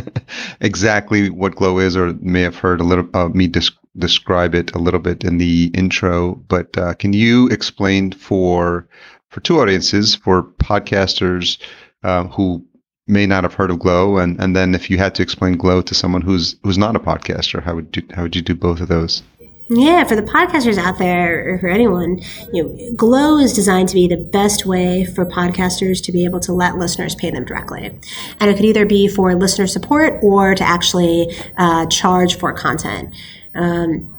exactly 0.61 1.31
what 1.31 1.55
Glow 1.55 1.79
is 1.79 1.97
or 1.97 2.15
may 2.15 2.43
have 2.43 2.57
heard 2.57 2.81
a 2.81 2.85
little 2.85 3.09
uh, 3.15 3.29
me 3.29 3.51
describe 3.97 4.55
it 4.55 4.75
a 4.75 4.79
little 4.79 5.01
bit 5.01 5.23
in 5.23 5.39
the 5.39 5.71
intro, 5.75 6.35
but 6.49 6.77
uh, 6.77 6.95
can 6.95 7.13
you 7.13 7.47
explain 7.49 8.11
for 8.13 8.89
for 9.29 9.41
two 9.41 9.61
audiences, 9.61 10.15
for 10.15 10.43
podcasters 10.43 11.59
uh, 12.03 12.25
who 12.25 12.65
may 13.09 13.27
not 13.27 13.43
have 13.43 13.55
heard 13.55 13.71
of 13.71 13.79
Glow, 13.79 14.19
and 14.19 14.39
and 14.41 14.55
then 14.55 14.75
if 14.75 14.91
you 14.91 14.99
had 14.99 15.15
to 15.17 15.23
explain 15.23 15.57
Glow 15.57 15.83
to 15.83 15.95
someone 15.95 16.23
who's 16.23 16.57
who's 16.63 16.79
not 16.79 16.95
a 16.95 17.01
podcaster, 17.01 17.63
how 17.63 17.75
would 17.75 17.97
you 17.97 18.03
how 18.15 18.23
would 18.23 18.37
you 18.37 18.43
do 18.43 18.55
both 18.55 18.81
of 18.81 18.89
those? 18.89 19.23
Yeah, 19.71 20.05
for 20.05 20.17
the 20.17 20.23
podcasters 20.23 20.79
out 20.79 20.97
there, 20.99 21.55
or 21.55 21.59
for 21.59 21.69
anyone, 21.69 22.21
you 22.55 22.63
know, 22.63 22.93
Glow 22.97 23.39
is 23.39 23.53
designed 23.53 23.91
to 23.91 23.95
be 23.95 24.09
the 24.09 24.17
best 24.17 24.65
way 24.65 25.05
for 25.05 25.27
podcasters 25.27 26.03
to 26.05 26.13
be 26.13 26.25
able 26.25 26.41
to 26.41 26.53
let 26.53 26.79
listeners 26.79 27.15
pay 27.15 27.31
them 27.31 27.45
directly, 27.45 27.87
and 28.41 28.51
it 28.51 28.57
could 28.57 28.65
either 28.65 28.87
be 28.87 29.09
for 29.09 29.35
listener 29.35 29.67
support 29.67 30.19
or 30.23 30.55
to 30.55 30.65
actually 30.65 31.37
uh, 31.59 31.85
charge 31.87 32.37
for 32.37 32.53
content. 32.53 33.15
Um, 33.55 34.15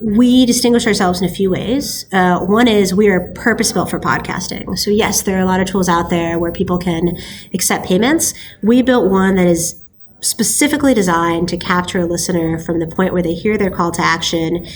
we 0.00 0.46
distinguish 0.46 0.86
ourselves 0.86 1.20
in 1.20 1.28
a 1.28 1.32
few 1.32 1.50
ways. 1.50 2.06
Uh, 2.12 2.40
one 2.40 2.68
is 2.68 2.94
we 2.94 3.08
are 3.08 3.32
purpose 3.32 3.72
built 3.72 3.90
for 3.90 4.00
podcasting. 4.00 4.78
So 4.78 4.90
yes, 4.90 5.22
there 5.22 5.36
are 5.36 5.42
a 5.42 5.46
lot 5.46 5.60
of 5.60 5.66
tools 5.66 5.88
out 5.88 6.10
there 6.10 6.38
where 6.38 6.52
people 6.52 6.78
can 6.78 7.18
accept 7.52 7.86
payments. 7.86 8.32
We 8.62 8.82
built 8.82 9.10
one 9.10 9.34
that 9.34 9.46
is 9.46 9.84
specifically 10.20 10.94
designed 10.94 11.48
to 11.48 11.56
capture 11.56 12.00
a 12.00 12.06
listener 12.06 12.58
from 12.58 12.78
the 12.78 12.86
point 12.86 13.12
where 13.12 13.22
they 13.22 13.34
hear 13.34 13.56
their 13.56 13.70
call 13.70 13.90
to 13.92 14.02
action 14.02 14.66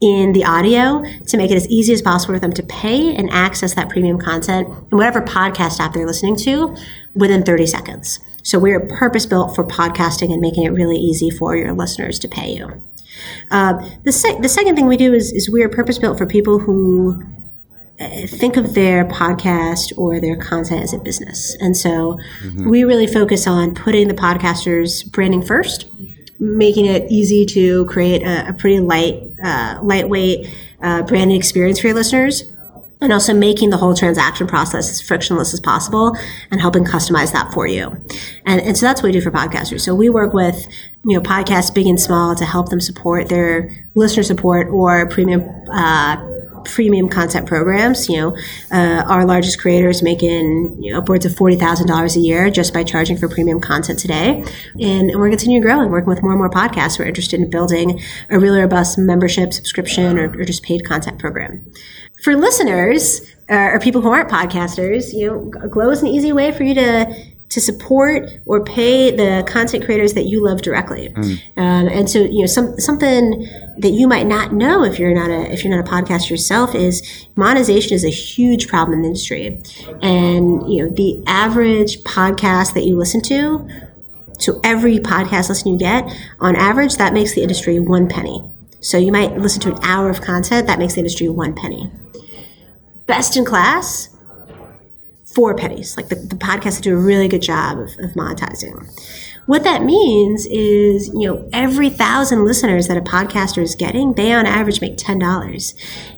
in 0.00 0.32
the 0.32 0.44
audio 0.44 1.02
to 1.26 1.36
make 1.36 1.50
it 1.50 1.56
as 1.56 1.68
easy 1.68 1.92
as 1.92 2.02
possible 2.02 2.34
for 2.34 2.40
them 2.40 2.52
to 2.52 2.62
pay 2.62 3.14
and 3.14 3.30
access 3.30 3.74
that 3.74 3.88
premium 3.88 4.18
content 4.18 4.68
in 4.68 4.98
whatever 4.98 5.22
podcast 5.22 5.80
app 5.80 5.92
they're 5.92 6.06
listening 6.06 6.36
to 6.36 6.76
within 7.14 7.42
30 7.42 7.66
seconds. 7.66 8.20
So 8.42 8.58
we're 8.58 8.80
purpose 8.80 9.24
built 9.24 9.54
for 9.54 9.64
podcasting 9.64 10.30
and 10.30 10.40
making 10.40 10.64
it 10.64 10.70
really 10.70 10.98
easy 10.98 11.30
for 11.30 11.56
your 11.56 11.72
listeners 11.72 12.18
to 12.18 12.28
pay 12.28 12.54
you. 12.54 12.82
Uh, 13.50 13.88
the, 14.04 14.12
se- 14.12 14.40
the 14.40 14.48
second 14.48 14.76
thing 14.76 14.86
we 14.86 14.96
do 14.96 15.12
is, 15.12 15.32
is 15.32 15.50
we're 15.50 15.68
purpose 15.68 15.98
built 15.98 16.18
for 16.18 16.26
people 16.26 16.58
who 16.58 17.22
think 18.26 18.56
of 18.56 18.74
their 18.74 19.04
podcast 19.04 19.96
or 19.96 20.20
their 20.20 20.36
content 20.36 20.82
as 20.82 20.92
a 20.92 20.98
business. 20.98 21.56
And 21.60 21.76
so 21.76 22.18
mm-hmm. 22.42 22.68
we 22.68 22.84
really 22.84 23.06
focus 23.06 23.46
on 23.46 23.74
putting 23.74 24.08
the 24.08 24.14
podcasters 24.14 25.10
branding 25.10 25.42
first, 25.42 25.88
making 26.40 26.86
it 26.86 27.10
easy 27.10 27.46
to 27.46 27.84
create 27.86 28.22
a, 28.22 28.48
a 28.48 28.52
pretty 28.52 28.80
light, 28.80 29.22
uh, 29.42 29.78
lightweight 29.82 30.52
uh, 30.82 31.02
branding 31.02 31.36
experience 31.36 31.78
for 31.78 31.88
your 31.88 31.96
listeners. 31.96 32.50
And 33.04 33.12
also 33.12 33.34
making 33.34 33.68
the 33.68 33.76
whole 33.76 33.92
transaction 33.92 34.46
process 34.46 34.90
as 34.90 35.02
frictionless 35.02 35.52
as 35.52 35.60
possible 35.60 36.16
and 36.50 36.58
helping 36.58 36.84
customize 36.84 37.32
that 37.32 37.52
for 37.52 37.66
you. 37.66 38.02
And, 38.46 38.62
and 38.62 38.78
so 38.78 38.86
that's 38.86 39.02
what 39.02 39.08
we 39.08 39.12
do 39.12 39.20
for 39.20 39.30
podcasters. 39.30 39.82
So 39.82 39.94
we 39.94 40.08
work 40.08 40.32
with, 40.32 40.66
you 41.04 41.14
know, 41.14 41.20
podcasts 41.20 41.72
big 41.74 41.86
and 41.86 42.00
small 42.00 42.34
to 42.34 42.46
help 42.46 42.70
them 42.70 42.80
support 42.80 43.28
their 43.28 43.86
listener 43.94 44.22
support 44.22 44.68
or 44.68 45.06
premium, 45.06 45.42
uh, 45.70 46.16
premium 46.64 47.10
content 47.10 47.46
programs. 47.46 48.08
You 48.08 48.16
know, 48.16 48.36
uh, 48.72 49.04
our 49.06 49.26
largest 49.26 49.60
creators 49.60 50.02
making 50.02 50.78
you 50.82 50.92
know, 50.92 50.98
upwards 51.00 51.26
of 51.26 51.36
forty 51.36 51.56
thousand 51.56 51.88
dollars 51.88 52.16
a 52.16 52.20
year 52.20 52.48
just 52.48 52.72
by 52.72 52.84
charging 52.84 53.18
for 53.18 53.28
premium 53.28 53.60
content 53.60 53.98
today, 53.98 54.42
and 54.80 55.12
we're 55.14 55.28
continuing 55.28 55.62
growing, 55.62 55.90
working 55.90 56.08
with 56.08 56.22
more 56.22 56.32
and 56.32 56.38
more 56.38 56.48
podcasts 56.50 56.96
who 56.96 57.02
are 57.02 57.06
interested 57.06 57.38
in 57.38 57.50
building 57.50 58.00
a 58.30 58.38
really 58.38 58.60
robust 58.60 58.96
membership, 58.96 59.52
subscription, 59.52 60.18
or, 60.18 60.32
or 60.40 60.44
just 60.44 60.62
paid 60.62 60.86
content 60.86 61.18
program. 61.18 61.70
For 62.24 62.34
listeners 62.36 63.20
uh, 63.50 63.72
or 63.72 63.80
people 63.80 64.00
who 64.00 64.08
aren't 64.08 64.30
podcasters, 64.30 65.12
you 65.12 65.26
know, 65.26 65.68
Glow 65.68 65.90
is 65.90 66.00
an 66.00 66.08
easy 66.08 66.32
way 66.32 66.52
for 66.52 66.62
you 66.62 66.72
to 66.72 67.14
to 67.50 67.60
support 67.60 68.30
or 68.46 68.64
pay 68.64 69.10
the 69.10 69.44
content 69.46 69.84
creators 69.84 70.14
that 70.14 70.24
you 70.24 70.42
love 70.42 70.62
directly. 70.62 71.10
Mm. 71.10 71.42
Um, 71.58 71.88
and 71.88 72.10
so, 72.10 72.20
you 72.20 72.40
know, 72.40 72.46
some, 72.46 72.80
something 72.80 73.46
that 73.76 73.90
you 73.90 74.08
might 74.08 74.26
not 74.26 74.54
know 74.54 74.82
if 74.82 74.98
you're 74.98 75.14
not 75.14 75.28
a 75.28 75.52
if 75.52 75.62
you're 75.62 75.76
not 75.76 75.86
a 75.86 75.90
podcaster 75.90 76.30
yourself 76.30 76.74
is 76.74 77.26
monetization 77.36 77.92
is 77.92 78.06
a 78.06 78.10
huge 78.10 78.68
problem 78.68 78.94
in 78.94 79.02
the 79.02 79.08
industry. 79.08 79.60
And 80.00 80.66
you 80.72 80.82
know, 80.82 80.94
the 80.94 81.22
average 81.26 82.02
podcast 82.04 82.72
that 82.72 82.84
you 82.84 82.96
listen 82.96 83.20
to, 83.24 83.68
so 84.38 84.60
every 84.64 84.98
podcast 84.98 85.50
listen 85.50 85.72
you 85.72 85.78
get, 85.78 86.10
on 86.40 86.56
average, 86.56 86.96
that 86.96 87.12
makes 87.12 87.34
the 87.34 87.42
industry 87.42 87.78
one 87.80 88.08
penny. 88.08 88.50
So 88.80 88.96
you 88.96 89.12
might 89.12 89.36
listen 89.36 89.60
to 89.60 89.74
an 89.74 89.78
hour 89.82 90.08
of 90.08 90.22
content 90.22 90.66
that 90.68 90.78
makes 90.78 90.94
the 90.94 91.00
industry 91.00 91.28
one 91.28 91.54
penny. 91.54 91.90
Best 93.06 93.36
in 93.36 93.44
class 93.44 94.08
for 95.34 95.54
pennies. 95.54 95.96
Like 95.96 96.08
the, 96.08 96.16
the 96.16 96.36
podcasts 96.36 96.80
do 96.80 96.94
a 96.94 97.00
really 97.00 97.28
good 97.28 97.42
job 97.42 97.78
of, 97.78 97.90
of 97.98 98.12
monetizing. 98.12 98.88
What 99.46 99.62
that 99.64 99.82
means 99.84 100.46
is, 100.46 101.08
you 101.08 101.28
know, 101.28 101.48
every 101.52 101.90
thousand 101.90 102.46
listeners 102.46 102.88
that 102.88 102.96
a 102.96 103.02
podcaster 103.02 103.62
is 103.62 103.74
getting, 103.74 104.14
they 104.14 104.32
on 104.32 104.46
average 104.46 104.80
make 104.80 104.96
ten 104.96 105.18
dollars, 105.18 105.74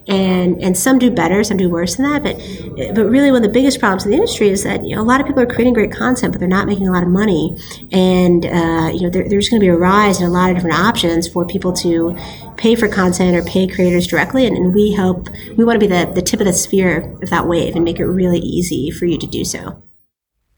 and 0.06 0.62
and 0.62 0.76
some 0.76 1.00
do 1.00 1.10
better, 1.10 1.42
some 1.42 1.56
do 1.56 1.68
worse 1.68 1.96
than 1.96 2.10
that. 2.10 2.22
But 2.22 2.94
but 2.94 3.06
really, 3.06 3.32
one 3.32 3.38
of 3.38 3.42
the 3.42 3.52
biggest 3.52 3.80
problems 3.80 4.04
in 4.04 4.12
the 4.12 4.16
industry 4.16 4.48
is 4.48 4.62
that 4.62 4.84
you 4.84 4.94
know 4.94 5.02
a 5.02 5.04
lot 5.04 5.20
of 5.20 5.26
people 5.26 5.42
are 5.42 5.46
creating 5.46 5.74
great 5.74 5.90
content, 5.90 6.32
but 6.32 6.38
they're 6.38 6.48
not 6.48 6.68
making 6.68 6.86
a 6.86 6.92
lot 6.92 7.02
of 7.02 7.08
money, 7.08 7.56
and 7.90 8.46
uh, 8.46 8.90
you 8.94 9.02
know 9.02 9.10
there, 9.10 9.28
there's 9.28 9.48
going 9.48 9.60
to 9.60 9.64
be 9.64 9.68
a 9.68 9.76
rise 9.76 10.20
in 10.20 10.26
a 10.26 10.30
lot 10.30 10.50
of 10.50 10.56
different 10.56 10.78
options 10.78 11.26
for 11.26 11.44
people 11.44 11.72
to 11.72 12.16
pay 12.56 12.76
for 12.76 12.86
content 12.86 13.36
or 13.36 13.42
pay 13.42 13.66
creators 13.66 14.06
directly, 14.06 14.46
and, 14.46 14.56
and 14.56 14.72
we 14.72 14.94
hope 14.94 15.28
we 15.56 15.64
want 15.64 15.80
to 15.80 15.84
be 15.84 15.92
the 15.92 16.10
the 16.14 16.22
tip 16.22 16.38
of 16.38 16.46
the 16.46 16.52
sphere 16.52 17.12
of 17.22 17.30
that 17.30 17.48
wave 17.48 17.74
and 17.74 17.84
make 17.84 17.98
it 17.98 18.06
really 18.06 18.38
easy 18.38 18.90
for 18.92 19.06
you 19.06 19.18
to 19.18 19.26
do 19.26 19.44
so. 19.44 19.82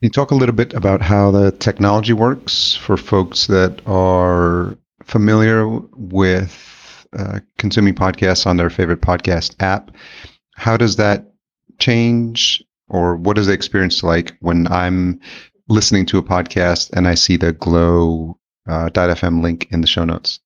Can 0.01 0.07
you 0.07 0.11
talk 0.11 0.30
a 0.30 0.36
little 0.36 0.55
bit 0.55 0.74
about 0.74 1.03
how 1.03 1.32
the 1.32 1.51
technology 1.51 2.12
works 2.12 2.72
for 2.72 2.96
folks 2.96 3.49
that 3.49 3.82
are 3.84 4.78
familiar 5.03 5.68
with 5.68 7.05
uh, 7.18 7.40
consuming 7.57 7.96
podcasts 7.96 8.46
on 8.46 8.59
their 8.59 8.70
favorite 8.70 9.01
podcast 9.01 9.57
app? 9.59 9.90
How 10.55 10.76
does 10.76 10.94
that 10.96 11.32
change, 11.80 12.62
or 12.88 13.16
what 13.16 13.38
is 13.38 13.49
the 13.49 13.53
experience 13.53 14.05
like 14.05 14.36
when 14.38 14.68
I'm 14.68 15.18
listening 15.68 16.07
to 16.07 16.18
a 16.18 16.22
podcast 16.22 16.90
and 16.92 17.09
I 17.09 17.14
see 17.14 17.36
the 17.36 17.53
Glow 17.53 18.38
uh, 18.68 18.90
.fm 18.90 19.42
link 19.42 19.66
in 19.72 19.80
the 19.80 19.88
show 19.88 20.05
notes? 20.05 20.38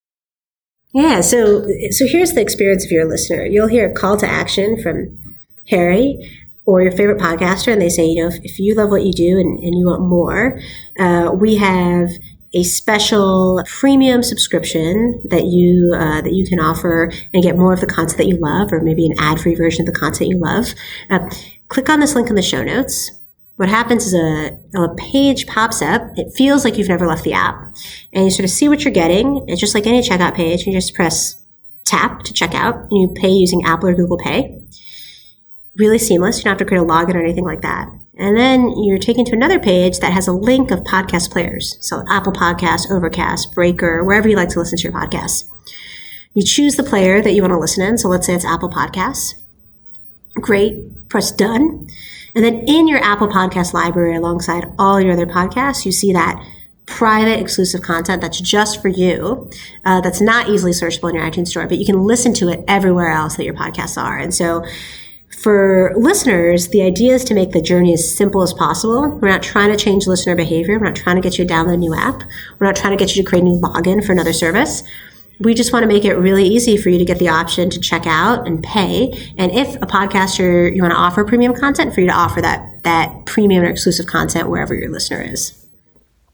Yeah, 0.95 1.21
so 1.21 1.67
so 1.91 2.07
here's 2.07 2.33
the 2.33 2.41
experience 2.41 2.87
of 2.87 2.91
your 2.91 3.07
listener. 3.07 3.45
You'll 3.45 3.69
hear 3.69 3.91
a 3.91 3.95
call 3.95 4.17
to 4.17 4.27
action 4.27 4.83
from 4.83 5.19
Harry 5.69 6.27
or 6.65 6.83
your 6.83 6.93
favorite 6.93 7.21
podcaster 7.21 7.73
and 7.73 7.81
they 7.81 7.89
say, 7.89 8.07
you 8.07 8.23
know, 8.23 8.29
if, 8.29 8.37
if 8.45 8.59
you 8.59 8.75
love 8.75 8.91
what 8.91 9.05
you 9.05 9.13
do 9.13 9.39
and, 9.39 9.59
and 9.59 9.77
you 9.77 9.87
want 9.87 10.03
more, 10.03 10.61
uh, 10.99 11.31
we 11.35 11.57
have 11.57 12.11
a 12.55 12.63
special 12.63 13.63
premium 13.67 14.23
subscription 14.23 15.23
that 15.31 15.47
you 15.47 15.93
uh, 15.95 16.21
that 16.21 16.33
you 16.33 16.47
can 16.47 16.61
offer 16.61 17.11
and 17.33 17.43
get 17.43 17.57
more 17.57 17.73
of 17.73 17.81
the 17.81 17.87
content 17.87 18.19
that 18.19 18.27
you 18.27 18.37
love, 18.37 18.73
or 18.73 18.81
maybe 18.81 19.07
an 19.07 19.15
ad 19.19 19.41
free 19.41 19.55
version 19.55 19.89
of 19.89 19.93
the 19.93 19.99
content 19.99 20.29
you 20.29 20.39
love. 20.39 20.75
Uh, 21.09 21.31
click 21.69 21.89
on 21.89 22.01
this 22.01 22.15
link 22.15 22.29
in 22.29 22.37
the 22.37 22.43
show 22.43 22.63
notes. 22.63 23.11
What 23.57 23.69
happens 23.69 24.07
is 24.07 24.15
a, 24.15 24.59
a 24.79 24.95
page 24.97 25.47
pops 25.47 25.81
up. 25.83 26.03
It 26.17 26.33
feels 26.35 26.65
like 26.65 26.77
you've 26.77 26.89
never 26.89 27.07
left 27.07 27.25
the 27.25 27.33
app, 27.33 27.57
and 28.13 28.25
you 28.25 28.31
sort 28.31 28.45
of 28.45 28.51
see 28.51 28.69
what 28.69 28.85
you're 28.85 28.93
getting. 28.93 29.45
It's 29.49 29.61
just 29.61 29.75
like 29.75 29.87
any 29.87 30.03
checkout 30.03 30.35
page. 30.35 30.67
You 30.67 30.73
just 30.73 30.95
press 30.95 31.43
tap 31.85 32.23
to 32.25 32.33
check 32.35 32.55
out, 32.55 32.75
and 32.75 33.01
you 33.01 33.09
pay 33.09 33.31
using 33.31 33.65
Apple 33.65 33.89
or 33.89 33.95
Google 33.95 34.19
Pay 34.19 34.59
really 35.77 35.99
seamless. 35.99 36.39
You 36.39 36.45
don't 36.45 36.53
have 36.53 36.59
to 36.59 36.65
create 36.65 36.83
a 36.83 36.85
login 36.85 37.15
or 37.15 37.23
anything 37.23 37.45
like 37.45 37.63
that. 37.63 37.89
And 38.19 38.37
then 38.37 38.73
you're 38.83 38.99
taken 38.99 39.25
to 39.25 39.33
another 39.33 39.59
page 39.59 39.99
that 40.01 40.13
has 40.13 40.29
a 40.29 40.33
link 40.33 40.71
of 40.71 40.81
podcast 40.81 41.31
players. 41.31 41.79
So 41.81 42.05
Apple 42.09 42.33
Podcasts, 42.33 42.91
Overcast, 42.91 43.55
Breaker, 43.55 44.05
wherever 44.05 44.29
you 44.29 44.37
like 44.37 44.51
to 44.51 44.59
listen 44.59 44.79
to 44.79 44.85
your 44.85 44.93
podcasts. 44.93 45.49
You 46.35 46.43
choose 46.43 46.77
the 46.77 46.83
player 46.83 47.23
that 47.23 47.33
you 47.33 47.43
want 47.43 47.53
to 47.53 47.59
listen 47.59 47.85
in. 47.85 47.99
So 47.99 48.09
let's 48.09 48.27
say 48.27 48.35
it's 48.35 48.45
Apple 48.45 48.71
Podcasts. 48.71 49.35
Great. 50.35 51.09
Press 51.09 51.31
done. 51.31 51.89
And 52.35 52.45
then 52.45 52.65
in 52.67 52.89
your 52.89 53.03
Apple 53.03 53.29
Podcast 53.29 53.75
library, 53.75 54.17
alongside 54.17 54.65
all 54.79 55.01
your 55.01 55.13
other 55.13 55.27
podcasts, 55.27 55.85
you 55.85 55.93
see 55.93 56.13
that 56.13 56.43
private 56.87 57.39
exclusive 57.39 57.83
content 57.83 58.21
that's 58.21 58.41
just 58.41 58.83
for 58.83 58.89
you, 58.89 59.49
uh, 59.85 60.01
that's 60.01 60.21
not 60.21 60.49
easily 60.49 60.73
searchable 60.73 61.11
in 61.11 61.17
your 61.17 61.25
iTunes 61.25 61.49
store, 61.49 61.67
but 61.67 61.79
you 61.79 61.87
can 61.87 62.03
listen 62.05 62.35
to 62.35 62.49
it 62.49 62.65
everywhere 62.67 63.11
else 63.11 63.37
that 63.37 63.45
your 63.45 63.55
podcasts 63.55 64.03
are. 64.03 64.19
And 64.19 64.35
so 64.35 64.65
for 65.43 65.93
listeners, 65.97 66.69
the 66.69 66.83
idea 66.83 67.15
is 67.15 67.25
to 67.25 67.35
make 67.35 67.51
the 67.51 67.61
journey 67.61 67.93
as 67.93 68.17
simple 68.17 68.43
as 68.43 68.53
possible. 68.53 69.09
We're 69.09 69.29
not 69.29 69.43
trying 69.43 69.71
to 69.71 69.77
change 69.77 70.07
listener 70.07 70.37
behavior. 70.37 70.79
We're 70.79 70.87
not 70.87 70.95
trying 70.95 71.17
to 71.17 71.23
get 71.23 71.37
you 71.37 71.45
to 71.45 71.53
download 71.53 71.75
a 71.75 71.79
new 71.79 71.95
app. 71.95 72.23
We're 72.59 72.69
not 72.69 72.77
trying 72.77 72.97
to 72.97 73.05
get 73.05 73.17
you 73.17 73.23
to 73.25 73.29
create 73.29 73.43
a 73.43 73.45
new 73.45 73.59
login 73.59 74.05
for 74.07 74.13
another 74.13 74.33
service. 74.33 74.85
We 75.41 75.55
just 75.55 75.73
want 75.73 75.83
to 75.83 75.89
make 75.89 76.05
it 76.05 76.15
really 76.15 76.47
easy 76.47 76.77
for 76.77 76.91
you 76.91 76.99
to 76.99 77.05
get 77.05 77.19
the 77.19 77.29
option 77.29 77.71
to 77.71 77.81
check 77.81 78.07
out 78.07 78.47
and 78.47 78.63
pay. 78.63 79.33
And 79.37 79.51
if 79.51 79.75
a 79.77 79.87
podcaster, 79.87 80.73
you 80.75 80.81
want 80.81 80.93
to 80.93 80.99
offer 80.99 81.25
premium 81.25 81.55
content, 81.55 81.93
for 81.93 82.01
you 82.01 82.07
to 82.07 82.13
offer 82.13 82.41
that, 82.41 82.85
that 82.85 83.27
premium 83.27 83.65
or 83.65 83.67
exclusive 83.67 84.07
content 84.07 84.49
wherever 84.49 84.75
your 84.75 84.91
listener 84.91 85.23
is. 85.23 85.59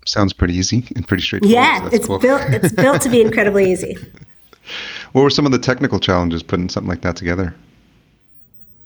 Sounds 0.05 0.35
pretty 0.35 0.55
easy 0.55 0.87
and 0.97 1.09
pretty 1.09 1.23
straightforward. 1.23 1.55
Yeah, 1.55 1.89
so 1.89 1.97
it's 1.97 2.07
cool. 2.07 2.19
built, 2.19 2.43
it's 2.49 2.73
built 2.73 3.01
to 3.03 3.09
be 3.09 3.23
incredibly 3.23 3.73
easy. 3.73 3.97
What 5.13 5.23
were 5.23 5.31
some 5.31 5.47
of 5.47 5.53
the 5.53 5.59
technical 5.59 5.99
challenges 5.99 6.43
putting 6.43 6.69
something 6.69 6.89
like 6.91 7.01
that 7.01 7.17
together? 7.17 7.55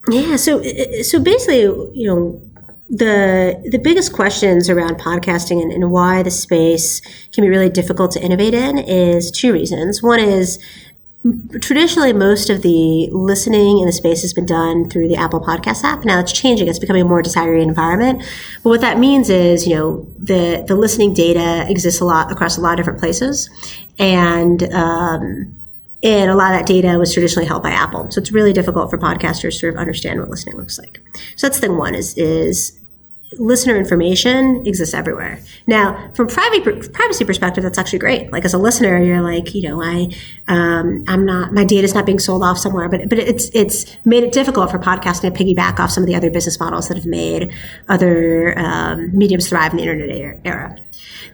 Yeah, 0.08 0.36
so 0.36 0.62
so 1.02 1.20
basically, 1.20 1.60
you 1.60 2.06
know, 2.06 2.42
the 2.90 3.62
the 3.70 3.78
biggest 3.78 4.12
questions 4.12 4.68
around 4.68 4.98
podcasting 4.98 5.62
and, 5.62 5.72
and, 5.72 5.90
why 5.90 6.22
the 6.22 6.30
space 6.30 7.00
can 7.32 7.42
be 7.42 7.48
really 7.48 7.70
difficult 7.70 8.10
to 8.12 8.20
innovate 8.20 8.52
in 8.52 8.78
is 8.78 9.30
two 9.30 9.52
reasons. 9.52 10.02
One 10.02 10.20
is 10.20 10.58
traditionally 11.60 12.12
most 12.12 12.50
of 12.50 12.62
the 12.62 13.08
listening 13.12 13.78
in 13.78 13.86
the 13.86 13.92
space 13.92 14.22
has 14.22 14.34
been 14.34 14.44
done 14.44 14.90
through 14.90 15.06
the 15.08 15.14
apple 15.14 15.40
podcast 15.40 15.84
app. 15.84 16.04
Now 16.04 16.18
it's 16.18 16.32
changing. 16.32 16.66
It's 16.66 16.80
becoming 16.80 17.02
a 17.02 17.04
more 17.04 17.22
disaggregated 17.22 17.62
environment. 17.62 18.24
But 18.64 18.70
what 18.70 18.80
that 18.80 18.98
means 18.98 19.30
is 19.30 19.66
you 19.66 19.76
know 19.76 20.06
the 20.18 20.64
the 20.66 20.74
listening 20.74 21.14
data 21.14 21.64
exists 21.70 22.00
a 22.00 22.04
lot 22.04 22.32
across 22.32 22.58
a 22.58 22.60
lot 22.60 22.72
of 22.72 22.78
different 22.78 22.98
places. 22.98 23.48
And 23.98 24.64
um, 24.74 25.61
and 26.02 26.30
a 26.30 26.34
lot 26.34 26.52
of 26.52 26.58
that 26.58 26.66
data 26.66 26.98
was 26.98 27.12
traditionally 27.12 27.46
held 27.46 27.62
by 27.62 27.70
apple. 27.70 28.10
So 28.10 28.20
it's 28.20 28.32
really 28.32 28.52
difficult 28.52 28.90
for 28.90 28.98
podcasters 28.98 29.40
to 29.42 29.52
sort 29.52 29.74
of 29.74 29.80
understand 29.80 30.20
what 30.20 30.28
listening 30.28 30.56
looks 30.56 30.78
like. 30.78 31.00
So 31.36 31.46
that's 31.46 31.58
thing 31.58 31.78
one 31.78 31.94
is 31.94 32.16
is 32.16 32.78
listener 33.38 33.76
information 33.76 34.66
exists 34.66 34.94
everywhere. 34.94 35.40
Now, 35.66 36.10
from 36.14 36.28
private 36.28 36.92
privacy 36.92 37.24
perspective, 37.24 37.64
that's 37.64 37.78
actually 37.78 37.98
great. 37.98 38.32
Like 38.32 38.44
as 38.44 38.54
a 38.54 38.58
listener, 38.58 39.02
you're 39.02 39.22
like, 39.22 39.54
you 39.54 39.68
know, 39.68 39.82
I, 39.82 40.08
um, 40.48 41.04
I'm 41.08 41.24
not, 41.24 41.52
my 41.52 41.64
data 41.64 41.84
is 41.84 41.94
not 41.94 42.06
being 42.06 42.18
sold 42.18 42.42
off 42.42 42.58
somewhere, 42.58 42.88
but 42.88 43.08
but 43.08 43.18
it's 43.18 43.50
it's 43.54 43.96
made 44.04 44.24
it 44.24 44.32
difficult 44.32 44.70
for 44.70 44.78
podcasting 44.78 45.32
to 45.34 45.44
piggyback 45.44 45.78
off 45.78 45.90
some 45.90 46.02
of 46.02 46.06
the 46.06 46.14
other 46.14 46.30
business 46.30 46.58
models 46.58 46.88
that 46.88 46.96
have 46.96 47.06
made 47.06 47.52
other 47.88 48.58
um, 48.58 49.16
mediums 49.16 49.48
thrive 49.48 49.72
in 49.72 49.76
the 49.76 49.82
internet 49.82 50.40
era. 50.44 50.76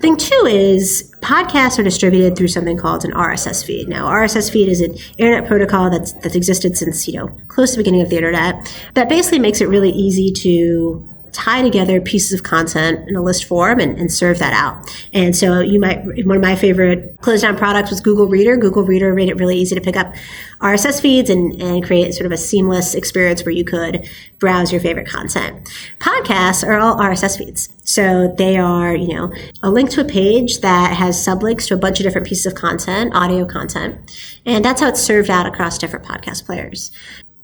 Thing 0.00 0.16
two 0.16 0.46
is 0.46 1.12
podcasts 1.20 1.78
are 1.78 1.82
distributed 1.82 2.36
through 2.36 2.48
something 2.48 2.76
called 2.76 3.04
an 3.04 3.12
RSS 3.12 3.64
feed. 3.64 3.88
Now, 3.88 4.06
RSS 4.06 4.50
feed 4.50 4.68
is 4.68 4.80
an 4.80 4.96
internet 5.18 5.48
protocol 5.48 5.90
that's 5.90 6.12
that's 6.12 6.36
existed 6.36 6.76
since 6.76 7.08
you 7.08 7.14
know 7.18 7.28
close 7.48 7.70
to 7.70 7.76
the 7.76 7.80
beginning 7.82 8.02
of 8.02 8.10
the 8.10 8.16
internet. 8.16 8.72
That 8.94 9.08
basically 9.08 9.40
makes 9.40 9.60
it 9.60 9.66
really 9.66 9.90
easy 9.90 10.30
to 10.32 11.08
tie 11.32 11.62
together 11.62 12.00
pieces 12.00 12.32
of 12.32 12.42
content 12.42 13.08
in 13.08 13.16
a 13.16 13.22
list 13.22 13.44
form 13.44 13.80
and, 13.80 13.98
and, 13.98 14.12
serve 14.12 14.38
that 14.38 14.52
out. 14.52 14.90
And 15.12 15.36
so 15.36 15.60
you 15.60 15.78
might, 15.78 16.04
one 16.26 16.36
of 16.36 16.42
my 16.42 16.56
favorite 16.56 17.16
closed 17.20 17.42
down 17.42 17.56
products 17.56 17.90
was 17.90 18.00
Google 18.00 18.26
Reader. 18.26 18.56
Google 18.56 18.82
Reader 18.82 19.14
made 19.14 19.28
it 19.28 19.36
really 19.36 19.56
easy 19.56 19.74
to 19.74 19.80
pick 19.80 19.96
up 19.96 20.14
RSS 20.60 21.00
feeds 21.00 21.30
and, 21.30 21.60
and 21.60 21.84
create 21.84 22.14
sort 22.14 22.26
of 22.26 22.32
a 22.32 22.36
seamless 22.36 22.94
experience 22.94 23.44
where 23.44 23.54
you 23.54 23.64
could 23.64 24.08
browse 24.38 24.72
your 24.72 24.80
favorite 24.80 25.06
content. 25.06 25.68
Podcasts 26.00 26.66
are 26.66 26.78
all 26.78 26.96
RSS 26.96 27.38
feeds. 27.38 27.68
So 27.84 28.34
they 28.36 28.56
are, 28.56 28.94
you 28.94 29.14
know, 29.14 29.32
a 29.62 29.70
link 29.70 29.90
to 29.90 30.00
a 30.00 30.04
page 30.04 30.60
that 30.60 30.94
has 30.94 31.16
sublinks 31.16 31.66
to 31.68 31.74
a 31.74 31.78
bunch 31.78 32.00
of 32.00 32.04
different 32.04 32.26
pieces 32.26 32.46
of 32.46 32.54
content, 32.54 33.14
audio 33.14 33.44
content. 33.44 34.12
And 34.44 34.64
that's 34.64 34.80
how 34.80 34.88
it's 34.88 35.00
served 35.00 35.30
out 35.30 35.46
across 35.46 35.78
different 35.78 36.04
podcast 36.04 36.44
players 36.44 36.90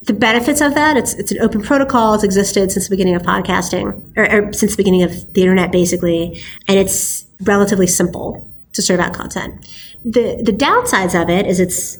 the 0.06 0.12
benefits 0.12 0.60
of 0.60 0.74
that 0.74 0.96
it's 0.96 1.14
it's 1.14 1.32
an 1.32 1.40
open 1.40 1.62
protocol 1.62 2.14
it's 2.14 2.24
existed 2.24 2.70
since 2.70 2.88
the 2.88 2.90
beginning 2.90 3.14
of 3.14 3.22
podcasting 3.22 4.02
or, 4.16 4.30
or, 4.30 4.52
since 4.52 4.72
the 4.72 4.76
beginning 4.76 5.02
of 5.02 5.32
the 5.32 5.40
internet 5.40 5.72
basically 5.72 6.42
and 6.68 6.78
it's 6.78 7.26
relatively 7.40 7.86
simple 7.86 8.46
to 8.74 8.82
serve 8.82 9.00
out 9.00 9.14
content. 9.14 9.66
The 10.04 10.42
the 10.42 10.52
downsides 10.52 11.20
of 11.20 11.30
it 11.30 11.46
is 11.46 11.60
it's 11.60 11.98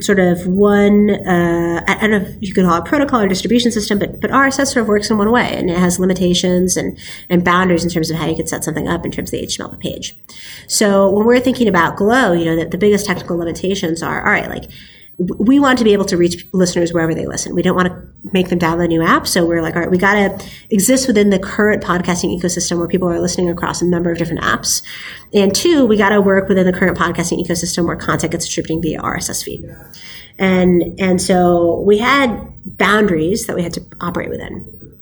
sort 0.00 0.20
of 0.20 0.46
one 0.46 1.10
uh, 1.10 1.82
I 1.86 1.98
don't 2.00 2.10
know 2.12 2.28
if 2.28 2.36
you 2.40 2.54
could 2.54 2.64
call 2.64 2.76
it 2.76 2.80
a 2.80 2.84
protocol 2.84 3.20
or 3.20 3.28
distribution 3.28 3.72
system 3.72 3.98
but 3.98 4.20
but 4.20 4.30
RSS 4.30 4.68
sort 4.68 4.78
of 4.78 4.88
works 4.88 5.10
in 5.10 5.18
one 5.18 5.30
way 5.30 5.52
and 5.54 5.68
it 5.68 5.76
has 5.76 5.98
limitations 5.98 6.76
and 6.76 6.96
and 7.28 7.44
boundaries 7.44 7.84
in 7.84 7.90
terms 7.90 8.10
of 8.10 8.16
how 8.16 8.26
you 8.26 8.36
could 8.36 8.48
set 8.48 8.64
something 8.64 8.88
up 8.88 9.04
in 9.04 9.10
terms 9.10 9.32
of 9.32 9.40
the 9.40 9.46
HTML 9.46 9.78
page. 9.80 10.16
So 10.68 11.10
when 11.10 11.26
we're 11.26 11.40
thinking 11.40 11.68
about 11.68 11.96
Glow 11.96 12.32
you 12.32 12.44
know 12.44 12.56
that 12.56 12.70
the 12.70 12.78
biggest 12.78 13.04
technical 13.04 13.36
limitations 13.36 14.02
are 14.02 14.24
all 14.24 14.32
right 14.32 14.48
like 14.48 14.70
we 15.20 15.58
want 15.58 15.78
to 15.78 15.84
be 15.84 15.92
able 15.92 16.06
to 16.06 16.16
reach 16.16 16.46
listeners 16.52 16.94
wherever 16.94 17.14
they 17.14 17.26
listen. 17.26 17.54
We 17.54 17.60
don't 17.60 17.76
want 17.76 17.88
to 17.88 18.30
make 18.32 18.48
them 18.48 18.58
download 18.58 18.86
a 18.86 18.88
new 18.88 19.02
app. 19.02 19.26
So 19.26 19.44
we're 19.44 19.60
like, 19.60 19.74
all 19.74 19.82
right, 19.82 19.90
we 19.90 19.98
got 19.98 20.14
to 20.14 20.46
exist 20.70 21.06
within 21.06 21.28
the 21.28 21.38
current 21.38 21.82
podcasting 21.82 22.38
ecosystem 22.38 22.78
where 22.78 22.88
people 22.88 23.08
are 23.08 23.20
listening 23.20 23.50
across 23.50 23.82
a 23.82 23.84
number 23.84 24.10
of 24.10 24.16
different 24.16 24.40
apps. 24.40 24.82
And 25.34 25.54
two, 25.54 25.84
we 25.84 25.98
got 25.98 26.10
to 26.10 26.22
work 26.22 26.48
within 26.48 26.64
the 26.64 26.72
current 26.72 26.96
podcasting 26.96 27.44
ecosystem 27.44 27.86
where 27.86 27.96
content 27.96 28.32
gets 28.32 28.46
distributing 28.46 28.80
via 28.80 29.00
RSS 29.00 29.44
feed. 29.44 29.68
And, 30.38 30.98
and 30.98 31.20
so 31.20 31.80
we 31.80 31.98
had 31.98 32.54
boundaries 32.64 33.46
that 33.46 33.54
we 33.54 33.62
had 33.62 33.74
to 33.74 33.84
operate 34.00 34.30
within. 34.30 34.96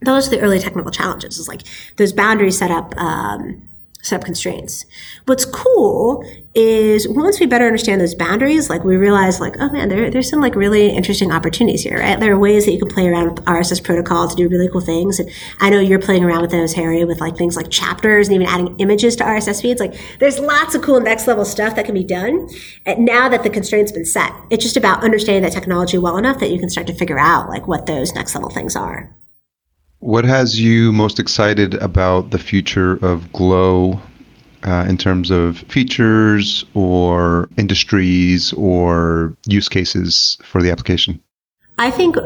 Those 0.00 0.28
are 0.28 0.30
the 0.30 0.40
early 0.40 0.60
technical 0.60 0.90
challenges. 0.90 1.38
Is 1.38 1.48
like 1.48 1.62
those 1.96 2.14
boundaries 2.14 2.56
set 2.56 2.70
up, 2.70 2.96
um, 2.96 3.67
set 4.02 4.20
up 4.20 4.24
constraints. 4.24 4.86
What's 5.26 5.44
cool 5.44 6.24
is 6.54 7.08
once 7.08 7.40
we 7.40 7.46
better 7.46 7.66
understand 7.66 8.00
those 8.00 8.14
boundaries, 8.14 8.70
like 8.70 8.84
we 8.84 8.96
realize 8.96 9.40
like, 9.40 9.56
oh 9.60 9.70
man, 9.70 9.88
there, 9.88 10.10
there's 10.10 10.30
some 10.30 10.40
like 10.40 10.54
really 10.54 10.90
interesting 10.90 11.32
opportunities 11.32 11.82
here, 11.82 11.98
right? 11.98 12.18
There 12.18 12.32
are 12.32 12.38
ways 12.38 12.64
that 12.64 12.72
you 12.72 12.78
can 12.78 12.88
play 12.88 13.08
around 13.08 13.34
with 13.34 13.44
RSS 13.44 13.82
protocol 13.82 14.28
to 14.28 14.36
do 14.36 14.48
really 14.48 14.68
cool 14.68 14.80
things. 14.80 15.18
And 15.18 15.30
I 15.60 15.70
know 15.70 15.80
you're 15.80 15.98
playing 15.98 16.24
around 16.24 16.42
with 16.42 16.50
those, 16.50 16.74
Harry, 16.74 17.04
with 17.04 17.20
like 17.20 17.36
things 17.36 17.56
like 17.56 17.70
chapters 17.70 18.28
and 18.28 18.34
even 18.34 18.46
adding 18.46 18.76
images 18.78 19.16
to 19.16 19.24
RSS 19.24 19.60
feeds. 19.60 19.80
Like 19.80 19.94
there's 20.20 20.38
lots 20.38 20.74
of 20.74 20.82
cool 20.82 21.00
next 21.00 21.26
level 21.26 21.44
stuff 21.44 21.74
that 21.76 21.84
can 21.84 21.94
be 21.94 22.04
done. 22.04 22.48
And 22.86 23.04
now 23.04 23.28
that 23.28 23.42
the 23.42 23.50
constraints 23.50 23.92
been 23.92 24.04
set, 24.04 24.32
it's 24.50 24.64
just 24.64 24.76
about 24.76 25.02
understanding 25.02 25.42
that 25.42 25.52
technology 25.52 25.98
well 25.98 26.16
enough 26.16 26.38
that 26.38 26.50
you 26.50 26.58
can 26.58 26.70
start 26.70 26.86
to 26.86 26.94
figure 26.94 27.18
out 27.18 27.48
like 27.48 27.66
what 27.66 27.86
those 27.86 28.14
next 28.14 28.34
level 28.34 28.50
things 28.50 28.76
are. 28.76 29.14
What 30.00 30.24
has 30.24 30.60
you 30.60 30.92
most 30.92 31.18
excited 31.18 31.74
about 31.74 32.30
the 32.30 32.38
future 32.38 33.04
of 33.04 33.32
Glow 33.32 34.00
uh, 34.62 34.86
in 34.88 34.96
terms 34.96 35.30
of 35.30 35.58
features 35.58 36.64
or 36.74 37.48
industries 37.56 38.52
or 38.52 39.36
use 39.46 39.68
cases 39.68 40.38
for 40.44 40.62
the 40.62 40.70
application? 40.70 41.20
I 41.78 41.90
think 41.90 42.16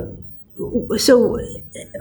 so 0.97 1.39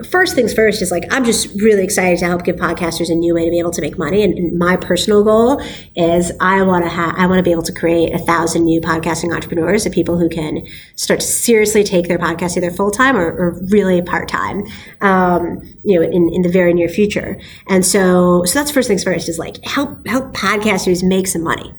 first 0.09 0.36
things 0.36 0.53
first 0.53 0.82
is 0.82 0.91
like 0.91 1.05
i'm 1.12 1.24
just 1.24 1.47
really 1.62 1.84
excited 1.84 2.20
to 2.20 2.26
help 2.26 2.43
give 2.43 2.55
podcasters 2.55 3.09
a 3.09 3.16
new 3.16 3.34
way 3.34 3.45
to 3.45 3.51
be 3.51 3.59
able 3.59 3.72
to 3.72 3.82
make 3.82 3.97
money. 3.97 4.24
And, 4.24 4.57
my 4.57 4.76
personal 4.76 5.24
goal 5.24 5.62
is 5.95 6.32
i 6.39 6.62
want 6.62 6.84
to 6.84 6.89
have 6.89 7.16
i 7.18 7.26
want 7.26 7.39
to 7.39 7.43
be 7.43 7.51
able 7.51 7.64
to 7.64 7.72
create 7.72 8.14
a 8.14 8.20
thousand 8.20 8.66
new 8.66 8.82
podcasting 8.82 9.34
entrepreneurs 9.34 9.86
of 9.86 9.93
people 9.93 10.20
who 10.20 10.30
can 10.30 10.66
start 10.95 11.22
to 11.22 11.26
seriously 11.26 11.84
take 11.84 12.07
their 12.07 12.18
podcast 12.18 12.57
either 12.57 12.70
full-time 12.70 13.16
or, 13.16 13.32
or 13.32 13.59
really 13.70 14.01
part-time 14.01 14.64
um, 15.01 15.62
you 15.84 15.99
know 15.99 16.05
in, 16.05 16.30
in 16.34 16.41
the 16.41 16.49
very 16.49 16.74
near 16.74 16.88
future. 16.88 17.39
And 17.68 17.86
so 17.86 18.43
so 18.45 18.59
that's 18.59 18.72
first 18.72 18.88
things 18.88 19.03
first 19.03 19.30
is 19.30 19.39
like 19.39 19.64
help 19.64 20.05
help 20.07 20.34
podcasters 20.34 21.03
make 21.03 21.28
some 21.28 21.43
money. 21.43 21.74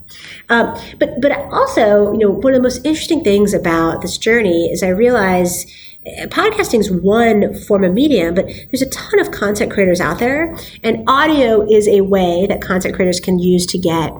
Um, 0.48 0.76
but 0.98 1.20
but 1.20 1.32
also 1.52 2.12
you 2.12 2.18
know 2.18 2.30
one 2.30 2.54
of 2.54 2.58
the 2.58 2.62
most 2.62 2.84
interesting 2.84 3.22
things 3.22 3.54
about 3.54 4.02
this 4.02 4.18
journey 4.18 4.70
is 4.70 4.82
i 4.82 4.88
realize 4.88 5.66
podcasting 6.06 6.80
is 6.80 6.90
one 6.90 7.54
form 7.54 7.84
of 7.84 7.92
media, 7.92 8.32
but 8.32 8.46
there's 8.46 8.82
a 8.82 8.88
ton 8.90 9.20
of 9.20 9.30
content 9.30 9.72
creators 9.72 10.00
out 10.00 10.18
there, 10.18 10.56
and 10.82 11.04
audio 11.08 11.62
is 11.62 11.86
a 11.86 12.00
way 12.00 12.46
that 12.48 12.60
content 12.60 12.94
creators 12.94 13.20
can 13.20 13.38
use 13.38 13.66
to 13.66 13.78
get 13.78 14.12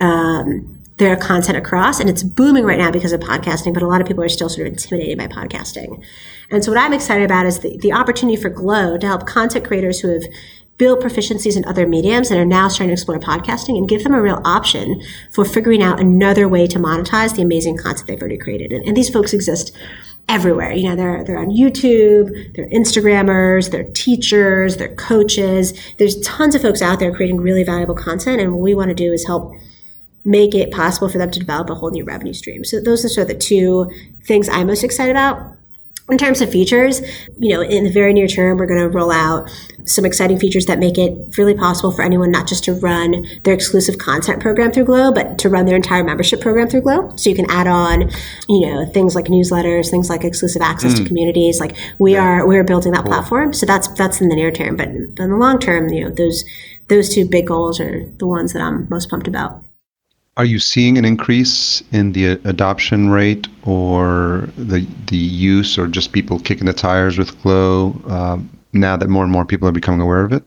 um, 0.00 0.80
their 0.98 1.16
content 1.16 1.58
across. 1.58 1.98
And 1.98 2.08
it's 2.08 2.22
booming 2.22 2.64
right 2.64 2.78
now 2.78 2.92
because 2.92 3.12
of 3.12 3.20
podcasting, 3.20 3.74
but 3.74 3.82
a 3.82 3.88
lot 3.88 4.00
of 4.00 4.06
people 4.06 4.22
are 4.22 4.28
still 4.28 4.48
sort 4.48 4.68
of 4.68 4.74
intimidated 4.74 5.18
by 5.18 5.26
podcasting. 5.26 6.04
And 6.50 6.64
so, 6.64 6.70
what 6.70 6.80
I'm 6.80 6.92
excited 6.92 7.24
about 7.24 7.46
is 7.46 7.60
the, 7.60 7.76
the 7.78 7.92
opportunity 7.92 8.40
for 8.40 8.48
Glow 8.48 8.96
to 8.96 9.06
help 9.06 9.26
content 9.26 9.64
creators 9.64 10.00
who 10.00 10.08
have 10.12 10.22
built 10.76 11.00
proficiencies 11.00 11.56
in 11.56 11.64
other 11.66 11.86
mediums 11.86 12.30
and 12.30 12.40
are 12.40 12.44
now 12.44 12.68
starting 12.68 12.88
to 12.88 12.92
explore 12.94 13.18
podcasting 13.18 13.76
and 13.76 13.88
give 13.88 14.02
them 14.02 14.12
a 14.12 14.20
real 14.20 14.40
option 14.44 15.00
for 15.30 15.44
figuring 15.44 15.82
out 15.82 16.00
another 16.00 16.48
way 16.48 16.66
to 16.66 16.78
monetize 16.78 17.36
the 17.36 17.42
amazing 17.42 17.76
content 17.76 18.06
they've 18.08 18.20
already 18.20 18.36
created. 18.36 18.72
And, 18.72 18.84
and 18.84 18.96
these 18.96 19.08
folks 19.08 19.32
exist 19.32 19.76
everywhere. 20.28 20.72
You 20.72 20.88
know, 20.88 20.96
they're 20.96 21.24
they're 21.24 21.38
on 21.38 21.50
YouTube, 21.50 22.54
they're 22.54 22.68
Instagrammers, 22.68 23.70
they're 23.70 23.84
teachers, 23.92 24.76
they're 24.76 24.94
coaches. 24.94 25.72
There's 25.98 26.20
tons 26.20 26.54
of 26.54 26.62
folks 26.62 26.82
out 26.82 26.98
there 26.98 27.14
creating 27.14 27.40
really 27.40 27.64
valuable 27.64 27.94
content, 27.94 28.40
and 28.40 28.52
what 28.52 28.62
we 28.62 28.74
want 28.74 28.88
to 28.88 28.94
do 28.94 29.12
is 29.12 29.26
help 29.26 29.54
make 30.24 30.54
it 30.54 30.70
possible 30.70 31.08
for 31.08 31.18
them 31.18 31.30
to 31.30 31.38
develop 31.38 31.68
a 31.68 31.74
whole 31.74 31.90
new 31.90 32.04
revenue 32.04 32.32
stream. 32.32 32.64
So 32.64 32.80
those 32.80 33.04
are 33.04 33.08
sort 33.08 33.30
of 33.30 33.36
the 33.36 33.38
two 33.38 33.90
things 34.24 34.48
I'm 34.48 34.68
most 34.68 34.82
excited 34.82 35.10
about. 35.10 35.56
In 36.10 36.18
terms 36.18 36.42
of 36.42 36.50
features, 36.52 37.00
you 37.38 37.54
know, 37.54 37.62
in 37.62 37.84
the 37.84 37.90
very 37.90 38.12
near 38.12 38.26
term, 38.26 38.58
we're 38.58 38.66
going 38.66 38.80
to 38.80 38.90
roll 38.90 39.10
out 39.10 39.48
some 39.86 40.04
exciting 40.04 40.38
features 40.38 40.66
that 40.66 40.78
make 40.78 40.98
it 40.98 41.38
really 41.38 41.54
possible 41.54 41.92
for 41.92 42.02
anyone 42.02 42.30
not 42.30 42.46
just 42.46 42.62
to 42.64 42.74
run 42.74 43.26
their 43.44 43.54
exclusive 43.54 43.96
content 43.96 44.38
program 44.38 44.70
through 44.70 44.84
Glow, 44.84 45.12
but 45.12 45.38
to 45.38 45.48
run 45.48 45.64
their 45.64 45.76
entire 45.76 46.04
membership 46.04 46.42
program 46.42 46.68
through 46.68 46.82
Glow. 46.82 47.14
So 47.16 47.30
you 47.30 47.36
can 47.36 47.50
add 47.50 47.66
on, 47.66 48.10
you 48.48 48.60
know, 48.60 48.84
things 48.84 49.14
like 49.14 49.26
newsletters, 49.26 49.88
things 49.88 50.10
like 50.10 50.24
exclusive 50.24 50.60
access 50.60 50.92
mm. 50.92 50.98
to 50.98 51.04
communities. 51.06 51.58
Like 51.58 51.74
we 51.98 52.12
yeah. 52.12 52.22
are, 52.22 52.46
we're 52.46 52.64
building 52.64 52.92
that 52.92 53.04
cool. 53.04 53.12
platform. 53.12 53.54
So 53.54 53.64
that's, 53.64 53.88
that's 53.88 54.20
in 54.20 54.28
the 54.28 54.36
near 54.36 54.50
term. 54.50 54.76
But 54.76 54.88
in 54.88 55.14
the 55.14 55.26
long 55.28 55.58
term, 55.58 55.88
you 55.88 56.04
know, 56.04 56.10
those, 56.10 56.44
those 56.88 57.08
two 57.08 57.26
big 57.26 57.46
goals 57.46 57.80
are 57.80 58.04
the 58.18 58.26
ones 58.26 58.52
that 58.52 58.60
I'm 58.60 58.86
most 58.90 59.08
pumped 59.08 59.26
about. 59.26 59.64
Are 60.36 60.44
you 60.44 60.58
seeing 60.58 60.98
an 60.98 61.04
increase 61.04 61.82
in 61.92 62.12
the 62.12 62.32
adoption 62.44 63.10
rate 63.10 63.46
or 63.62 64.48
the 64.56 64.86
the 65.06 65.16
use 65.16 65.78
or 65.78 65.86
just 65.86 66.12
people 66.12 66.40
kicking 66.40 66.66
the 66.66 66.72
tires 66.72 67.16
with 67.16 67.40
Glow 67.42 68.00
um, 68.06 68.50
now 68.72 68.96
that 68.96 69.08
more 69.08 69.22
and 69.22 69.32
more 69.32 69.44
people 69.44 69.68
are 69.68 69.72
becoming 69.72 70.00
aware 70.00 70.24
of 70.24 70.32
it? 70.32 70.42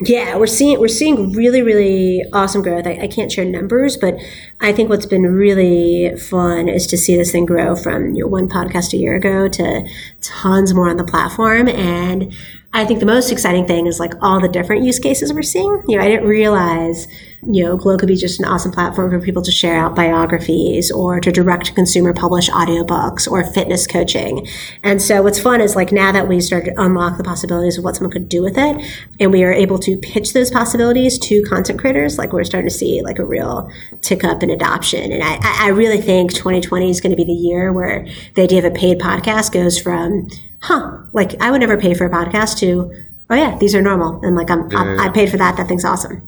Yeah, 0.00 0.36
we're 0.36 0.48
seeing 0.48 0.80
we're 0.80 0.88
seeing 0.88 1.32
really 1.32 1.62
really 1.62 2.24
awesome 2.32 2.62
growth. 2.62 2.86
I, 2.86 3.02
I, 3.02 3.06
can't 3.06 3.30
share 3.30 3.44
numbers, 3.44 3.96
but 3.96 4.16
I 4.60 4.72
think 4.72 4.88
what's 4.88 5.06
been 5.06 5.22
really 5.22 6.16
fun 6.16 6.68
is 6.68 6.86
to 6.88 6.96
see 6.96 7.16
this 7.16 7.30
thing 7.30 7.46
grow 7.46 7.76
from 7.76 8.14
you 8.14 8.24
know, 8.24 8.26
one 8.26 8.48
podcast 8.48 8.94
a 8.94 8.96
year 8.96 9.14
ago 9.14 9.48
to 9.48 9.88
tons 10.22 10.74
more 10.74 10.88
on 10.88 10.96
the 10.96 11.04
platform. 11.04 11.68
And 11.68 12.34
I 12.72 12.84
think 12.84 13.00
the 13.00 13.06
most 13.06 13.30
exciting 13.30 13.66
thing 13.66 13.86
is 13.86 14.00
like 14.00 14.14
all 14.22 14.40
the 14.40 14.48
different 14.48 14.82
use 14.82 14.98
cases 14.98 15.32
we're 15.32 15.42
seeing. 15.42 15.82
You 15.86 15.98
know, 15.98 16.04
I 16.04 16.08
didn't 16.08 16.26
realize, 16.26 17.06
you 17.50 17.64
know, 17.64 17.76
Glow 17.76 17.96
could 17.96 18.06
be 18.06 18.14
just 18.14 18.38
an 18.38 18.46
awesome 18.46 18.70
platform 18.70 19.10
for 19.10 19.20
people 19.20 19.42
to 19.42 19.50
share 19.50 19.76
out 19.76 19.96
biographies 19.96 20.92
or 20.92 21.18
to 21.18 21.32
direct 21.32 21.74
consumer 21.74 22.14
publish 22.14 22.48
audiobooks 22.50 23.28
or 23.28 23.42
fitness 23.42 23.86
coaching. 23.86 24.46
And 24.84 25.02
so 25.02 25.22
what's 25.22 25.40
fun 25.40 25.60
is 25.60 25.74
like 25.74 25.90
now 25.90 26.12
that 26.12 26.28
we 26.28 26.40
started 26.40 26.74
to 26.74 26.80
unlock 26.80 27.18
the 27.18 27.24
possibilities 27.24 27.76
of 27.76 27.84
what 27.84 27.96
someone 27.96 28.12
could 28.12 28.28
do 28.28 28.42
with 28.42 28.56
it 28.56 28.84
and 29.18 29.32
we 29.32 29.42
are 29.42 29.52
able 29.52 29.78
to 29.80 29.96
pitch 29.96 30.34
those 30.34 30.52
possibilities 30.52 31.18
to 31.18 31.42
content 31.42 31.80
creators, 31.80 32.16
like 32.16 32.32
we're 32.32 32.44
starting 32.44 32.68
to 32.68 32.74
see 32.74 33.02
like 33.02 33.18
a 33.18 33.24
real 33.24 33.68
tick 34.02 34.22
up 34.22 34.44
in 34.44 34.50
adoption. 34.50 35.10
And 35.10 35.24
I, 35.24 35.38
I 35.42 35.68
really 35.70 36.00
think 36.00 36.32
2020 36.32 36.90
is 36.90 37.00
going 37.00 37.10
to 37.10 37.16
be 37.16 37.24
the 37.24 37.32
year 37.32 37.72
where 37.72 38.06
the 38.34 38.42
idea 38.42 38.60
of 38.60 38.64
a 38.66 38.70
paid 38.70 39.00
podcast 39.00 39.52
goes 39.52 39.78
from 39.80 40.28
huh, 40.60 40.96
like 41.12 41.40
I 41.42 41.50
would 41.50 41.60
never 41.60 41.76
pay 41.76 41.94
for 41.94 42.06
a 42.06 42.10
podcast 42.10 42.58
to, 42.58 42.92
oh 43.30 43.34
yeah, 43.34 43.58
these 43.58 43.74
are 43.74 43.82
normal. 43.82 44.20
And 44.22 44.36
like 44.36 44.48
I'm, 44.48 44.70
yeah, 44.70 44.96
I, 45.00 45.06
I 45.06 45.08
paid 45.08 45.28
for 45.28 45.38
that. 45.38 45.56
That 45.56 45.66
thing's 45.66 45.84
awesome. 45.84 46.22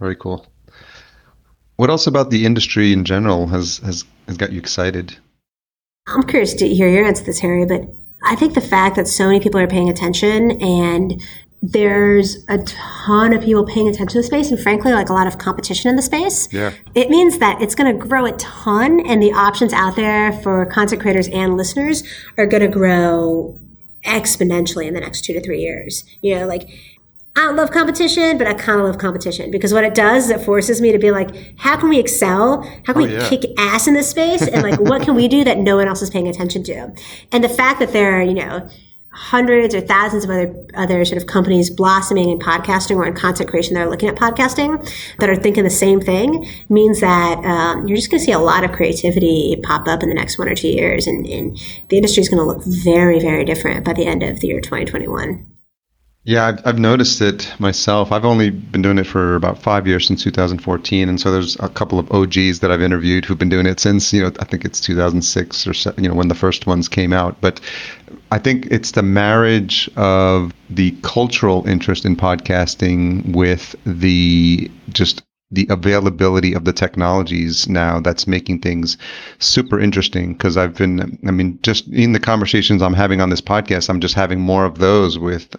Very 0.00 0.16
cool. 0.16 0.46
What 1.76 1.90
else 1.90 2.06
about 2.06 2.30
the 2.30 2.46
industry 2.46 2.92
in 2.92 3.04
general 3.04 3.46
has, 3.48 3.78
has, 3.78 4.04
has 4.26 4.36
got 4.36 4.52
you 4.52 4.58
excited? 4.58 5.16
I'm 6.06 6.22
curious 6.22 6.54
to 6.54 6.68
hear 6.68 6.88
your 6.88 7.04
answer 7.04 7.22
to 7.22 7.26
this, 7.26 7.40
Harry, 7.40 7.66
but 7.66 7.82
I 8.24 8.36
think 8.36 8.54
the 8.54 8.60
fact 8.60 8.96
that 8.96 9.08
so 9.08 9.26
many 9.26 9.40
people 9.40 9.60
are 9.60 9.66
paying 9.66 9.88
attention 9.88 10.52
and 10.62 11.22
there's 11.62 12.44
a 12.48 12.58
ton 12.58 13.32
of 13.32 13.42
people 13.42 13.64
paying 13.64 13.88
attention 13.88 14.08
to 14.08 14.18
the 14.18 14.22
space 14.22 14.50
and 14.50 14.60
frankly 14.60 14.92
like 14.92 15.08
a 15.08 15.14
lot 15.14 15.26
of 15.26 15.38
competition 15.38 15.88
in 15.88 15.96
the 15.96 16.02
space 16.02 16.46
yeah. 16.52 16.74
it 16.94 17.08
means 17.08 17.38
that 17.38 17.58
it's 17.62 17.74
going 17.74 17.90
to 17.90 18.06
grow 18.06 18.26
a 18.26 18.32
ton 18.32 19.00
and 19.06 19.22
the 19.22 19.32
options 19.32 19.72
out 19.72 19.96
there 19.96 20.30
for 20.42 20.66
content 20.66 21.00
creators 21.00 21.26
and 21.28 21.56
listeners 21.56 22.02
are 22.36 22.44
going 22.44 22.60
to 22.60 22.68
grow 22.68 23.58
exponentially 24.04 24.86
in 24.86 24.94
the 24.94 25.00
next 25.00 25.22
two 25.22 25.32
to 25.32 25.40
three 25.40 25.60
years. 25.60 26.04
You 26.20 26.36
know, 26.36 26.46
like 26.46 26.68
I 27.36 27.40
don't 27.40 27.56
love 27.56 27.72
competition, 27.72 28.38
but 28.38 28.46
I 28.46 28.54
kind 28.54 28.78
of 28.78 28.86
love 28.86 28.98
competition 28.98 29.50
because 29.50 29.72
what 29.72 29.82
it 29.82 29.94
does 29.94 30.26
is 30.26 30.30
it 30.30 30.44
forces 30.44 30.80
me 30.80 30.92
to 30.92 30.98
be 30.98 31.10
like, 31.10 31.58
how 31.58 31.76
can 31.76 31.88
we 31.88 31.98
excel? 31.98 32.62
How 32.86 32.92
can 32.92 33.02
oh, 33.02 33.06
we 33.06 33.14
yeah. 33.14 33.28
kick 33.28 33.44
ass 33.58 33.88
in 33.88 33.94
this 33.94 34.08
space? 34.08 34.46
And 34.46 34.62
like, 34.62 34.78
what 34.78 35.02
can 35.02 35.16
we 35.16 35.26
do 35.26 35.42
that 35.42 35.58
no 35.58 35.76
one 35.76 35.88
else 35.88 36.00
is 36.00 36.10
paying 36.10 36.28
attention 36.28 36.62
to? 36.64 36.94
And 37.32 37.42
the 37.42 37.48
fact 37.48 37.80
that 37.80 37.92
there 37.92 38.20
are, 38.20 38.22
you 38.22 38.34
know, 38.34 38.68
hundreds 39.14 39.74
or 39.74 39.80
thousands 39.80 40.24
of 40.24 40.30
other 40.30 40.66
other 40.74 41.04
sort 41.04 41.20
of 41.20 41.28
companies 41.28 41.70
blossoming 41.70 42.30
in 42.30 42.38
podcasting 42.38 42.96
or 42.96 43.06
in 43.06 43.14
content 43.14 43.48
creation 43.48 43.74
that 43.74 43.86
are 43.86 43.90
looking 43.90 44.08
at 44.08 44.16
podcasting 44.16 44.84
that 45.18 45.28
are 45.28 45.36
thinking 45.36 45.62
the 45.62 45.70
same 45.70 46.00
thing 46.00 46.48
means 46.68 47.00
that 47.00 47.38
um, 47.44 47.86
you're 47.86 47.96
just 47.96 48.10
going 48.10 48.18
to 48.18 48.24
see 48.24 48.32
a 48.32 48.38
lot 48.38 48.64
of 48.64 48.72
creativity 48.72 49.56
pop 49.62 49.86
up 49.86 50.02
in 50.02 50.08
the 50.08 50.14
next 50.14 50.36
one 50.36 50.48
or 50.48 50.54
two 50.54 50.68
years, 50.68 51.06
and, 51.06 51.26
and 51.26 51.56
the 51.88 51.96
industry 51.96 52.20
is 52.22 52.28
going 52.28 52.40
to 52.40 52.44
look 52.44 52.62
very, 52.64 53.20
very 53.20 53.44
different 53.44 53.84
by 53.84 53.92
the 53.92 54.04
end 54.04 54.22
of 54.22 54.40
the 54.40 54.48
year 54.48 54.60
2021. 54.60 55.53
Yeah, 56.26 56.46
I've, 56.46 56.66
I've 56.66 56.78
noticed 56.78 57.20
it 57.20 57.52
myself. 57.58 58.10
I've 58.10 58.24
only 58.24 58.48
been 58.48 58.80
doing 58.80 58.96
it 58.96 59.06
for 59.06 59.34
about 59.36 59.62
five 59.62 59.86
years 59.86 60.06
since 60.06 60.22
2014, 60.24 61.06
and 61.06 61.20
so 61.20 61.30
there's 61.30 61.54
a 61.60 61.68
couple 61.68 61.98
of 61.98 62.10
OGs 62.10 62.60
that 62.60 62.70
I've 62.70 62.80
interviewed 62.80 63.26
who've 63.26 63.38
been 63.38 63.50
doing 63.50 63.66
it 63.66 63.78
since 63.78 64.10
you 64.10 64.22
know 64.22 64.32
I 64.40 64.44
think 64.46 64.64
it's 64.64 64.80
2006 64.80 65.66
or 65.66 65.74
you 66.00 66.08
know 66.08 66.14
when 66.14 66.28
the 66.28 66.34
first 66.34 66.66
ones 66.66 66.88
came 66.88 67.12
out. 67.12 67.38
But 67.42 67.60
I 68.30 68.38
think 68.38 68.68
it's 68.70 68.92
the 68.92 69.02
marriage 69.02 69.90
of 69.96 70.52
the 70.70 70.92
cultural 71.02 71.68
interest 71.68 72.06
in 72.06 72.16
podcasting 72.16 73.34
with 73.36 73.76
the 73.84 74.70
just 74.88 75.22
the 75.50 75.66
availability 75.68 76.54
of 76.54 76.64
the 76.64 76.72
technologies 76.72 77.68
now 77.68 78.00
that's 78.00 78.26
making 78.26 78.60
things 78.60 78.96
super 79.40 79.78
interesting 79.78 80.32
because 80.32 80.56
I've 80.56 80.74
been 80.74 81.18
I 81.28 81.30
mean 81.32 81.58
just 81.62 81.86
in 81.88 82.12
the 82.12 82.18
conversations 82.18 82.80
I'm 82.80 82.94
having 82.94 83.20
on 83.20 83.28
this 83.28 83.42
podcast 83.42 83.90
I'm 83.90 84.00
just 84.00 84.14
having 84.14 84.40
more 84.40 84.64
of 84.64 84.78
those 84.78 85.18
with 85.18 85.54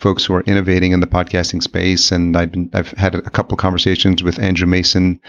folks 0.00 0.24
who 0.24 0.34
are 0.34 0.42
innovating 0.42 0.92
in 0.92 1.00
the 1.00 1.06
podcasting 1.06 1.62
space. 1.62 2.10
And 2.10 2.36
I've 2.36 2.50
been, 2.50 2.70
I've 2.72 2.90
had 2.92 3.14
a 3.14 3.30
couple 3.30 3.56
conversations 3.56 4.22
with 4.22 4.38
Andrew 4.38 4.66
Mason, 4.66 5.20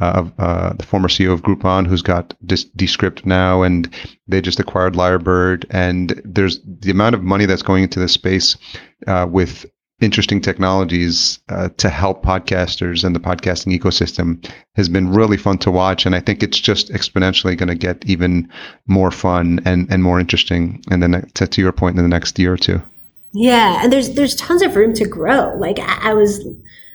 uh, 0.00 0.28
uh, 0.38 0.74
the 0.74 0.86
former 0.86 1.08
CEO 1.08 1.32
of 1.32 1.42
Groupon, 1.42 1.86
who's 1.86 2.02
got 2.02 2.34
Descript 2.46 3.26
now, 3.26 3.62
and 3.62 3.92
they 4.28 4.40
just 4.40 4.60
acquired 4.60 4.94
Lyrebird. 4.94 5.64
And 5.70 6.20
there's 6.24 6.60
the 6.64 6.90
amount 6.90 7.14
of 7.14 7.22
money 7.22 7.46
that's 7.46 7.62
going 7.62 7.82
into 7.82 7.98
this 7.98 8.12
space 8.12 8.56
uh, 9.06 9.26
with 9.28 9.66
interesting 10.00 10.40
technologies 10.40 11.40
uh, 11.48 11.70
to 11.76 11.88
help 11.88 12.22
podcasters 12.22 13.02
and 13.02 13.16
the 13.16 13.20
podcasting 13.20 13.76
ecosystem 13.76 14.48
has 14.76 14.88
been 14.88 15.12
really 15.12 15.36
fun 15.36 15.58
to 15.58 15.72
watch 15.72 16.06
and 16.06 16.14
i 16.14 16.20
think 16.20 16.40
it's 16.40 16.60
just 16.60 16.92
exponentially 16.92 17.56
going 17.56 17.68
to 17.68 17.74
get 17.74 18.04
even 18.06 18.48
more 18.86 19.10
fun 19.10 19.58
and, 19.64 19.90
and 19.90 20.04
more 20.04 20.20
interesting 20.20 20.80
and 20.88 21.02
then 21.02 21.28
to, 21.34 21.48
to 21.48 21.60
your 21.60 21.72
point 21.72 21.96
in 21.96 22.02
the 22.04 22.08
next 22.08 22.38
year 22.38 22.52
or 22.52 22.56
two 22.56 22.80
yeah, 23.32 23.80
and 23.82 23.92
there's 23.92 24.14
there's 24.14 24.34
tons 24.34 24.62
of 24.62 24.76
room 24.76 24.94
to 24.94 25.06
grow. 25.06 25.54
Like 25.56 25.78
I, 25.78 26.10
I 26.10 26.14
was, 26.14 26.46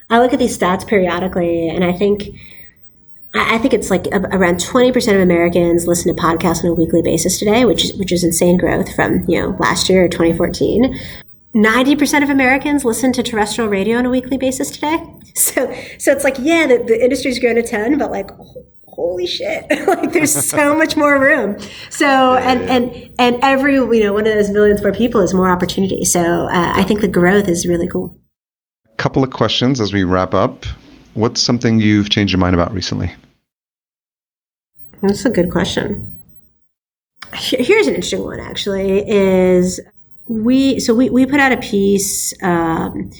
I 0.09 0.19
look 0.19 0.33
at 0.33 0.39
these 0.39 0.57
stats 0.57 0.87
periodically, 0.87 1.69
and 1.69 1.83
I 1.83 1.93
think 1.93 2.35
I 3.35 3.57
think 3.57 3.73
it's 3.73 3.89
like 3.89 4.05
around 4.11 4.57
20% 4.57 5.15
of 5.15 5.21
Americans 5.21 5.87
listen 5.87 6.15
to 6.15 6.21
podcasts 6.21 6.63
on 6.63 6.69
a 6.69 6.73
weekly 6.73 7.01
basis 7.01 7.39
today, 7.39 7.65
which 7.65 7.83
is 7.83 7.93
which 7.93 8.11
is 8.11 8.23
insane 8.23 8.57
growth 8.57 8.93
from, 8.93 9.23
you 9.27 9.41
know, 9.41 9.55
last 9.59 9.89
year 9.89 10.05
or 10.05 10.07
2014. 10.07 10.99
90% 11.55 12.23
of 12.23 12.29
Americans 12.31 12.83
listen 12.83 13.13
to 13.13 13.21
terrestrial 13.21 13.69
radio 13.69 13.97
on 13.97 14.05
a 14.05 14.09
weekly 14.09 14.37
basis 14.37 14.69
today. 14.71 15.03
So 15.35 15.73
so 15.97 16.11
it's 16.11 16.23
like, 16.23 16.35
yeah, 16.37 16.67
the, 16.67 16.77
the 16.77 17.03
industry's 17.03 17.39
grown 17.39 17.57
a 17.57 17.63
ton, 17.63 17.97
but 17.97 18.11
like 18.11 18.29
holy 18.95 19.27
shit. 19.27 19.65
Like 19.87 20.11
there's 20.11 20.33
so 20.33 20.75
much 20.77 20.95
more 20.95 21.19
room. 21.19 21.57
So 21.89 22.05
yeah, 22.05 22.51
and 22.51 22.61
yeah. 22.61 22.75
and 22.75 23.11
and 23.19 23.39
every 23.43 23.75
you 23.75 24.03
know 24.03 24.13
one 24.13 24.25
of 24.25 24.33
those 24.33 24.49
millions 24.49 24.81
more 24.81 24.93
people 24.93 25.21
is 25.21 25.33
more 25.33 25.49
opportunity. 25.49 26.05
So 26.05 26.47
uh, 26.47 26.73
i 26.75 26.83
think 26.83 27.01
the 27.01 27.07
growth 27.07 27.47
is 27.47 27.67
really 27.67 27.87
cool. 27.87 28.17
A 28.91 28.95
couple 28.95 29.23
of 29.23 29.31
questions 29.31 29.81
as 29.81 29.93
we 29.93 30.03
wrap 30.03 30.33
up. 30.33 30.65
What's 31.13 31.41
something 31.41 31.79
you've 31.79 32.09
changed 32.09 32.31
your 32.33 32.39
mind 32.39 32.55
about 32.55 32.73
recently? 32.73 33.13
That's 35.01 35.25
a 35.25 35.29
good 35.29 35.51
question. 35.51 36.19
Here's 37.33 37.87
an 37.87 37.95
interesting 37.95 38.23
one 38.23 38.39
actually 38.39 39.07
is 39.09 39.79
we 40.27 40.79
so 40.79 40.93
we, 40.93 41.09
we 41.09 41.25
put 41.25 41.39
out 41.39 41.51
a 41.51 41.57
piece 41.57 42.33
um, 42.41 43.11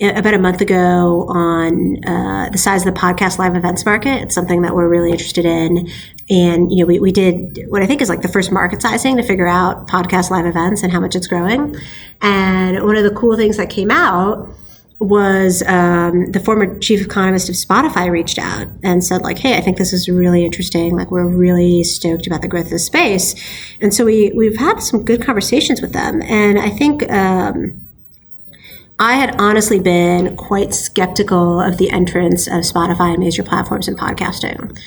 about 0.00 0.34
a 0.34 0.38
month 0.38 0.60
ago 0.60 1.26
on 1.28 2.04
uh, 2.04 2.48
the 2.50 2.58
size 2.58 2.84
of 2.84 2.92
the 2.92 3.00
podcast 3.00 3.38
live 3.38 3.56
events 3.56 3.84
market. 3.86 4.22
It's 4.22 4.34
something 4.34 4.62
that 4.62 4.74
we're 4.74 4.88
really 4.88 5.12
interested 5.12 5.44
in. 5.44 5.88
And, 6.28 6.72
you 6.72 6.78
know, 6.78 6.86
we, 6.86 6.98
we 6.98 7.12
did 7.12 7.66
what 7.68 7.82
I 7.82 7.86
think 7.86 8.02
is 8.02 8.08
like 8.08 8.22
the 8.22 8.28
first 8.28 8.50
market 8.50 8.82
sizing 8.82 9.16
to 9.16 9.22
figure 9.22 9.46
out 9.46 9.86
podcast 9.86 10.30
live 10.30 10.46
events 10.46 10.82
and 10.82 10.92
how 10.92 11.00
much 11.00 11.14
it's 11.14 11.28
growing. 11.28 11.76
And 12.20 12.82
one 12.82 12.96
of 12.96 13.04
the 13.04 13.12
cool 13.12 13.36
things 13.36 13.56
that 13.56 13.70
came 13.70 13.90
out 13.90 14.48
was 15.00 15.62
um, 15.66 16.30
the 16.32 16.40
former 16.40 16.78
chief 16.78 17.04
economist 17.04 17.48
of 17.48 17.54
Spotify 17.54 18.10
reached 18.10 18.38
out 18.38 18.68
and 18.82 19.04
said 19.04 19.22
like, 19.22 19.38
"Hey, 19.38 19.56
I 19.56 19.60
think 19.60 19.76
this 19.76 19.92
is 19.92 20.08
really 20.08 20.44
interesting. 20.44 20.96
Like, 20.96 21.10
we're 21.10 21.26
really 21.26 21.82
stoked 21.82 22.26
about 22.26 22.42
the 22.42 22.48
growth 22.48 22.66
of 22.66 22.70
the 22.70 22.78
space." 22.78 23.34
And 23.80 23.92
so 23.92 24.04
we 24.04 24.32
we've 24.34 24.56
had 24.56 24.78
some 24.78 25.04
good 25.04 25.22
conversations 25.22 25.82
with 25.82 25.92
them, 25.92 26.22
and 26.22 26.58
I 26.58 26.70
think 26.70 27.10
um, 27.10 27.83
I 28.98 29.14
had 29.14 29.40
honestly 29.40 29.80
been 29.80 30.36
quite 30.36 30.72
skeptical 30.72 31.60
of 31.60 31.78
the 31.78 31.90
entrance 31.90 32.46
of 32.46 32.62
Spotify 32.62 33.10
and 33.10 33.18
major 33.18 33.42
platforms 33.42 33.88
in 33.88 33.96
podcasting. 33.96 34.78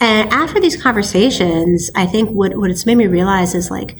And 0.00 0.30
after 0.32 0.60
these 0.60 0.80
conversations, 0.80 1.90
I 1.96 2.06
think 2.06 2.30
what, 2.30 2.56
what 2.56 2.70
it's 2.70 2.86
made 2.86 2.96
me 2.96 3.08
realize 3.08 3.54
is 3.54 3.70
like, 3.70 3.98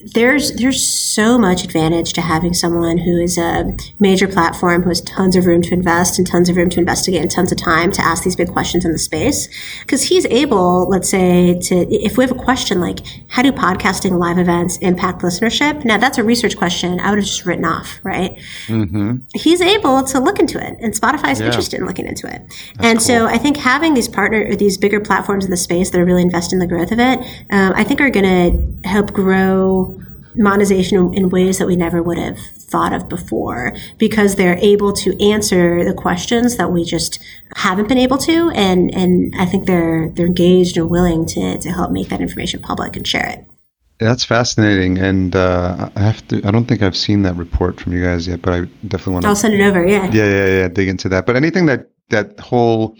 there's 0.00 0.52
there's 0.52 0.86
so 0.88 1.36
much 1.36 1.64
advantage 1.64 2.12
to 2.12 2.20
having 2.20 2.54
someone 2.54 2.98
who 2.98 3.20
is 3.20 3.36
a 3.36 3.76
major 3.98 4.28
platform 4.28 4.82
who 4.82 4.90
has 4.90 5.00
tons 5.00 5.34
of 5.34 5.44
room 5.44 5.60
to 5.60 5.74
invest 5.74 6.18
and 6.18 6.26
tons 6.26 6.48
of 6.48 6.56
room 6.56 6.70
to 6.70 6.78
investigate 6.78 7.20
and 7.20 7.28
tons 7.32 7.50
of 7.50 7.58
time 7.58 7.90
to 7.90 8.00
ask 8.00 8.22
these 8.22 8.36
big 8.36 8.48
questions 8.48 8.84
in 8.84 8.92
the 8.92 8.98
space 8.98 9.48
because 9.80 10.04
he's 10.04 10.24
able 10.26 10.88
let's 10.88 11.08
say 11.08 11.58
to 11.58 11.74
if 11.92 12.16
we 12.16 12.22
have 12.22 12.30
a 12.30 12.38
question 12.38 12.80
like 12.80 13.00
how 13.26 13.42
do 13.42 13.50
podcasting 13.50 14.20
live 14.20 14.38
events 14.38 14.76
impact 14.78 15.22
listenership 15.22 15.84
now 15.84 15.98
that's 15.98 16.16
a 16.16 16.22
research 16.22 16.56
question 16.56 17.00
i 17.00 17.10
would 17.10 17.18
have 17.18 17.26
just 17.26 17.44
written 17.44 17.64
off 17.64 17.98
right 18.04 18.38
mm-hmm. 18.68 19.16
he's 19.34 19.60
able 19.60 20.04
to 20.04 20.20
look 20.20 20.38
into 20.38 20.64
it 20.64 20.76
and 20.80 20.94
spotify 20.94 21.32
is 21.32 21.40
yeah. 21.40 21.46
interested 21.46 21.80
in 21.80 21.86
looking 21.86 22.06
into 22.06 22.28
it 22.28 22.40
that's 22.76 22.86
and 22.86 22.98
cool. 22.98 23.04
so 23.04 23.26
i 23.26 23.36
think 23.36 23.56
having 23.56 23.94
these 23.94 24.06
partner 24.06 24.54
these 24.54 24.78
bigger 24.78 25.00
platforms 25.00 25.44
in 25.44 25.50
the 25.50 25.56
space 25.56 25.90
that 25.90 26.00
are 26.00 26.04
really 26.04 26.22
investing 26.22 26.60
in 26.60 26.60
the 26.60 26.72
growth 26.72 26.92
of 26.92 27.00
it 27.00 27.18
um, 27.50 27.72
i 27.74 27.82
think 27.82 28.00
are 28.00 28.10
going 28.10 28.24
to 28.24 28.88
help 28.88 29.12
grow 29.12 29.88
monetization 30.34 31.12
in 31.14 31.28
ways 31.30 31.58
that 31.58 31.66
we 31.66 31.76
never 31.76 32.02
would 32.02 32.18
have 32.18 32.38
thought 32.38 32.92
of 32.92 33.08
before 33.08 33.72
because 33.98 34.36
they're 34.36 34.58
able 34.58 34.92
to 34.92 35.20
answer 35.22 35.84
the 35.84 35.94
questions 35.94 36.56
that 36.56 36.70
we 36.70 36.84
just 36.84 37.18
haven't 37.56 37.88
been 37.88 37.98
able 37.98 38.18
to 38.18 38.50
and 38.50 38.94
and 38.94 39.34
I 39.38 39.46
think 39.46 39.66
they're 39.66 40.10
they're 40.10 40.26
engaged 40.26 40.76
and 40.76 40.90
willing 40.90 41.26
to 41.26 41.58
to 41.58 41.70
help 41.70 41.90
make 41.90 42.08
that 42.08 42.20
information 42.20 42.60
public 42.60 42.96
and 42.96 43.06
share 43.06 43.28
it. 43.28 43.46
That's 43.98 44.24
fascinating, 44.24 44.96
and 44.98 45.34
uh, 45.34 45.90
I 45.96 46.00
have 46.00 46.26
to. 46.28 46.40
I 46.46 46.52
don't 46.52 46.66
think 46.66 46.82
I've 46.82 46.96
seen 46.96 47.22
that 47.22 47.34
report 47.34 47.80
from 47.80 47.92
you 47.92 48.04
guys 48.04 48.28
yet, 48.28 48.42
but 48.42 48.54
I 48.54 48.60
definitely 48.86 49.14
want 49.14 49.22
to. 49.24 49.28
I'll 49.30 49.36
send 49.36 49.54
it 49.54 49.60
over. 49.60 49.84
Yeah. 49.84 50.04
Yeah, 50.12 50.24
yeah, 50.24 50.46
yeah. 50.46 50.68
Dig 50.68 50.88
into 50.88 51.08
that. 51.08 51.26
But 51.26 51.34
anything 51.34 51.66
that 51.66 51.90
that 52.10 52.38
whole 52.38 52.96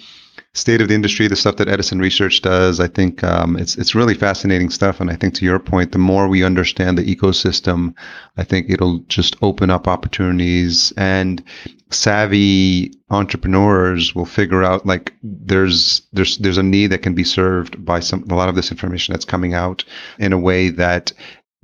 state 0.54 0.80
of 0.80 0.88
the 0.88 0.94
industry, 0.94 1.28
the 1.28 1.36
stuff 1.36 1.56
that 1.56 1.68
Edison 1.68 1.98
Research 1.98 2.42
does. 2.42 2.80
I 2.80 2.88
think 2.88 3.22
um, 3.22 3.56
it's 3.56 3.76
it's 3.76 3.94
really 3.94 4.14
fascinating 4.14 4.70
stuff. 4.70 5.00
And 5.00 5.10
I 5.10 5.14
think 5.14 5.34
to 5.34 5.44
your 5.44 5.58
point, 5.58 5.92
the 5.92 5.98
more 5.98 6.28
we 6.28 6.42
understand 6.42 6.98
the 6.98 7.16
ecosystem, 7.16 7.94
I 8.36 8.44
think 8.44 8.68
it'll 8.68 8.98
just 9.08 9.36
open 9.42 9.70
up 9.70 9.86
opportunities 9.86 10.92
and 10.96 11.42
savvy 11.90 12.92
entrepreneurs 13.10 14.14
will 14.14 14.26
figure 14.26 14.62
out 14.62 14.84
like 14.84 15.14
there's 15.22 16.02
there's 16.12 16.36
there's 16.38 16.58
a 16.58 16.62
need 16.62 16.88
that 16.88 17.02
can 17.02 17.14
be 17.14 17.24
served 17.24 17.82
by 17.82 18.00
some 18.00 18.22
a 18.30 18.34
lot 18.34 18.50
of 18.50 18.54
this 18.54 18.70
information 18.70 19.12
that's 19.12 19.24
coming 19.24 19.54
out 19.54 19.84
in 20.18 20.32
a 20.32 20.38
way 20.38 20.68
that 20.68 21.12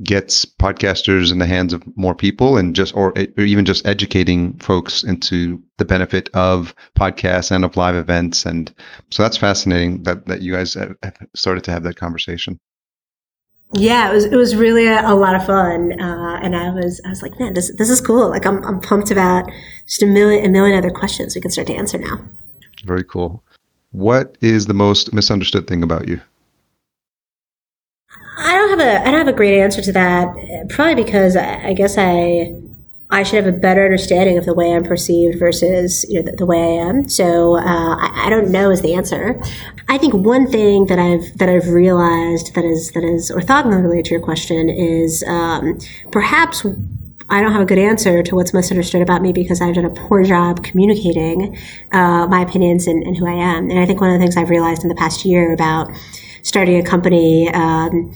gets 0.02 0.44
podcasters 0.44 1.30
in 1.30 1.38
the 1.38 1.46
hands 1.46 1.72
of 1.72 1.82
more 1.96 2.14
people 2.14 2.56
and 2.56 2.74
just 2.74 2.96
or, 2.96 3.12
or, 3.16 3.44
even 3.44 3.64
just 3.64 3.86
educating 3.86 4.52
folks 4.58 5.04
into 5.04 5.62
the 5.78 5.84
benefit 5.84 6.28
of 6.34 6.74
podcasts 6.96 7.52
and 7.52 7.64
of 7.64 7.76
live 7.76 7.94
events 7.94 8.44
and 8.44 8.74
so 9.10 9.22
that's 9.22 9.36
fascinating 9.36 10.02
that 10.02 10.26
that 10.26 10.42
you 10.42 10.52
guys 10.52 10.74
have 10.74 10.96
started 11.34 11.62
to 11.62 11.70
have 11.70 11.84
that 11.84 11.96
conversation 11.96 12.58
yeah, 13.76 14.10
it 14.10 14.14
was 14.14 14.24
it 14.26 14.36
was 14.36 14.54
really 14.54 14.86
a, 14.86 15.04
a 15.08 15.14
lot 15.14 15.34
of 15.34 15.44
fun, 15.46 16.00
uh, 16.00 16.38
and 16.42 16.54
I 16.54 16.70
was 16.70 17.00
I 17.04 17.08
was 17.08 17.22
like, 17.22 17.40
man, 17.40 17.54
this 17.54 17.74
this 17.76 17.90
is 17.90 18.00
cool. 18.00 18.30
Like 18.30 18.46
I'm 18.46 18.64
I'm 18.64 18.80
pumped 18.80 19.10
about 19.10 19.50
just 19.86 20.02
a 20.02 20.06
million 20.06 20.44
a 20.44 20.48
million 20.48 20.78
other 20.78 20.90
questions 20.90 21.34
we 21.34 21.40
can 21.40 21.50
start 21.50 21.66
to 21.68 21.74
answer 21.74 21.98
now. 21.98 22.20
Very 22.84 23.02
cool. 23.02 23.42
What 23.90 24.36
is 24.40 24.66
the 24.66 24.74
most 24.74 25.12
misunderstood 25.12 25.66
thing 25.66 25.82
about 25.82 26.06
you? 26.06 26.20
I 28.36 28.52
don't 28.54 28.78
have 28.78 28.80
a 28.80 29.00
I 29.00 29.10
don't 29.10 29.26
have 29.26 29.28
a 29.28 29.36
great 29.36 29.60
answer 29.60 29.82
to 29.82 29.92
that. 29.92 30.68
Probably 30.68 31.02
because 31.02 31.36
I, 31.36 31.68
I 31.68 31.72
guess 31.72 31.96
I 31.98 32.54
I 33.10 33.22
should 33.22 33.44
have 33.44 33.54
a 33.54 33.56
better 33.56 33.84
understanding 33.84 34.38
of 34.38 34.44
the 34.44 34.54
way 34.54 34.72
I'm 34.72 34.82
perceived 34.82 35.38
versus 35.38 36.04
you 36.08 36.20
know 36.20 36.30
the, 36.30 36.36
the 36.36 36.46
way 36.46 36.58
I 36.58 36.88
am. 36.88 37.08
So 37.08 37.56
uh, 37.56 37.60
I, 37.96 38.26
I, 38.26 38.30
don't 38.30 38.50
know 38.50 38.70
is 38.70 38.82
the 38.82 38.94
answer. 38.94 39.40
I 39.88 39.98
think 39.98 40.14
one 40.14 40.50
thing 40.50 40.86
that 40.86 40.98
I've 40.98 41.38
that 41.38 41.48
I've 41.48 41.68
realized 41.68 42.54
that 42.54 42.64
is 42.64 42.90
that 42.92 43.04
is 43.04 43.30
orthogonally 43.30 43.82
related 43.82 44.06
to 44.06 44.10
your 44.12 44.20
question 44.20 44.68
is 44.68 45.22
um, 45.28 45.78
perhaps 46.10 46.66
I 47.30 47.40
don't 47.40 47.52
have 47.52 47.62
a 47.62 47.66
good 47.66 47.78
answer 47.78 48.22
to 48.22 48.34
what's 48.34 48.52
misunderstood 48.52 49.02
about 49.02 49.22
me 49.22 49.32
because 49.32 49.60
I've 49.60 49.74
done 49.74 49.84
a 49.84 49.90
poor 49.90 50.24
job 50.24 50.62
communicating 50.62 51.56
uh, 51.92 52.26
my 52.26 52.42
opinions 52.42 52.86
and, 52.86 53.02
and, 53.02 53.16
who 53.16 53.26
I 53.26 53.32
am. 53.32 53.70
And 53.70 53.78
I 53.78 53.86
think 53.86 54.00
one 54.00 54.10
of 54.10 54.18
the 54.18 54.22
things 54.22 54.36
I've 54.36 54.50
realized 54.50 54.82
in 54.82 54.88
the 54.88 54.94
past 54.94 55.24
year 55.24 55.52
about 55.52 55.90
starting 56.44 56.78
a 56.78 56.84
company. 56.84 57.48
Um, 57.52 58.14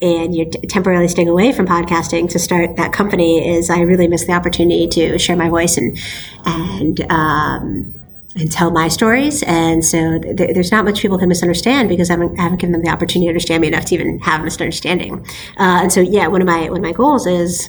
and 0.00 0.36
you're 0.36 0.46
t- 0.46 0.60
temporarily 0.68 1.08
staying 1.08 1.28
away 1.28 1.50
from 1.52 1.66
podcasting 1.66 2.30
to 2.30 2.38
start 2.38 2.76
that 2.76 2.92
company 2.92 3.56
is 3.56 3.68
I 3.68 3.80
really 3.80 4.06
miss 4.06 4.26
the 4.26 4.32
opportunity 4.32 4.86
to 4.86 5.18
share 5.18 5.34
my 5.34 5.48
voice 5.48 5.76
and 5.76 5.98
and 6.44 7.00
um, 7.10 7.94
and 8.36 8.52
tell 8.52 8.70
my 8.70 8.88
stories. 8.88 9.42
And 9.42 9.84
so 9.84 10.18
th- 10.20 10.54
there's 10.54 10.70
not 10.70 10.84
much 10.84 11.00
people 11.00 11.18
can 11.18 11.28
misunderstand 11.28 11.88
because 11.88 12.10
I 12.10 12.12
haven't, 12.12 12.38
I 12.38 12.42
haven't, 12.42 12.60
given 12.60 12.72
them 12.72 12.82
the 12.82 12.90
opportunity 12.90 13.26
to 13.26 13.30
understand 13.30 13.62
me 13.62 13.68
enough 13.68 13.86
to 13.86 13.94
even 13.94 14.20
have 14.20 14.40
a 14.40 14.44
misunderstanding. 14.44 15.26
Uh, 15.58 15.82
and 15.82 15.92
so 15.92 16.00
yeah, 16.00 16.28
one 16.28 16.40
of 16.40 16.46
my 16.46 16.68
one 16.68 16.78
of 16.78 16.84
my 16.84 16.92
goals 16.92 17.26
is 17.26 17.68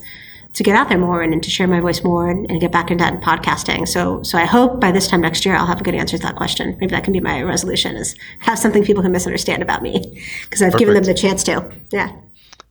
to 0.54 0.64
get 0.64 0.76
out 0.76 0.90
there 0.90 0.98
more 0.98 1.22
and, 1.22 1.34
and 1.34 1.44
to 1.44 1.50
share 1.50 1.68
my 1.68 1.80
voice 1.80 2.04
more 2.04 2.30
and, 2.30 2.50
and, 2.50 2.60
get 2.60 2.72
back 2.72 2.90
into 2.90 3.04
that 3.04 3.22
podcasting. 3.22 3.88
So, 3.88 4.24
so 4.24 4.38
I 4.38 4.46
hope 4.46 4.80
by 4.80 4.92
this 4.92 5.08
time 5.08 5.22
next 5.22 5.46
year 5.46 5.56
I'll 5.56 5.68
have 5.68 5.80
a 5.80 5.84
good 5.84 5.96
answer 5.96 6.18
to 6.18 6.24
that 6.24 6.36
question. 6.36 6.76
Maybe 6.80 6.92
that 6.92 7.04
can 7.04 7.14
be 7.14 7.20
my 7.20 7.42
resolution: 7.44 7.96
is 7.96 8.16
have 8.40 8.58
something 8.58 8.84
people 8.84 9.04
can 9.04 9.12
misunderstand 9.12 9.62
about 9.62 9.82
me 9.82 10.22
because 10.44 10.62
I've 10.62 10.72
Perfect. 10.72 10.80
given 10.80 10.94
them 10.96 11.04
the 11.04 11.14
chance 11.14 11.44
to. 11.46 11.72
Yeah. 11.92 12.12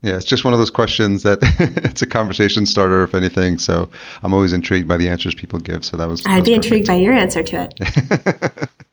Yeah, 0.03 0.15
it's 0.15 0.25
just 0.25 0.45
one 0.45 0.55
of 0.55 0.61
those 0.61 0.71
questions 0.71 1.25
that 1.25 1.39
it's 1.85 2.03
a 2.03 2.07
conversation 2.07 2.67
starter, 2.67 3.03
if 3.03 3.15
anything. 3.15 3.59
So 3.59 3.89
I'm 4.23 4.33
always 4.33 4.53
intrigued 4.53 4.87
by 4.87 4.97
the 4.97 5.09
answers 5.09 5.35
people 5.35 5.59
give. 5.59 5.85
So 5.85 5.97
that 5.97 6.09
was. 6.09 6.25
I'd 6.25 6.45
be 6.45 6.53
perfect. 6.53 6.65
intrigued 6.65 6.87
by 6.87 6.95
your 6.95 7.15
answer 7.15 7.43
to 7.43 7.69
it. 7.71 8.69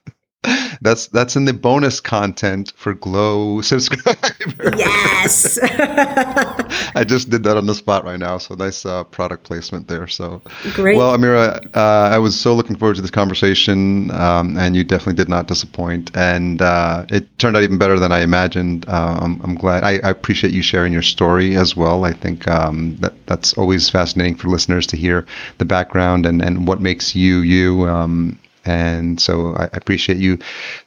That's 0.81 1.07
that's 1.07 1.35
in 1.35 1.45
the 1.45 1.53
bonus 1.53 1.99
content 1.99 2.73
for 2.75 2.93
Glow 2.93 3.61
subscribers. 3.61 4.73
Yes. 4.77 5.59
I 6.95 7.03
just 7.05 7.29
did 7.29 7.43
that 7.43 7.57
on 7.57 7.65
the 7.65 7.75
spot 7.75 8.05
right 8.05 8.19
now, 8.19 8.37
so 8.37 8.55
nice 8.55 8.85
uh, 8.85 9.03
product 9.05 9.43
placement 9.43 9.87
there. 9.87 10.07
So 10.07 10.41
great. 10.73 10.97
Well, 10.97 11.17
Amira, 11.17 11.65
uh, 11.75 12.09
I 12.13 12.17
was 12.17 12.39
so 12.39 12.53
looking 12.53 12.75
forward 12.75 12.95
to 12.95 13.01
this 13.01 13.11
conversation, 13.11 14.11
um, 14.11 14.57
and 14.57 14.75
you 14.75 14.83
definitely 14.83 15.15
did 15.15 15.29
not 15.29 15.47
disappoint, 15.47 16.15
and 16.15 16.61
uh, 16.61 17.05
it 17.09 17.37
turned 17.39 17.57
out 17.57 17.63
even 17.63 17.77
better 17.77 17.99
than 17.99 18.11
I 18.11 18.19
imagined. 18.19 18.87
Uh, 18.87 19.19
I'm, 19.21 19.41
I'm, 19.41 19.55
glad. 19.55 19.83
I, 19.83 19.99
I, 20.03 20.09
appreciate 20.09 20.53
you 20.53 20.61
sharing 20.61 20.93
your 20.93 21.01
story 21.01 21.55
as 21.55 21.75
well. 21.75 22.05
I 22.05 22.13
think 22.13 22.47
um, 22.47 22.97
that 22.97 23.13
that's 23.27 23.53
always 23.55 23.89
fascinating 23.89 24.35
for 24.35 24.47
listeners 24.47 24.87
to 24.87 24.97
hear 24.97 25.25
the 25.57 25.65
background 25.65 26.25
and, 26.25 26.41
and 26.41 26.67
what 26.67 26.81
makes 26.81 27.15
you 27.15 27.39
you. 27.39 27.87
Um, 27.87 28.39
and 28.65 29.19
so 29.19 29.55
I 29.55 29.69
appreciate 29.73 30.17
you 30.17 30.37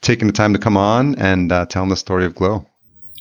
taking 0.01 0.27
the 0.27 0.33
time 0.33 0.53
to 0.53 0.59
come 0.59 0.77
on 0.77 1.15
and 1.15 1.51
uh, 1.51 1.65
telling 1.65 1.89
the 1.89 1.95
story 1.95 2.25
of 2.25 2.35
Glow. 2.35 2.65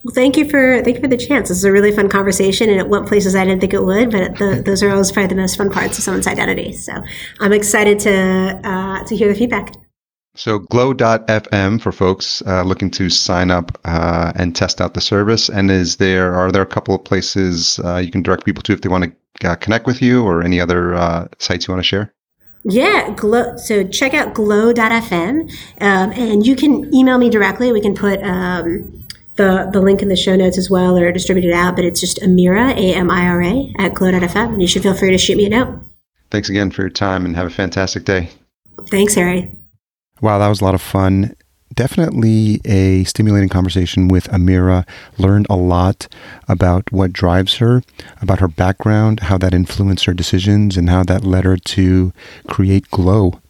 Well, 0.04 0.14
thank 0.14 0.36
you 0.36 0.48
for 0.48 0.82
thank 0.82 0.96
you 0.96 1.02
for 1.02 1.08
the 1.08 1.16
chance. 1.16 1.48
This 1.48 1.58
is 1.58 1.64
a 1.64 1.72
really 1.72 1.92
fun 1.92 2.08
conversation, 2.08 2.70
and 2.70 2.80
it 2.80 2.88
went 2.88 3.08
places 3.08 3.34
I 3.34 3.44
didn't 3.44 3.60
think 3.60 3.74
it 3.74 3.84
would. 3.84 4.10
But 4.10 4.36
the, 4.36 4.62
those 4.66 4.82
are 4.82 4.90
always 4.90 5.10
probably 5.10 5.28
the 5.28 5.40
most 5.40 5.56
fun 5.56 5.70
parts 5.70 5.98
of 5.98 6.04
someone's 6.04 6.26
identity. 6.26 6.72
So 6.72 6.92
I'm 7.40 7.52
excited 7.52 7.98
to 8.00 8.60
uh, 8.64 9.04
to 9.04 9.16
hear 9.16 9.28
the 9.28 9.34
feedback. 9.34 9.74
So 10.34 10.60
glow.fm 10.60 11.80
for 11.80 11.90
folks 11.90 12.42
uh, 12.46 12.62
looking 12.62 12.92
to 12.92 13.10
sign 13.10 13.50
up 13.50 13.76
uh, 13.84 14.32
and 14.36 14.54
test 14.54 14.80
out 14.80 14.94
the 14.94 15.00
service. 15.00 15.48
And 15.48 15.68
is 15.68 15.96
there 15.96 16.32
are 16.32 16.52
there 16.52 16.62
a 16.62 16.66
couple 16.66 16.94
of 16.94 17.02
places 17.02 17.80
uh, 17.84 17.96
you 17.96 18.12
can 18.12 18.22
direct 18.22 18.44
people 18.44 18.62
to 18.62 18.72
if 18.72 18.82
they 18.82 18.88
want 18.88 19.12
to 19.40 19.50
uh, 19.50 19.56
connect 19.56 19.86
with 19.86 20.00
you, 20.00 20.24
or 20.24 20.42
any 20.42 20.60
other 20.60 20.94
uh, 20.94 21.26
sites 21.38 21.66
you 21.66 21.74
want 21.74 21.82
to 21.82 21.88
share? 21.88 22.14
Yeah, 22.70 23.14
glow. 23.16 23.56
So 23.56 23.82
check 23.82 24.12
out 24.12 24.34
glow.fm, 24.34 25.50
um, 25.80 26.12
and 26.12 26.46
you 26.46 26.54
can 26.54 26.94
email 26.94 27.16
me 27.16 27.30
directly. 27.30 27.72
We 27.72 27.80
can 27.80 27.94
put 27.94 28.22
um, 28.22 29.06
the 29.36 29.70
the 29.72 29.80
link 29.80 30.02
in 30.02 30.08
the 30.08 30.16
show 30.16 30.36
notes 30.36 30.58
as 30.58 30.68
well, 30.68 30.98
or 30.98 31.10
distribute 31.10 31.46
it 31.46 31.54
out. 31.54 31.76
But 31.76 31.86
it's 31.86 31.98
just 31.98 32.20
Amira 32.20 32.72
A 32.72 32.94
M 32.94 33.10
I 33.10 33.26
R 33.26 33.42
A 33.42 33.74
at 33.78 33.94
glow.fm, 33.94 34.52
and 34.52 34.60
you 34.60 34.68
should 34.68 34.82
feel 34.82 34.92
free 34.92 35.10
to 35.10 35.18
shoot 35.18 35.38
me 35.38 35.46
a 35.46 35.48
note. 35.48 35.80
Thanks 36.30 36.50
again 36.50 36.70
for 36.70 36.82
your 36.82 36.90
time, 36.90 37.24
and 37.24 37.34
have 37.36 37.46
a 37.46 37.50
fantastic 37.50 38.04
day. 38.04 38.28
Thanks, 38.90 39.14
Harry. 39.14 39.56
Wow, 40.20 40.38
that 40.38 40.48
was 40.48 40.60
a 40.60 40.64
lot 40.64 40.74
of 40.74 40.82
fun 40.82 41.34
definitely 41.78 42.60
a 42.64 43.04
stimulating 43.04 43.48
conversation 43.48 44.08
with 44.08 44.26
Amira. 44.30 44.84
Learned 45.16 45.46
a 45.48 45.54
lot 45.54 46.08
about 46.48 46.90
what 46.90 47.12
drives 47.12 47.58
her, 47.58 47.84
about 48.20 48.40
her 48.40 48.48
background, 48.48 49.20
how 49.20 49.38
that 49.38 49.54
influenced 49.54 50.06
her 50.06 50.12
decisions, 50.12 50.76
and 50.76 50.90
how 50.90 51.04
that 51.04 51.22
led 51.22 51.44
her 51.44 51.56
to 51.56 52.12
create 52.48 52.90
Glow. 52.90 53.40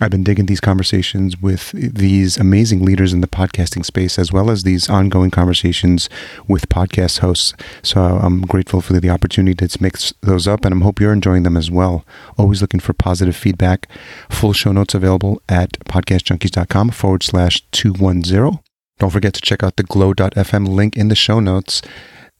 I've 0.00 0.10
been 0.10 0.22
digging 0.22 0.46
these 0.46 0.60
conversations 0.60 1.40
with 1.40 1.72
these 1.72 2.36
amazing 2.36 2.84
leaders 2.84 3.12
in 3.12 3.20
the 3.20 3.26
podcasting 3.26 3.84
space, 3.84 4.18
as 4.18 4.32
well 4.32 4.48
as 4.48 4.62
these 4.62 4.88
ongoing 4.88 5.30
conversations 5.30 6.08
with 6.46 6.68
podcast 6.68 7.18
hosts. 7.18 7.52
So 7.82 8.00
I'm 8.00 8.42
grateful 8.42 8.80
for 8.80 8.92
the 8.98 9.10
opportunity 9.10 9.66
to 9.66 9.82
mix 9.82 10.14
those 10.20 10.46
up, 10.46 10.64
and 10.64 10.74
I 10.74 10.78
hope 10.84 11.00
you're 11.00 11.12
enjoying 11.12 11.42
them 11.42 11.56
as 11.56 11.70
well. 11.70 12.04
Always 12.36 12.62
looking 12.62 12.80
for 12.80 12.92
positive 12.92 13.34
feedback. 13.34 13.88
Full 14.30 14.52
show 14.52 14.70
notes 14.70 14.94
available 14.94 15.42
at 15.48 15.72
podcastjunkies.com 15.80 16.90
forward 16.90 17.24
slash 17.24 17.62
210. 17.72 18.60
Don't 18.98 19.10
forget 19.10 19.34
to 19.34 19.40
check 19.40 19.62
out 19.62 19.76
the 19.76 19.82
glow.fm 19.82 20.68
link 20.68 20.96
in 20.96 21.08
the 21.08 21.14
show 21.16 21.40
notes 21.40 21.82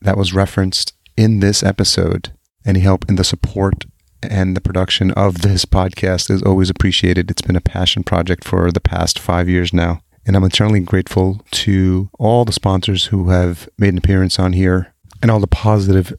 that 0.01 0.17
was 0.17 0.33
referenced 0.33 0.93
in 1.17 1.41
this 1.41 1.63
episode. 1.65 2.33
Any 2.65 2.81
help 2.81 3.09
in 3.09 3.17
the 3.17 3.25
support 3.25 3.85
and 4.23 4.57
the 4.57 4.61
production 4.61 5.11
of 5.13 5.43
this 5.43 5.65
podcast 5.65 6.31
is 6.31 6.43
always 6.43 6.71
appreciated. 6.71 7.31
It's 7.31 7.43
been 7.43 7.57
a 7.57 7.61
passion 7.61 8.03
project 8.03 8.45
for 8.45 8.71
the 8.71 8.81
past 8.81 9.19
five 9.19 9.49
years 9.49 9.73
now. 9.73 10.01
And 10.27 10.37
I'm 10.37 10.45
eternally 10.45 10.81
grateful 10.81 11.41
to 11.53 12.11
all 12.19 12.45
the 12.45 12.53
sponsors 12.53 13.07
who 13.07 13.31
have 13.31 13.69
made 13.79 13.95
an 13.95 13.99
appearance 13.99 14.39
on 14.39 14.53
here 14.53 14.93
and 15.23 15.31
all 15.31 15.41
the 15.41 15.47
positive 15.47 16.13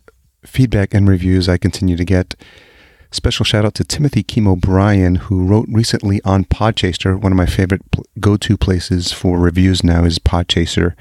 feedback 0.45 0.93
and 0.93 1.08
reviews 1.08 1.47
I 1.47 1.58
continue 1.58 1.95
to 1.95 2.06
get. 2.06 2.36
Special 3.12 3.43
shout 3.43 3.66
out 3.66 3.74
to 3.76 3.84
Timothy 3.84 4.22
Kim 4.22 4.47
O'Brien, 4.47 5.16
who 5.16 5.45
wrote 5.45 5.68
recently 5.70 6.22
on 6.24 6.45
Podchaser. 6.45 7.20
One 7.20 7.32
of 7.32 7.38
my 7.38 7.47
favorite 7.47 7.82
go 8.20 8.38
to 8.38 8.58
places 8.58 9.12
for 9.12 9.39
reviews 9.39 9.84
now 9.84 10.04
is 10.06 10.20
Podchaser. 10.20 10.93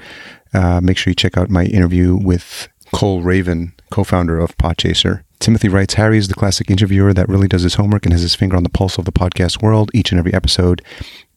Uh, 0.53 0.81
make 0.81 0.97
sure 0.97 1.11
you 1.11 1.15
check 1.15 1.37
out 1.37 1.49
my 1.49 1.65
interview 1.65 2.15
with 2.15 2.67
Cole 2.91 3.21
Raven, 3.21 3.73
co 3.91 4.03
founder 4.03 4.39
of 4.39 4.57
Podchaser. 4.57 5.23
Timothy 5.39 5.69
writes 5.69 5.93
Harry 5.93 6.17
is 6.17 6.27
the 6.27 6.33
classic 6.33 6.69
interviewer 6.69 7.13
that 7.13 7.29
really 7.29 7.47
does 7.47 7.61
his 7.61 7.75
homework 7.75 8.05
and 8.05 8.13
has 8.13 8.21
his 8.21 8.35
finger 8.35 8.57
on 8.57 8.63
the 8.63 8.69
pulse 8.69 8.97
of 8.97 9.05
the 9.05 9.11
podcast 9.11 9.61
world. 9.61 9.89
Each 9.93 10.11
and 10.11 10.19
every 10.19 10.33
episode 10.33 10.81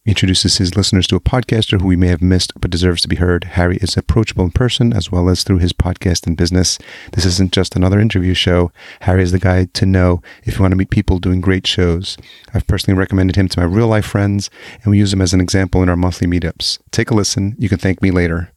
introduces 0.05 0.59
his 0.59 0.75
listeners 0.75 1.07
to 1.07 1.15
a 1.15 1.21
podcaster 1.21 1.81
who 1.81 1.87
we 1.87 1.95
may 1.95 2.09
have 2.09 2.21
missed 2.21 2.53
but 2.61 2.71
deserves 2.71 3.03
to 3.03 3.09
be 3.09 3.17
heard. 3.17 3.45
Harry 3.45 3.77
is 3.77 3.97
approachable 3.97 4.45
in 4.45 4.51
person 4.51 4.93
as 4.93 5.13
well 5.13 5.29
as 5.29 5.45
through 5.45 5.59
his 5.59 5.73
podcast 5.73 6.27
and 6.27 6.37
business. 6.37 6.79
This 7.13 7.25
isn't 7.25 7.53
just 7.53 7.77
another 7.77 8.01
interview 8.01 8.35
show. 8.35 8.73
Harry 9.03 9.23
is 9.23 9.31
the 9.31 9.39
guy 9.39 9.67
to 9.67 9.87
know 9.87 10.21
if 10.45 10.57
you 10.57 10.63
want 10.63 10.73
to 10.73 10.77
meet 10.77 10.91
people 10.91 11.21
doing 11.21 11.41
great 11.41 11.67
shows. 11.67 12.17
I've 12.53 12.67
personally 12.67 12.99
recommended 12.99 13.37
him 13.37 13.49
to 13.49 13.61
my 13.61 13.67
real 13.67 13.87
life 13.87 14.07
friends, 14.07 14.51
and 14.83 14.91
we 14.91 14.99
use 14.99 15.13
him 15.13 15.23
as 15.23 15.33
an 15.33 15.41
example 15.41 15.83
in 15.83 15.89
our 15.89 15.97
monthly 15.97 16.27
meetups. 16.27 16.79
Take 16.91 17.11
a 17.11 17.15
listen. 17.15 17.55
You 17.59 17.69
can 17.69 17.79
thank 17.79 18.03
me 18.03 18.11
later 18.11 18.53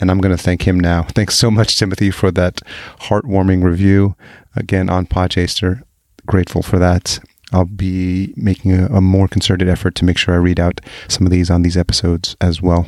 and 0.00 0.10
I'm 0.10 0.18
going 0.18 0.36
to 0.36 0.42
thank 0.42 0.66
him 0.66 0.78
now. 0.78 1.02
Thanks 1.08 1.36
so 1.36 1.50
much, 1.50 1.78
Timothy, 1.78 2.10
for 2.10 2.30
that 2.32 2.60
heartwarming 3.02 3.62
review. 3.62 4.16
Again, 4.56 4.88
on 4.88 5.06
Podchaser, 5.06 5.82
grateful 6.26 6.62
for 6.62 6.78
that. 6.78 7.18
I'll 7.52 7.64
be 7.64 8.34
making 8.36 8.72
a, 8.72 8.86
a 8.86 9.00
more 9.00 9.28
concerted 9.28 9.68
effort 9.68 9.94
to 9.96 10.04
make 10.04 10.18
sure 10.18 10.34
I 10.34 10.38
read 10.38 10.60
out 10.60 10.80
some 11.08 11.26
of 11.26 11.32
these 11.32 11.50
on 11.50 11.62
these 11.62 11.76
episodes 11.76 12.36
as 12.40 12.60
well. 12.60 12.86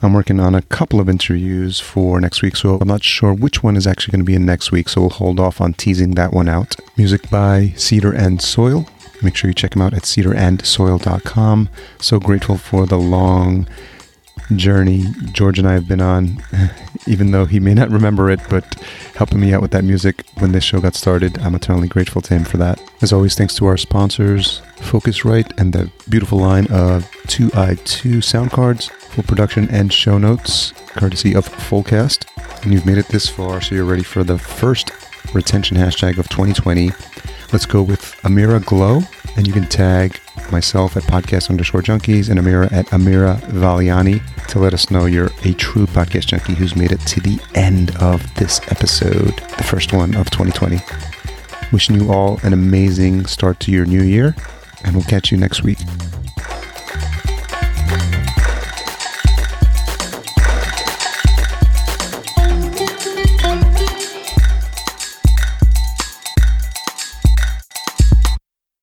I'm 0.00 0.12
working 0.12 0.38
on 0.38 0.54
a 0.54 0.62
couple 0.62 1.00
of 1.00 1.08
interviews 1.08 1.80
for 1.80 2.20
next 2.20 2.40
week, 2.40 2.54
so 2.54 2.78
I'm 2.80 2.86
not 2.86 3.02
sure 3.02 3.34
which 3.34 3.64
one 3.64 3.76
is 3.76 3.86
actually 3.86 4.12
going 4.12 4.20
to 4.20 4.26
be 4.26 4.36
in 4.36 4.46
next 4.46 4.70
week, 4.70 4.88
so 4.88 5.00
we'll 5.00 5.10
hold 5.10 5.40
off 5.40 5.60
on 5.60 5.74
teasing 5.74 6.12
that 6.12 6.32
one 6.32 6.48
out. 6.48 6.76
Music 6.96 7.28
by 7.30 7.72
Cedar 7.76 8.12
and 8.12 8.40
Soil. 8.40 8.88
Make 9.22 9.34
sure 9.34 9.50
you 9.50 9.54
check 9.54 9.74
him 9.74 9.82
out 9.82 9.94
at 9.94 10.02
cedarandsoil.com. 10.02 11.68
So 12.00 12.20
grateful 12.20 12.56
for 12.56 12.86
the 12.86 12.98
long 12.98 13.66
journey 14.56 15.04
George 15.32 15.58
and 15.58 15.68
I 15.68 15.72
have 15.72 15.88
been 15.88 16.00
on, 16.00 16.42
even 17.06 17.30
though 17.30 17.44
he 17.44 17.60
may 17.60 17.74
not 17.74 17.90
remember 17.90 18.30
it, 18.30 18.40
but 18.48 18.64
helping 19.14 19.40
me 19.40 19.52
out 19.52 19.62
with 19.62 19.70
that 19.72 19.84
music 19.84 20.24
when 20.38 20.52
this 20.52 20.64
show 20.64 20.80
got 20.80 20.94
started. 20.94 21.38
I'm 21.38 21.54
eternally 21.54 21.88
grateful 21.88 22.22
to 22.22 22.34
him 22.34 22.44
for 22.44 22.56
that. 22.58 22.80
As 23.02 23.12
always, 23.12 23.34
thanks 23.34 23.54
to 23.56 23.66
our 23.66 23.76
sponsors, 23.76 24.60
Focusrite 24.76 25.58
and 25.58 25.72
the 25.72 25.90
beautiful 26.08 26.38
line 26.38 26.66
of 26.66 27.10
2i2 27.26 28.22
sound 28.22 28.50
cards, 28.50 28.88
full 28.88 29.24
production 29.24 29.68
and 29.70 29.92
show 29.92 30.18
notes, 30.18 30.72
courtesy 30.88 31.34
of 31.34 31.48
Fullcast. 31.48 32.26
And 32.62 32.72
you've 32.72 32.86
made 32.86 32.98
it 32.98 33.08
this 33.08 33.28
far, 33.28 33.60
so 33.60 33.74
you're 33.74 33.84
ready 33.84 34.02
for 34.02 34.24
the 34.24 34.38
first 34.38 34.90
retention 35.34 35.76
hashtag 35.76 36.18
of 36.18 36.28
2020. 36.28 36.90
Let's 37.52 37.66
go 37.66 37.82
with 37.82 38.02
Amira 38.22 38.64
Glow, 38.64 39.00
and 39.36 39.46
you 39.46 39.52
can 39.52 39.66
tag 39.66 40.20
myself 40.50 40.96
at 40.96 41.02
podcast 41.04 41.50
underscore 41.50 41.82
junkies 41.82 42.30
and 42.30 42.38
Amira 42.40 42.70
at 42.72 42.86
Amira 42.86 43.38
Valiani 43.50 44.20
to 44.48 44.58
let 44.58 44.74
us 44.74 44.90
know 44.90 45.06
you're 45.06 45.30
a 45.44 45.52
true 45.54 45.86
podcast 45.86 46.26
junkie 46.26 46.54
who's 46.54 46.74
made 46.74 46.92
it 46.92 47.00
to 47.00 47.20
the 47.20 47.40
end 47.54 47.94
of 47.96 48.34
this 48.34 48.60
episode, 48.70 49.36
the 49.56 49.64
first 49.64 49.92
one 49.92 50.14
of 50.14 50.30
2020. 50.30 50.78
Wishing 51.72 52.00
you 52.00 52.12
all 52.12 52.40
an 52.42 52.52
amazing 52.52 53.26
start 53.26 53.60
to 53.60 53.70
your 53.70 53.84
new 53.84 54.02
year, 54.02 54.34
and 54.84 54.94
we'll 54.94 55.04
catch 55.04 55.30
you 55.30 55.38
next 55.38 55.62
week. 55.62 55.78